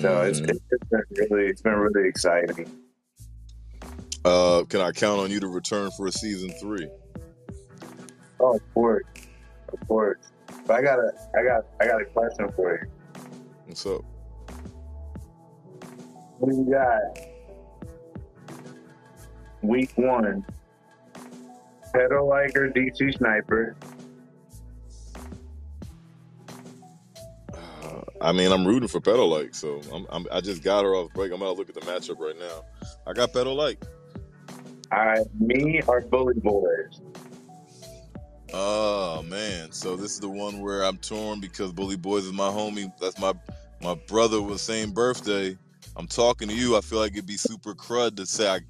So 0.00 0.22
it's, 0.22 0.40
Mm. 0.40 0.50
it's 0.50 0.84
been 0.90 1.02
really 1.30 1.46
it's 1.48 1.62
been 1.62 1.74
really 1.74 2.08
exciting. 2.08 2.70
Uh 4.24 4.64
can 4.68 4.80
I 4.80 4.92
count 4.92 5.20
on 5.20 5.30
you 5.30 5.40
to 5.40 5.48
return 5.48 5.90
for 5.96 6.06
a 6.06 6.12
season 6.12 6.50
three? 6.60 6.88
Oh, 8.40 8.54
of 8.56 8.74
course, 8.74 9.04
of 9.72 9.88
course. 9.88 10.18
But 10.66 10.76
I 10.76 10.82
got 10.82 10.98
a 10.98 11.12
I 11.36 11.42
got 11.42 11.64
I 11.80 11.86
got 11.86 12.00
a 12.02 12.04
question 12.04 12.50
for 12.54 12.72
you. 12.72 13.22
What's 13.66 13.86
up? 13.86 14.02
What 16.38 16.50
do 16.50 16.56
you 16.56 16.70
got? 16.70 17.18
Week 19.62 19.90
one, 19.96 20.44
Pedro 21.92 22.26
Liker, 22.28 22.70
DC 22.70 23.16
Sniper. 23.18 23.74
I 28.20 28.32
mean, 28.32 28.50
I'm 28.50 28.66
rooting 28.66 28.88
for 28.88 29.00
Pedo 29.00 29.28
like, 29.28 29.54
so 29.54 29.80
I'm, 29.92 30.06
I'm 30.10 30.26
I 30.32 30.40
just 30.40 30.62
got 30.62 30.84
her 30.84 30.94
off 30.94 31.12
break. 31.12 31.32
I'm 31.32 31.38
gonna 31.38 31.52
look 31.52 31.68
at 31.68 31.74
the 31.74 31.82
matchup 31.82 32.18
right 32.18 32.38
now. 32.38 32.64
I 33.06 33.12
got 33.12 33.32
Pedo 33.32 33.54
like. 33.54 33.82
All 34.90 35.04
right, 35.04 35.26
me 35.38 35.80
or 35.86 36.00
Bully 36.00 36.34
Boys? 36.34 37.00
Oh 38.52 39.22
man, 39.22 39.70
so 39.72 39.94
this 39.96 40.12
is 40.12 40.20
the 40.20 40.28
one 40.28 40.60
where 40.60 40.82
I'm 40.82 40.96
torn 40.96 41.40
because 41.40 41.72
Bully 41.72 41.96
Boys 41.96 42.24
is 42.24 42.32
my 42.32 42.48
homie. 42.48 42.90
That's 43.00 43.18
my 43.18 43.34
my 43.82 43.94
brother 43.94 44.40
with 44.40 44.54
the 44.54 44.58
same 44.58 44.90
birthday. 44.90 45.56
I'm 45.96 46.06
talking 46.06 46.48
to 46.48 46.54
you. 46.54 46.76
I 46.76 46.80
feel 46.80 46.98
like 46.98 47.12
it'd 47.12 47.26
be 47.26 47.36
super 47.36 47.74
crud 47.74 48.16
to 48.16 48.26
say 48.26 48.48
I, 48.48 48.60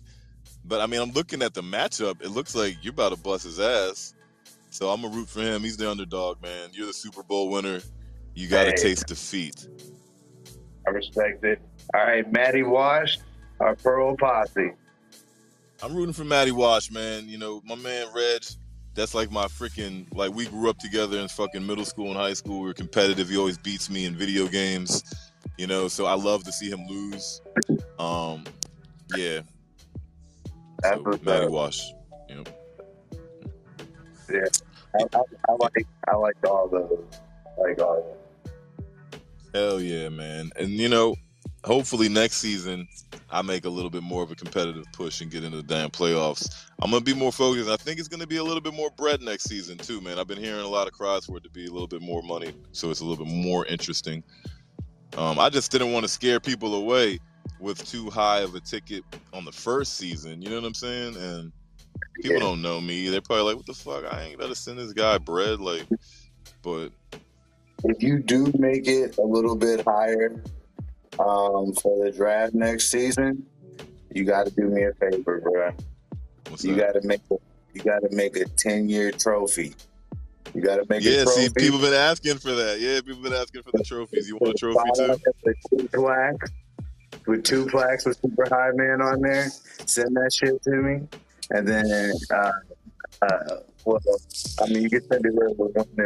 but 0.64 0.80
I 0.80 0.86
mean, 0.86 1.00
I'm 1.00 1.12
looking 1.12 1.42
at 1.42 1.54
the 1.54 1.62
matchup. 1.62 2.20
It 2.22 2.30
looks 2.30 2.54
like 2.54 2.76
you're 2.82 2.92
about 2.92 3.10
to 3.10 3.18
bust 3.18 3.44
his 3.44 3.60
ass. 3.60 4.14
So 4.70 4.90
I'm 4.90 5.00
gonna 5.00 5.14
root 5.14 5.28
for 5.28 5.40
him. 5.40 5.62
He's 5.62 5.76
the 5.76 5.90
underdog, 5.90 6.42
man. 6.42 6.70
You're 6.72 6.86
the 6.86 6.92
Super 6.92 7.22
Bowl 7.22 7.48
winner. 7.48 7.80
You 8.38 8.46
got 8.46 8.66
to 8.66 8.70
Hey. 8.70 8.76
taste 8.76 9.08
defeat. 9.08 9.66
I 10.86 10.90
respect 10.90 11.44
it. 11.44 11.60
All 11.92 12.02
right, 12.02 12.30
Matty 12.32 12.62
Wash 12.62 13.18
our 13.58 13.74
Pearl 13.74 14.16
Posse? 14.16 14.70
I'm 15.82 15.92
rooting 15.92 16.12
for 16.12 16.22
Matty 16.22 16.52
Wash, 16.52 16.88
man. 16.92 17.28
You 17.28 17.36
know, 17.36 17.60
my 17.64 17.74
man 17.74 18.06
Reg, 18.14 18.44
that's 18.94 19.12
like 19.12 19.32
my 19.32 19.46
freaking 19.46 20.06
like 20.14 20.32
we 20.32 20.46
grew 20.46 20.70
up 20.70 20.78
together 20.78 21.18
in 21.18 21.26
fucking 21.26 21.66
middle 21.66 21.84
school 21.84 22.10
and 22.10 22.16
high 22.16 22.34
school. 22.34 22.60
We 22.60 22.68
were 22.68 22.74
competitive. 22.74 23.28
He 23.28 23.36
always 23.36 23.58
beats 23.58 23.90
me 23.90 24.04
in 24.04 24.14
video 24.14 24.46
games. 24.46 25.02
You 25.56 25.66
know, 25.66 25.88
so 25.88 26.06
I 26.06 26.14
love 26.14 26.44
to 26.44 26.52
see 26.52 26.70
him 26.70 26.86
lose. 26.86 27.40
Um 27.98 28.44
yeah. 29.16 29.40
That's 30.82 31.02
So 31.02 31.32
up. 31.32 31.50
Wash. 31.50 31.90
You 32.28 32.36
know. 32.36 32.44
Yeah, 34.32 34.44
I, 34.94 35.04
I, 35.12 35.22
I 35.48 35.52
like 35.58 35.86
I 36.06 36.14
like 36.14 36.36
all 36.48 36.68
those. 36.68 37.04
I 37.58 37.68
like 37.68 37.80
all 37.80 37.96
those. 37.96 38.17
Hell 39.54 39.80
yeah, 39.80 40.08
man. 40.08 40.50
And 40.56 40.70
you 40.70 40.88
know, 40.88 41.16
hopefully 41.64 42.08
next 42.08 42.36
season 42.36 42.86
I 43.30 43.42
make 43.42 43.64
a 43.64 43.70
little 43.70 43.90
bit 43.90 44.02
more 44.02 44.22
of 44.22 44.30
a 44.30 44.34
competitive 44.36 44.84
push 44.92 45.20
and 45.20 45.30
get 45.30 45.44
into 45.44 45.58
the 45.58 45.62
damn 45.62 45.90
playoffs. 45.90 46.48
I'm 46.80 46.90
gonna 46.90 47.04
be 47.04 47.14
more 47.14 47.32
focused. 47.32 47.68
I 47.68 47.76
think 47.76 47.98
it's 47.98 48.08
gonna 48.08 48.26
be 48.26 48.36
a 48.38 48.44
little 48.44 48.60
bit 48.60 48.74
more 48.74 48.90
bread 48.96 49.20
next 49.20 49.44
season 49.44 49.78
too, 49.80 50.00
man. 50.00 50.18
I've 50.18 50.26
been 50.26 50.42
hearing 50.42 50.64
a 50.64 50.68
lot 50.68 50.86
of 50.86 50.92
cries 50.92 51.24
for 51.26 51.36
it 51.36 51.44
to 51.44 51.50
be 51.50 51.66
a 51.66 51.70
little 51.70 51.88
bit 51.88 52.02
more 52.02 52.22
money, 52.22 52.54
so 52.72 52.90
it's 52.90 53.00
a 53.00 53.04
little 53.04 53.24
bit 53.24 53.32
more 53.32 53.66
interesting. 53.66 54.22
Um, 55.16 55.38
I 55.38 55.50
just 55.50 55.70
didn't 55.72 55.92
want 55.92 56.04
to 56.04 56.08
scare 56.08 56.40
people 56.40 56.74
away 56.74 57.18
with 57.58 57.82
too 57.82 58.08
high 58.10 58.40
of 58.40 58.54
a 58.54 58.60
ticket 58.60 59.04
on 59.32 59.44
the 59.44 59.52
first 59.52 59.96
season. 59.96 60.40
You 60.40 60.50
know 60.50 60.56
what 60.56 60.66
I'm 60.66 60.74
saying? 60.74 61.16
And 61.16 61.52
people 62.22 62.38
Yeah. 62.38 62.44
don't 62.44 62.62
know 62.62 62.80
me. 62.80 63.08
They're 63.08 63.20
probably 63.20 63.44
like, 63.44 63.56
"What 63.56 63.66
the 63.66 63.74
fuck? 63.74 64.04
I 64.04 64.22
ain't 64.24 64.38
gotta 64.40 64.54
send 64.54 64.78
this 64.78 64.92
guy 64.92 65.18
bread." 65.18 65.60
Like, 65.60 65.86
but 66.62 66.92
If 67.84 68.02
you 68.02 68.18
do 68.20 68.52
make 68.58 68.88
it 68.88 69.18
a 69.18 69.22
little 69.22 69.54
bit 69.54 69.84
higher 69.84 70.42
um, 71.18 71.72
for 71.74 72.04
the 72.04 72.12
draft 72.14 72.54
next 72.54 72.90
season, 72.90 73.44
you 74.12 74.24
got 74.24 74.46
to 74.46 74.52
do 74.52 74.68
me 74.68 74.84
a 74.84 74.92
favor, 74.94 75.40
bro. 75.40 75.70
what's 76.48 76.64
You 76.64 76.76
got 76.76 76.92
to 76.92 77.06
make 77.06 77.20
a, 77.30 77.36
you 77.74 77.82
got 77.82 78.00
to 78.00 78.08
make 78.10 78.36
a 78.36 78.46
ten 78.56 78.88
year 78.88 79.12
trophy. 79.12 79.74
You 80.54 80.62
got 80.62 80.76
to 80.76 80.86
make 80.88 81.04
a 81.04 81.10
Yeah, 81.10 81.22
trophy. 81.24 81.42
see, 81.42 81.50
people 81.50 81.78
been 81.78 81.94
asking 81.94 82.38
for 82.38 82.52
that. 82.52 82.80
Yeah, 82.80 83.00
people 83.00 83.22
been 83.22 83.32
asking 83.34 83.62
for 83.62 83.72
the 83.72 83.84
trophies. 83.84 84.28
You 84.28 84.36
want 84.36 84.54
a 84.54 84.58
trophy 84.58 84.90
too? 84.96 85.16
With 85.44 85.56
two 85.70 85.88
plaques, 85.88 86.50
with 87.26 87.44
two 87.44 87.66
plaques 87.66 88.06
with 88.06 88.18
Super 88.20 88.48
High 88.50 88.70
Man 88.74 89.00
on 89.02 89.20
there. 89.20 89.50
Send 89.86 90.16
that 90.16 90.32
shit 90.32 90.60
to 90.62 90.70
me, 90.70 91.06
and 91.50 91.68
then, 91.68 92.12
uh, 92.34 92.52
uh, 93.22 93.56
well, 93.84 94.00
I 94.60 94.66
mean, 94.66 94.82
you 94.82 94.90
can 94.90 95.02
send 95.08 95.24
it 95.24 95.32
wherever 95.34 95.54
we 95.54 95.72
want 95.74 95.96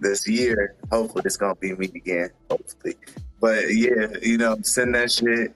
this 0.00 0.26
year. 0.28 0.76
Hopefully, 0.90 1.22
it's 1.24 1.36
gonna 1.36 1.54
be 1.56 1.74
me 1.74 1.86
again. 1.94 2.30
Hopefully, 2.50 2.94
but 3.40 3.74
yeah, 3.74 4.08
you 4.22 4.38
know, 4.38 4.56
send 4.62 4.94
that 4.94 5.10
shit, 5.10 5.54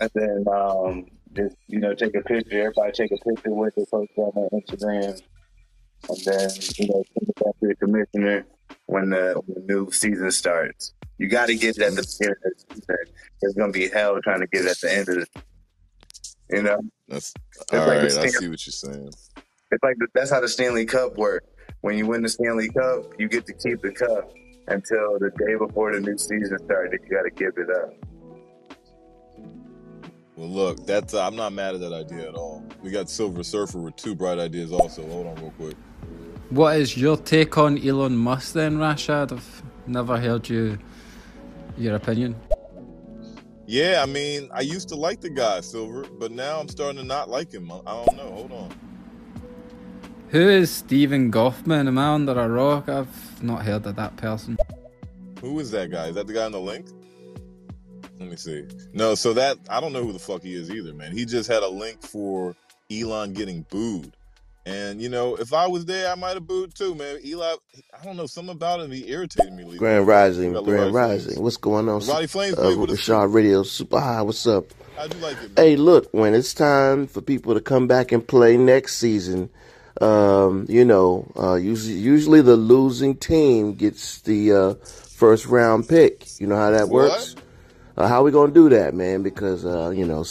and 0.00 0.10
then 0.14 0.44
um, 0.52 1.06
just 1.34 1.56
you 1.68 1.80
know, 1.80 1.94
take 1.94 2.14
a 2.14 2.22
picture. 2.22 2.60
Everybody 2.60 2.92
take 2.92 3.12
a 3.12 3.18
picture 3.28 3.50
with 3.50 3.76
it, 3.76 3.90
post 3.90 4.12
it 4.16 4.20
on 4.20 4.32
their 4.34 4.60
Instagram, 4.60 5.20
and 6.08 6.18
then 6.24 6.50
you 6.76 6.88
know, 6.88 7.02
send 7.14 7.28
it 7.28 7.34
back 7.36 7.58
to 7.60 7.68
the 7.68 7.74
commissioner 7.76 8.46
when 8.86 9.10
the, 9.10 9.40
when 9.46 9.66
the 9.66 9.72
new 9.74 9.90
season 9.90 10.30
starts. 10.30 10.92
You 11.18 11.28
got 11.28 11.46
to 11.46 11.54
get 11.54 11.76
it 11.76 11.82
at 11.82 11.94
the 11.94 12.02
beginning 12.02 12.36
of 12.44 12.68
the 12.68 12.74
season. 12.74 12.96
It's 13.42 13.54
gonna 13.54 13.72
be 13.72 13.88
hell 13.88 14.20
trying 14.22 14.40
to 14.40 14.46
get 14.46 14.64
it 14.64 14.70
at 14.72 14.80
the 14.80 14.92
end 14.92 15.08
of 15.08 15.14
the. 15.16 15.26
You 16.50 16.62
know, 16.62 16.80
That's 17.08 17.32
all 17.72 17.78
like 17.78 17.88
right. 17.88 18.04
I 18.04 18.26
see 18.26 18.48
what 18.48 18.66
you're 18.66 18.72
saying. 18.72 19.08
it's 19.08 19.82
like 19.82 19.96
the, 19.98 20.06
that's 20.12 20.30
how 20.30 20.40
the 20.40 20.48
Stanley 20.48 20.84
Cup 20.84 21.16
works. 21.16 21.46
When 21.80 21.96
you 21.96 22.06
win 22.06 22.22
the 22.22 22.28
Stanley 22.28 22.68
Cup, 22.68 23.04
you 23.18 23.28
get 23.28 23.46
to 23.46 23.52
keep 23.52 23.82
the 23.82 23.90
cup 23.90 24.32
until 24.68 25.18
the 25.18 25.30
day 25.30 25.56
before 25.56 25.92
the 25.92 26.00
new 26.00 26.16
season 26.16 26.58
starts. 26.64 26.90
Then 26.92 27.00
you 27.02 27.16
got 27.16 27.22
to 27.22 27.30
give 27.30 27.54
it 27.56 27.68
up. 27.70 27.94
Well, 30.36 30.48
look, 30.48 30.86
that's 30.86 31.14
uh, 31.14 31.26
I'm 31.26 31.36
not 31.36 31.52
mad 31.52 31.74
at 31.74 31.80
that 31.80 31.92
idea 31.92 32.28
at 32.28 32.34
all. 32.34 32.64
We 32.82 32.90
got 32.90 33.10
Silver 33.10 33.42
Surfer 33.42 33.78
with 33.78 33.96
two 33.96 34.14
bright 34.14 34.38
ideas 34.38 34.72
also. 34.72 35.06
Hold 35.08 35.26
on, 35.26 35.36
real 35.36 35.50
quick. 35.58 35.76
What 36.50 36.76
is 36.76 36.96
your 36.96 37.16
take 37.16 37.56
on 37.58 37.78
Elon 37.78 38.16
Musk 38.16 38.54
then, 38.54 38.76
Rashad? 38.78 39.32
I've 39.32 39.62
never 39.86 40.18
heard 40.18 40.48
you 40.48 40.78
your 41.76 41.96
opinion. 41.96 42.36
Yeah, 43.66 44.00
I 44.02 44.06
mean, 44.06 44.50
I 44.52 44.60
used 44.60 44.88
to 44.88 44.96
like 44.96 45.20
the 45.20 45.30
guy 45.30 45.60
Silver, 45.60 46.04
but 46.18 46.32
now 46.32 46.60
I'm 46.60 46.68
starting 46.68 46.98
to 46.98 47.04
not 47.04 47.30
like 47.30 47.52
him. 47.52 47.70
I, 47.70 47.76
I 47.86 48.04
don't 48.04 48.16
know. 48.16 48.30
Hold 48.32 48.52
on. 48.52 48.70
Who 50.32 50.48
is 50.48 50.70
Stephen 50.70 51.30
Goffman? 51.30 51.86
Am 51.88 51.98
I 51.98 52.08
under 52.14 52.32
a 52.32 52.48
rock? 52.48 52.88
I've 52.88 53.42
not 53.42 53.64
heard 53.66 53.84
of 53.84 53.96
that 53.96 54.16
person. 54.16 54.56
Who 55.42 55.60
is 55.60 55.70
that 55.72 55.90
guy? 55.90 56.06
Is 56.06 56.14
that 56.14 56.26
the 56.26 56.32
guy 56.32 56.44
on 56.46 56.52
the 56.52 56.60
link? 56.60 56.86
Let 58.18 58.30
me 58.30 58.36
see. 58.36 58.64
No, 58.94 59.14
so 59.14 59.34
that 59.34 59.58
I 59.68 59.78
don't 59.80 59.92
know 59.92 60.02
who 60.02 60.12
the 60.12 60.18
fuck 60.18 60.42
he 60.42 60.54
is 60.54 60.70
either, 60.70 60.94
man. 60.94 61.12
He 61.12 61.26
just 61.26 61.50
had 61.50 61.62
a 61.62 61.68
link 61.68 62.00
for 62.02 62.56
Elon 62.90 63.34
getting 63.34 63.66
booed. 63.68 64.16
And 64.64 65.02
you 65.02 65.10
know, 65.10 65.34
if 65.36 65.52
I 65.52 65.66
was 65.66 65.84
there, 65.84 66.10
I 66.10 66.14
might 66.14 66.34
have 66.34 66.46
booed 66.46 66.74
too, 66.74 66.94
man. 66.94 67.18
Eli, 67.22 67.56
I 68.00 68.04
don't 68.04 68.16
know, 68.16 68.26
something 68.26 68.54
about 68.54 68.80
him. 68.80 68.90
He 68.90 69.10
irritated 69.10 69.52
me. 69.52 69.64
lately. 69.64 69.78
Grand 69.78 70.06
Rising, 70.06 70.52
Grand 70.52 70.66
Roddy 70.66 70.80
Flames. 70.92 70.94
Rising. 71.26 71.42
What's 71.42 71.56
going 71.58 71.88
on? 71.90 72.06
Roddy 72.06 72.26
Flames 72.28 72.58
Uh, 72.58 72.74
with 72.78 72.90
us. 72.90 73.00
Rashad 73.00 73.34
Radio 73.34 73.64
Super 73.64 74.00
High. 74.00 74.22
What's 74.22 74.46
up? 74.46 74.64
How'd 74.96 75.12
you 75.12 75.20
like 75.20 75.36
it, 75.42 75.56
man? 75.56 75.66
Hey, 75.66 75.76
look, 75.76 76.08
when 76.12 76.32
it's 76.32 76.54
time 76.54 77.06
for 77.08 77.20
people 77.20 77.52
to 77.54 77.60
come 77.60 77.86
back 77.86 78.12
and 78.12 78.26
play 78.26 78.56
next 78.56 78.96
season, 78.98 79.50
um, 80.00 80.66
you 80.68 80.84
know, 80.84 81.30
uh, 81.36 81.54
usually, 81.54 81.94
usually 81.94 82.40
the 82.42 82.56
losing 82.56 83.16
team 83.16 83.74
gets 83.74 84.20
the 84.22 84.52
uh, 84.52 84.74
first 84.84 85.46
round 85.46 85.88
pick. 85.88 86.26
You 86.40 86.46
know 86.46 86.56
how 86.56 86.70
that 86.70 86.88
works? 86.88 87.36
Uh, 87.96 88.08
how 88.08 88.22
we 88.22 88.30
gonna 88.30 88.52
do 88.52 88.70
that, 88.70 88.94
man? 88.94 89.22
Because 89.22 89.66
uh, 89.66 89.90
you 89.90 90.06
know, 90.06 90.24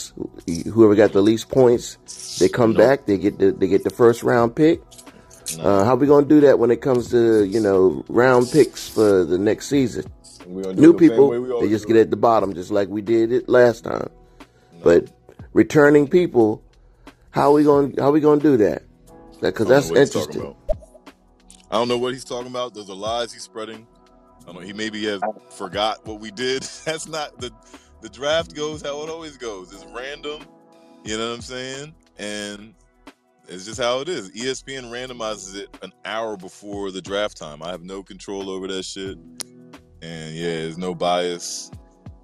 whoever 0.72 0.96
got 0.96 1.12
the 1.12 1.22
least 1.22 1.48
points, 1.48 1.96
they 2.38 2.48
come 2.48 2.72
Nope. 2.72 2.78
back. 2.78 3.06
They 3.06 3.18
get 3.18 3.38
the 3.38 3.52
they 3.52 3.68
get 3.68 3.84
the 3.84 3.90
first 3.90 4.22
round 4.22 4.56
pick. 4.56 4.82
Uh, 5.60 5.84
how 5.84 5.94
we 5.94 6.06
gonna 6.06 6.26
do 6.26 6.40
that 6.40 6.58
when 6.58 6.70
it 6.70 6.80
comes 6.80 7.10
to 7.10 7.44
you 7.44 7.60
know 7.60 8.04
round 8.08 8.50
picks 8.50 8.88
for 8.88 9.24
the 9.24 9.38
next 9.38 9.68
season? 9.68 10.10
We're 10.46 10.62
gonna 10.64 10.74
do 10.74 10.80
New 10.80 10.92
the 10.92 10.98
people, 10.98 11.60
they 11.60 11.68
just 11.68 11.86
get 11.86 11.96
it. 11.96 12.00
at 12.00 12.10
the 12.10 12.16
bottom, 12.16 12.52
just 12.52 12.70
like 12.72 12.88
we 12.88 13.00
did 13.00 13.32
it 13.32 13.48
last 13.48 13.84
time. 13.84 14.10
But 14.82 15.08
returning 15.52 16.08
people, 16.08 16.62
how 17.30 17.52
we 17.52 17.62
gonna 17.62 17.92
how 17.98 18.10
we 18.10 18.20
gonna 18.20 18.40
do 18.40 18.56
that? 18.56 18.82
Because 19.42 19.66
I 19.66 19.80
don't 19.80 19.88
know 19.88 19.94
that's 19.94 20.14
what 20.14 20.24
talking 20.24 20.40
interesting. 20.40 20.56
about. 20.68 20.78
I 21.70 21.74
don't 21.76 21.88
know 21.88 21.98
what 21.98 22.12
he's 22.12 22.24
talking 22.24 22.48
about. 22.48 22.74
Those 22.74 22.88
are 22.88 22.96
lies 22.96 23.32
he's 23.32 23.42
spreading. 23.42 23.86
I 24.40 24.44
don't 24.46 24.54
know. 24.56 24.60
He 24.60 24.72
maybe 24.72 25.04
has 25.06 25.20
forgot 25.50 26.06
what 26.06 26.20
we 26.20 26.30
did. 26.30 26.62
That's 26.84 27.08
not 27.08 27.38
the 27.40 27.50
the 28.02 28.08
draft 28.08 28.54
goes 28.54 28.82
how 28.82 29.02
it 29.02 29.10
always 29.10 29.36
goes. 29.36 29.72
It's 29.72 29.84
random. 29.94 30.42
You 31.04 31.18
know 31.18 31.30
what 31.30 31.36
I'm 31.36 31.40
saying? 31.40 31.94
And 32.18 32.74
it's 33.48 33.64
just 33.64 33.80
how 33.80 34.00
it 34.00 34.08
is. 34.08 34.30
ESPN 34.30 34.90
randomizes 34.90 35.56
it 35.56 35.76
an 35.82 35.92
hour 36.04 36.36
before 36.36 36.90
the 36.90 37.00
draft 37.00 37.36
time. 37.36 37.62
I 37.62 37.70
have 37.70 37.82
no 37.82 38.02
control 38.02 38.50
over 38.50 38.66
that 38.68 38.84
shit. 38.84 39.16
And 40.02 40.34
yeah, 40.34 40.62
there's 40.62 40.78
no 40.78 40.94
bias. 40.94 41.70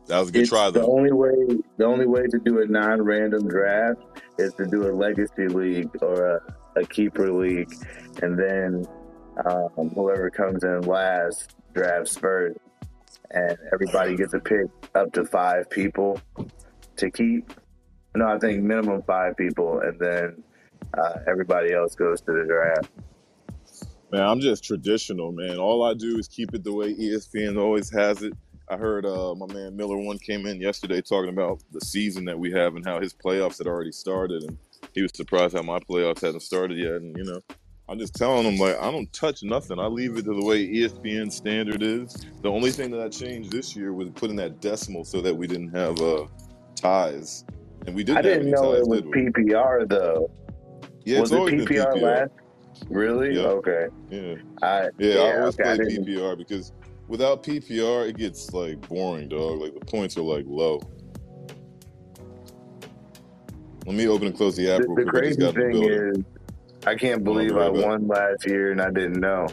That 0.06 0.18
was 0.18 0.30
a 0.30 0.32
good 0.32 0.40
It's 0.42 0.50
try 0.50 0.70
the 0.70 0.84
only 0.84 1.12
way. 1.12 1.34
The 1.76 1.84
only 1.84 2.06
way 2.06 2.22
to 2.22 2.38
do 2.38 2.60
a 2.60 2.66
non-random 2.66 3.48
draft 3.48 4.00
is 4.38 4.52
to 4.54 4.66
do 4.66 4.90
a 4.90 4.92
legacy 4.92 5.48
league 5.48 5.90
or 6.02 6.36
a, 6.36 6.40
a 6.78 6.86
keeper 6.86 7.32
league, 7.32 7.72
and 8.22 8.38
then 8.38 8.86
um, 9.46 9.90
whoever 9.94 10.30
comes 10.30 10.64
in 10.64 10.82
last 10.82 11.54
drafts 11.74 12.16
first, 12.16 12.58
and 13.30 13.56
everybody 13.72 14.16
gets 14.16 14.34
a 14.34 14.40
pick 14.40 14.66
up 14.94 15.12
to 15.12 15.24
five 15.24 15.68
people 15.70 16.20
to 16.96 17.10
keep. 17.10 17.52
No, 18.14 18.26
I 18.26 18.38
think 18.38 18.62
minimum 18.62 19.02
five 19.02 19.36
people, 19.36 19.80
and 19.80 19.98
then 20.00 20.42
uh, 20.96 21.18
everybody 21.28 21.72
else 21.72 21.94
goes 21.94 22.20
to 22.22 22.32
the 22.32 22.44
draft. 22.44 22.90
Man, 24.10 24.22
I'm 24.22 24.40
just 24.40 24.64
traditional, 24.64 25.32
man. 25.32 25.58
All 25.58 25.84
I 25.84 25.92
do 25.92 26.18
is 26.18 26.28
keep 26.28 26.54
it 26.54 26.64
the 26.64 26.72
way 26.72 26.94
ESPN 26.94 27.60
always 27.60 27.90
has 27.90 28.22
it. 28.22 28.32
I 28.70 28.76
heard 28.76 29.06
uh, 29.06 29.34
my 29.34 29.46
man 29.52 29.76
Miller 29.76 29.98
One 29.98 30.18
came 30.18 30.46
in 30.46 30.60
yesterday 30.60 31.00
talking 31.00 31.30
about 31.30 31.62
the 31.72 31.80
season 31.80 32.24
that 32.26 32.38
we 32.38 32.50
have 32.52 32.76
and 32.76 32.84
how 32.84 33.00
his 33.00 33.14
playoffs 33.14 33.58
had 33.58 33.66
already 33.66 33.92
started, 33.92 34.42
and 34.44 34.58
he 34.94 35.02
was 35.02 35.10
surprised 35.14 35.54
how 35.56 35.62
my 35.62 35.78
playoffs 35.78 36.20
hadn't 36.20 36.40
started 36.40 36.78
yet. 36.78 36.92
And 36.94 37.16
you 37.16 37.24
know, 37.24 37.40
I'm 37.88 37.98
just 37.98 38.14
telling 38.14 38.44
him 38.44 38.58
like 38.58 38.76
I 38.80 38.90
don't 38.90 39.12
touch 39.12 39.42
nothing. 39.42 39.78
I 39.78 39.86
leave 39.86 40.16
it 40.16 40.24
to 40.24 40.34
the 40.34 40.44
way 40.44 40.66
ESPN 40.66 41.32
standard 41.32 41.82
is. 41.82 42.14
The 42.42 42.50
only 42.50 42.70
thing 42.70 42.90
that 42.92 43.00
I 43.00 43.08
changed 43.08 43.50
this 43.50 43.74
year 43.76 43.92
was 43.92 44.10
putting 44.10 44.36
that 44.36 44.60
decimal 44.60 45.04
so 45.04 45.20
that 45.20 45.34
we 45.34 45.46
didn't 45.46 45.74
have 45.74 46.00
uh, 46.00 46.26
ties, 46.74 47.44
and 47.86 47.94
we 47.94 48.04
didn't 48.04 48.24
have 48.24 48.24
didn't 48.24 48.50
know 48.50 48.72
ties, 48.74 48.82
it 48.82 48.88
was? 48.88 49.00
PPR 49.02 49.88
though. 49.88 50.30
Yeah, 51.04 51.20
Was 51.20 51.32
it 51.32 51.38
PPR 51.38 51.66
PPR. 51.94 52.02
last? 52.02 52.30
Really? 52.90 53.34
Yep. 53.34 53.46
Okay. 53.46 53.86
Yeah. 54.10 54.34
I 54.62 54.88
Yeah, 54.98 55.14
I 55.20 55.38
always 55.40 55.54
Okay. 55.58 55.70
I 55.70 55.76
play 55.76 55.84
didn't. 55.86 56.06
PPR 56.06 56.36
because 56.36 56.72
without 57.08 57.42
PPR, 57.42 58.08
it 58.08 58.16
gets 58.16 58.52
like 58.52 58.80
boring, 58.88 59.28
dog. 59.28 59.58
Like 59.60 59.74
the 59.74 59.84
points 59.86 60.16
are 60.16 60.22
like 60.22 60.44
low. 60.46 60.80
Let 63.88 63.96
me 63.96 64.06
open 64.06 64.26
and 64.26 64.36
close 64.36 64.54
the 64.54 64.70
app 64.70 64.82
The, 64.82 64.88
real 64.88 65.06
the 65.06 65.10
crazy 65.10 65.40
in 65.40 65.46
the 65.46 65.52
thing 65.54 65.82
is, 65.82 66.24
I 66.86 66.94
can't 66.94 67.24
Hold 67.24 67.38
on, 67.38 67.46
I'll 67.46 67.48
be 67.48 67.48
believe 67.48 67.56
I 67.56 67.70
back. 67.70 67.86
won 67.86 68.06
last 68.06 68.46
year 68.46 68.70
and 68.70 68.82
I 68.82 68.90
didn't 68.90 69.18
know. 69.18 69.48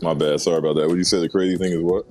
My 0.00 0.14
bad. 0.14 0.40
Sorry 0.40 0.58
about 0.58 0.76
that. 0.76 0.86
What 0.86 0.96
you 0.96 1.02
said? 1.02 1.22
The 1.22 1.28
crazy 1.28 1.56
thing 1.56 1.72
is 1.72 1.80
what? 1.82 2.06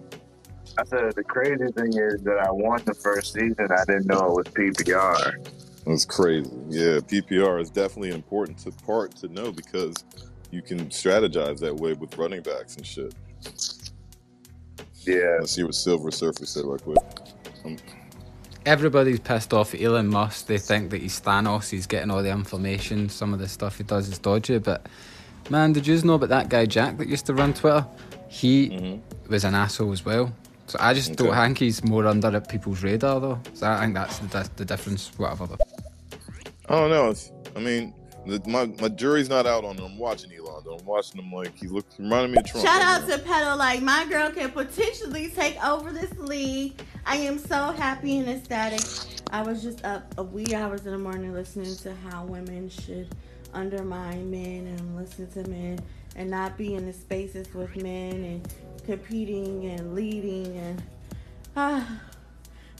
I 0.78 0.84
said 0.84 1.14
the 1.16 1.24
crazy 1.24 1.72
thing 1.72 1.94
is 1.98 2.22
that 2.24 2.40
I 2.46 2.52
won 2.52 2.82
the 2.86 2.96
first 2.96 3.32
season. 3.32 3.56
I 3.72 3.86
didn't 3.86 4.08
know 4.08 4.32
it 4.32 4.36
was 4.36 4.48
PPR. 4.48 5.48
That's 5.86 6.04
crazy. 6.04 6.52
Yeah, 6.68 7.00
PPR 7.00 7.62
is 7.62 7.70
definitely 7.70 8.10
an 8.10 8.16
important 8.16 8.58
to 8.60 8.72
part 8.86 9.16
to 9.18 9.30
know 9.30 9.54
because 9.54 10.04
you 10.52 10.62
can 10.62 10.88
strategize 10.88 11.60
that 11.60 11.78
way 11.78 11.94
with 11.94 12.18
running 12.18 12.42
backs 12.42 12.76
and 12.76 12.86
shit. 12.86 13.16
Yeah. 15.06 15.38
Let's 15.40 15.54
see 15.54 15.64
what 15.64 15.76
Silver 15.76 16.12
Surfer 16.12 16.46
said 16.46 16.66
right 16.66 16.82
quick. 16.82 16.98
Um, 17.66 17.78
Everybody's 18.66 19.20
pissed 19.20 19.54
off 19.54 19.74
at 19.74 19.82
Elon 19.82 20.08
Musk. 20.08 20.46
They 20.46 20.60
think 20.60 20.92
that 20.92 21.02
he's 21.02 21.20
Thanos. 21.20 21.70
He's 21.70 21.88
getting 21.88 22.12
all 22.12 22.22
the 22.22 22.30
information. 22.30 23.10
Some 23.10 23.34
of 23.34 23.40
the 23.40 23.48
stuff 23.48 23.78
he 23.78 23.84
does 23.84 24.08
is 24.08 24.20
dodgy. 24.20 24.60
But 24.60 24.86
man, 25.50 25.74
did 25.74 25.88
you 25.88 26.00
know 26.04 26.14
about 26.14 26.30
that 26.30 26.50
guy 26.50 26.68
Jack 26.68 26.98
that 26.98 27.08
used 27.08 27.26
to 27.26 27.34
run 27.34 27.54
Twitter? 27.56 27.86
He 28.30 28.70
mhm. 28.70 29.02
was 29.28 29.44
an 29.44 29.56
asshole 29.56 29.92
as 29.92 30.06
well. 30.06 30.32
So 30.68 30.78
I 30.80 30.94
just 30.94 31.16
don't 31.16 31.36
think 31.36 31.58
he's 31.58 31.84
more 31.84 32.06
under 32.06 32.40
people's 32.40 32.84
radar 32.84 33.20
though. 33.20 33.40
So 33.56 33.68
I 33.68 33.82
think 33.82 33.96
that's 33.96 34.20
the, 34.20 34.50
the 34.56 34.66
difference. 34.66 35.12
Whatever. 35.18 35.48
Though. 35.48 35.58
I 36.70 36.74
don't 36.76 36.90
know. 36.92 37.14
I 37.56 37.60
mean, 37.60 37.94
the, 38.26 38.42
my 38.48 38.66
my 38.80 38.90
jury's 38.90 39.30
not 39.30 39.46
out 39.46 39.64
on 39.66 39.78
him. 39.78 39.86
I'm 39.86 39.98
watching 39.98 40.32
Elon. 40.32 40.64
Though. 40.64 40.78
I'm 40.78 40.86
watching 40.86 41.22
him 41.22 41.32
like 41.32 41.58
he 41.58 41.68
looked 41.68 41.94
he 41.96 42.04
reminded 42.04 42.32
me 42.32 42.38
of 42.38 42.46
Trump. 42.46 42.66
Shout 42.66 42.82
out 42.82 43.10
to 43.10 43.18
Pedal. 43.20 43.58
Like 43.58 43.82
my 43.82 44.06
girl 44.06 44.30
can 44.32 44.52
potentially 44.52 45.30
take 45.30 45.64
over 45.64 45.92
this 45.92 46.16
league. 46.18 46.80
I 47.06 47.18
am 47.18 47.40
so 47.40 47.72
happy 47.72 48.20
and 48.20 48.30
ecstatic. 48.30 48.82
I 49.32 49.42
was 49.42 49.64
just 49.64 49.84
up 49.86 50.14
a 50.18 50.24
wee 50.24 50.54
hours 50.54 50.86
in 50.86 50.92
the 50.92 50.98
morning 50.98 51.34
listening 51.34 51.76
to 51.78 51.96
how 52.10 52.26
women 52.26 52.70
should 52.70 53.08
undermine 53.54 54.30
men 54.30 54.68
and 54.68 54.96
listen 54.96 55.30
to 55.32 55.50
men 55.50 55.80
and 56.16 56.30
not 56.30 56.58
be 56.58 56.76
in 56.76 56.86
the 56.86 56.94
spaces 56.94 57.54
with 57.54 57.76
men 57.78 58.24
and 58.24 58.54
competing 58.86 59.66
and 59.66 59.96
leading 59.96 60.58
and 60.58 60.84
ah, 61.56 62.02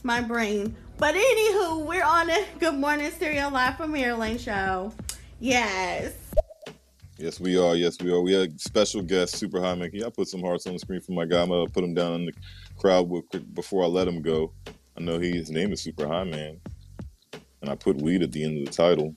my 0.02 0.20
brain. 0.20 0.76
But 0.98 1.14
anywho, 1.14 1.84
we're 1.84 2.04
on 2.04 2.30
a 2.30 2.44
Good 2.58 2.74
Morning 2.74 3.10
Stereo 3.10 3.48
Live 3.48 3.76
from 3.76 3.92
Maryland 3.92 4.40
show. 4.40 4.92
Yes. 5.42 6.14
Yes, 7.18 7.40
we 7.40 7.58
are. 7.58 7.74
Yes, 7.74 8.00
we 8.00 8.12
are. 8.12 8.20
We 8.20 8.32
had 8.32 8.60
special 8.60 9.02
guest, 9.02 9.34
Super 9.34 9.60
High 9.60 9.74
Man. 9.74 9.90
Can 9.90 9.98
y'all 9.98 10.12
put 10.12 10.28
some 10.28 10.40
hearts 10.40 10.68
on 10.68 10.74
the 10.74 10.78
screen 10.78 11.00
for 11.00 11.10
my 11.10 11.24
guy? 11.24 11.42
I'm 11.42 11.48
gonna 11.48 11.68
put 11.68 11.82
him 11.82 11.94
down 11.94 12.14
in 12.14 12.26
the 12.26 12.32
crowd 12.78 13.10
real 13.10 13.22
quick 13.22 13.52
before 13.52 13.82
I 13.82 13.88
let 13.88 14.06
him 14.06 14.22
go. 14.22 14.52
I 14.96 15.00
know 15.00 15.18
he 15.18 15.32
his 15.32 15.50
name 15.50 15.72
is 15.72 15.80
Super 15.80 16.06
High 16.06 16.22
Man, 16.22 16.60
and 17.60 17.68
I 17.68 17.74
put 17.74 18.00
weed 18.00 18.22
at 18.22 18.30
the 18.30 18.44
end 18.44 18.60
of 18.60 18.66
the 18.66 18.70
title. 18.70 19.16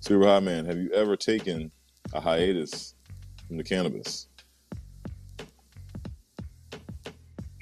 Super 0.00 0.26
High 0.26 0.40
Man, 0.40 0.66
have 0.66 0.76
you 0.76 0.92
ever 0.92 1.16
taken 1.16 1.70
a 2.12 2.20
hiatus 2.20 2.94
from 3.46 3.56
the 3.56 3.64
cannabis? 3.64 4.28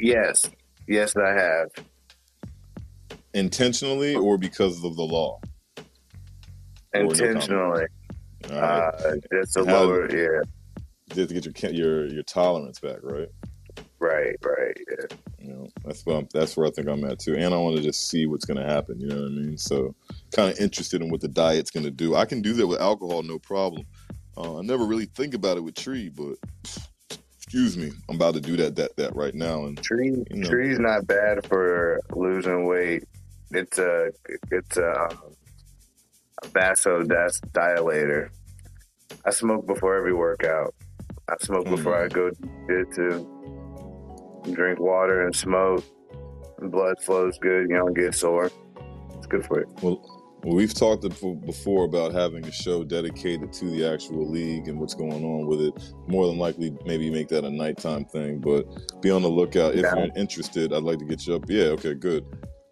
Yes. 0.01 0.51
Yes, 0.89 1.15
I 1.17 1.31
have. 1.41 1.69
Intentionally 3.33 4.17
or 4.17 4.39
because 4.39 4.83
of 4.83 4.97
the 4.97 5.05
law? 5.05 5.41
Or 7.01 7.05
no 7.05 7.09
comment? 7.09 7.21
Intentionally. 7.21 7.87
All 8.53 8.61
right. 8.61 8.95
Uh, 8.95 9.15
just 9.33 9.57
a 9.57 9.61
And 9.61 9.71
how- 9.71 9.83
lower, 9.85 10.17
yeah. 10.17 10.41
Just 11.15 11.29
to 11.29 11.35
get 11.41 11.63
your 11.63 11.73
your 11.73 12.07
your 12.07 12.23
tolerance 12.25 12.81
back, 12.81 12.99
right? 13.03 13.29
Right, 14.01 14.37
right. 14.45 14.77
Yeah. 14.91 15.17
You 15.39 15.53
know, 15.53 15.69
that's 15.85 16.05
what 16.05 16.17
I'm, 16.17 16.29
that's 16.35 16.57
where 16.57 16.67
I 16.67 16.71
think 16.71 16.89
I'm 16.89 17.05
at 17.05 17.21
too. 17.21 17.37
And 17.37 17.55
I 17.55 17.59
want 17.59 17.77
to 17.77 17.83
just 17.83 18.09
see 18.09 18.27
what's 18.27 18.45
going 18.45 18.59
to 18.59 18.67
happen. 18.67 18.99
You 19.01 19.07
know 19.09 19.17
what 19.23 19.27
I 19.27 19.35
mean? 19.35 19.57
So, 19.57 19.95
kind 20.33 20.51
of 20.51 20.59
interested 20.59 21.03
in 21.03 21.09
what 21.11 21.21
the 21.21 21.29
diet's 21.29 21.71
going 21.71 21.85
to 21.85 21.91
do. 21.93 22.17
I 22.17 22.25
can 22.25 22.43
do 22.43 22.53
that 22.55 22.67
with 22.67 22.81
alcohol, 22.81 23.23
no 23.23 23.39
problem. 23.39 23.87
Uh, 24.37 24.59
I 24.59 24.63
never 24.63 24.85
really 24.85 25.07
think 25.07 25.35
about 25.35 25.57
it 25.57 25.61
with 25.63 25.77
tree, 25.77 26.09
but 26.09 26.35
excuse 27.37 27.77
me, 27.77 27.93
I'm 28.09 28.17
about 28.17 28.35
to 28.35 28.41
do 28.41 28.57
that 28.57 28.75
that 28.77 28.97
that 28.97 29.15
right 29.15 29.35
now. 29.35 29.65
And 29.65 29.81
Tree, 29.81 30.09
you 30.31 30.37
know, 30.37 30.49
tree's 30.49 30.79
not 30.81 31.07
bad 31.07 31.47
for 31.47 32.01
losing 32.15 32.67
weight. 32.67 33.05
It's 33.53 33.79
a, 33.79 34.11
it's 34.51 34.77
um, 34.77 34.85
a 34.85 35.46
vasodilator. 36.53 38.31
I 39.25 39.31
smoke 39.31 39.67
before 39.67 39.97
every 39.97 40.15
workout. 40.15 40.75
I 41.29 41.35
smoke 41.41 41.65
before 41.67 41.97
I 42.01 42.09
mm, 42.09 42.13
go 42.13 42.31
to 42.95 44.53
drink 44.53 44.79
water 44.81 45.25
and 45.25 45.35
smoke. 45.35 45.85
Blood 46.61 46.97
flows 47.03 47.39
good. 47.39 47.69
You 47.69 47.77
don't 47.77 47.95
get 47.95 48.15
sore. 48.15 48.51
It's 49.17 49.27
good 49.27 49.45
for 49.45 49.61
you. 49.61 49.67
well, 49.83 50.17
well, 50.43 50.55
we've 50.55 50.73
talked 50.73 51.03
before 51.45 51.85
about 51.87 52.13
having 52.13 52.45
a 52.45 52.53
show 52.53 52.85
dedicated 52.85 53.53
to 53.55 53.65
the 53.65 53.85
actual 53.85 54.31
league 54.31 54.69
and 54.69 54.79
what's 54.79 54.95
going 54.95 55.25
on 55.25 55.47
with 55.47 55.61
it. 55.61 55.75
More 56.07 56.29
than 56.29 56.39
likely, 56.39 56.73
maybe 56.85 57.11
make 57.11 57.27
that 57.29 57.45
a 57.45 57.51
nighttime 57.51 58.05
thing, 58.05 58.39
but 58.39 58.65
be 59.03 59.11
on 59.11 59.23
the 59.23 59.29
lookout 59.29 59.75
if 59.75 59.83
Yeah. 59.83 59.97
you're 59.97 60.17
interested. 60.17 60.73
I'd 60.73 60.85
like 60.85 60.99
to 61.01 61.05
get 61.05 61.27
you 61.27 61.35
up. 61.35 61.47
Yeah, 61.49 61.65
okay, 61.71 61.95
good. 61.95 62.25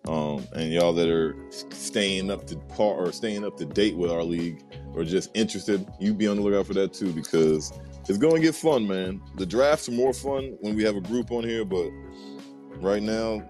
Um, 0.07 0.47
and 0.53 0.71
y'all 0.71 0.93
that 0.93 1.09
are 1.09 1.35
staying 1.51 2.31
up 2.31 2.47
to 2.49 2.57
par 2.57 2.95
or 2.95 3.13
staying 3.13 3.45
up 3.45 3.57
to 3.57 3.65
date 3.65 3.97
with 3.97 4.11
our 4.11 4.23
league 4.23 4.63
or 4.95 5.03
just 5.03 5.31
interested, 5.35 5.87
you 5.99 6.13
be 6.13 6.29
on 6.29 6.37
the 6.37 6.43
lookout 6.43 6.67
for 6.67 6.75
that 6.75 6.93
too 6.93 7.13
because 7.13 7.73
it's 8.07 8.19
going 8.19 8.35
to 8.35 8.41
get 8.41 8.55
fun, 8.55 8.87
man. 8.87 9.23
The 9.37 9.47
drafts 9.47 9.89
are 9.89 9.93
more 9.93 10.13
fun 10.13 10.57
when 10.61 10.77
we 10.77 10.85
have 10.85 10.97
a 10.97 11.01
group 11.01 11.31
on 11.31 11.43
here, 11.43 11.65
but 11.65 11.91
right 12.81 13.03
now 13.03 13.43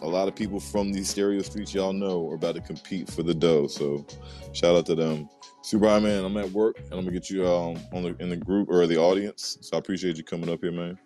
a 0.00 0.08
lot 0.08 0.28
of 0.28 0.34
people 0.34 0.60
from 0.60 0.92
these 0.92 1.10
stereo 1.10 1.42
streets 1.42 1.74
y'all 1.74 1.92
know 1.92 2.28
are 2.30 2.34
about 2.34 2.54
to 2.54 2.60
compete 2.60 3.10
for 3.10 3.22
the 3.22 3.34
dough. 3.34 3.66
So 3.66 4.06
shout 4.52 4.76
out 4.76 4.86
to 4.86 4.94
them. 4.94 5.28
Super 5.62 5.88
High 5.88 5.98
Man, 5.98 6.24
I'm 6.24 6.36
at 6.36 6.50
work 6.52 6.78
and 6.78 6.92
I'm 6.92 7.00
gonna 7.00 7.10
get 7.10 7.28
you 7.28 7.46
um 7.46 7.78
on 7.92 8.02
the 8.04 8.16
in 8.20 8.30
the 8.30 8.36
group 8.36 8.68
or 8.70 8.86
the 8.86 8.96
audience. 8.96 9.58
So 9.60 9.76
I 9.76 9.78
appreciate 9.78 10.16
you 10.16 10.24
coming 10.24 10.48
up 10.48 10.60
here, 10.62 10.72
man. 10.72 10.98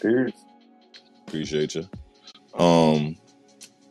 Peace. 0.00 0.44
Appreciate 1.26 1.74
you. 1.74 1.88
Um 2.58 3.16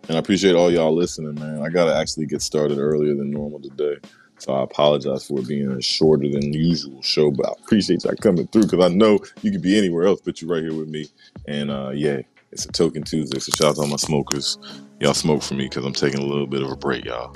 and 0.07 0.17
I 0.17 0.19
appreciate 0.19 0.55
all 0.55 0.71
y'all 0.71 0.95
listening, 0.95 1.35
man. 1.35 1.61
I 1.63 1.69
gotta 1.69 1.95
actually 1.95 2.27
get 2.27 2.41
started 2.41 2.79
earlier 2.79 3.15
than 3.15 3.31
normal 3.31 3.61
today. 3.61 3.97
So 4.39 4.53
I 4.53 4.63
apologize 4.63 5.27
for 5.27 5.41
being 5.43 5.71
a 5.71 5.81
shorter 5.81 6.29
than 6.29 6.53
usual 6.53 7.01
show, 7.01 7.31
but 7.31 7.47
I 7.47 7.53
appreciate 7.63 8.03
y'all 8.05 8.15
coming 8.17 8.47
through 8.47 8.63
because 8.63 8.85
I 8.85 8.93
know 8.93 9.19
you 9.41 9.51
could 9.51 9.61
be 9.63 9.77
anywhere 9.77 10.05
else, 10.05 10.21
but 10.23 10.41
you're 10.41 10.51
right 10.51 10.63
here 10.63 10.75
with 10.75 10.89
me. 10.89 11.07
And 11.47 11.71
uh 11.71 11.91
yeah, 11.93 12.21
it's 12.51 12.65
a 12.65 12.69
token 12.71 13.03
Tuesday. 13.03 13.39
So 13.39 13.51
shout 13.51 13.69
out 13.71 13.75
to 13.77 13.81
all 13.83 13.87
my 13.87 13.97
smokers. 13.97 14.57
Y'all 14.99 15.13
smoke 15.15 15.43
for 15.43 15.55
me 15.55 15.65
because 15.65 15.85
I'm 15.85 15.93
taking 15.93 16.21
a 16.21 16.25
little 16.25 16.47
bit 16.47 16.63
of 16.63 16.71
a 16.71 16.77
break, 16.77 17.05
y'all. 17.05 17.35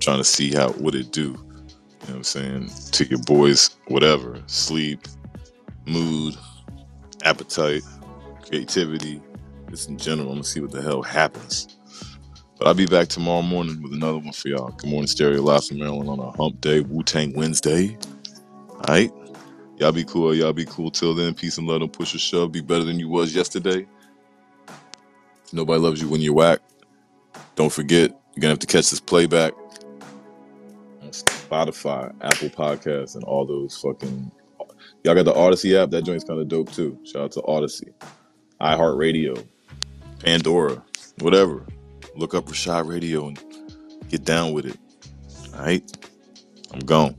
trying 0.00 0.18
to 0.18 0.24
see 0.24 0.52
how 0.54 0.70
what 0.74 0.94
it 0.94 1.12
do. 1.12 1.22
You 1.22 1.30
know 1.32 1.36
what 2.06 2.16
I'm 2.16 2.24
saying? 2.24 2.70
To 2.92 3.04
your 3.06 3.20
boys, 3.20 3.76
whatever. 3.88 4.42
Sleep, 4.46 5.00
mood, 5.86 6.36
appetite, 7.24 7.82
creativity, 8.48 9.22
just 9.70 9.88
in 9.90 9.98
general. 9.98 10.28
I'm 10.30 10.36
gonna 10.36 10.44
see 10.44 10.60
what 10.60 10.72
the 10.72 10.82
hell 10.82 11.02
happens. 11.02 11.68
But 12.64 12.70
I'll 12.70 12.76
be 12.76 12.86
back 12.86 13.08
tomorrow 13.08 13.42
morning 13.42 13.82
with 13.82 13.92
another 13.92 14.16
one 14.16 14.32
for 14.32 14.48
y'all. 14.48 14.70
Good 14.70 14.88
morning, 14.88 15.06
Stereo 15.06 15.42
Live 15.42 15.66
from 15.66 15.80
Maryland 15.80 16.08
on 16.08 16.18
a 16.18 16.30
hump 16.30 16.62
day, 16.62 16.80
Wu 16.80 17.02
Tang 17.02 17.34
Wednesday. 17.34 17.94
Alright? 18.70 19.12
Y'all 19.76 19.92
be 19.92 20.02
cool, 20.02 20.34
y'all 20.34 20.54
be 20.54 20.64
cool. 20.64 20.90
Till 20.90 21.14
then, 21.14 21.34
peace 21.34 21.58
and 21.58 21.66
love. 21.66 21.80
Don't 21.80 21.92
push 21.92 22.14
or 22.14 22.18
shove. 22.18 22.52
Be 22.52 22.62
better 22.62 22.82
than 22.82 22.98
you 22.98 23.10
was 23.10 23.34
yesterday. 23.34 23.86
Nobody 25.52 25.78
loves 25.78 26.00
you 26.00 26.08
when 26.08 26.22
you're 26.22 26.32
whack. 26.32 26.60
Don't 27.54 27.70
forget, 27.70 28.12
you're 28.34 28.40
gonna 28.40 28.52
have 28.52 28.60
to 28.60 28.66
catch 28.66 28.88
this 28.88 28.98
playback 28.98 29.52
on 31.02 31.10
Spotify, 31.10 32.14
Apple 32.22 32.48
Podcasts, 32.48 33.14
and 33.14 33.24
all 33.24 33.44
those 33.44 33.76
fucking 33.76 34.32
y'all 35.04 35.14
got 35.14 35.26
the 35.26 35.34
Odyssey 35.34 35.76
app. 35.76 35.90
That 35.90 36.04
joint's 36.04 36.24
kind 36.24 36.40
of 36.40 36.48
dope 36.48 36.72
too. 36.72 36.98
Shout 37.04 37.24
out 37.24 37.32
to 37.32 37.42
Odyssey, 37.42 37.92
iHeartRadio, 38.62 39.46
Pandora, 40.20 40.82
whatever. 41.18 41.66
Look 42.16 42.34
up 42.34 42.46
Rashad 42.46 42.88
Radio 42.88 43.26
and 43.28 43.38
get 44.08 44.24
down 44.24 44.52
with 44.52 44.66
it. 44.66 44.78
All 45.54 45.60
right, 45.64 46.08
I'm 46.72 46.80
gone. 46.80 47.16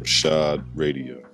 Rashad 0.00 0.64
Radio. 0.74 1.31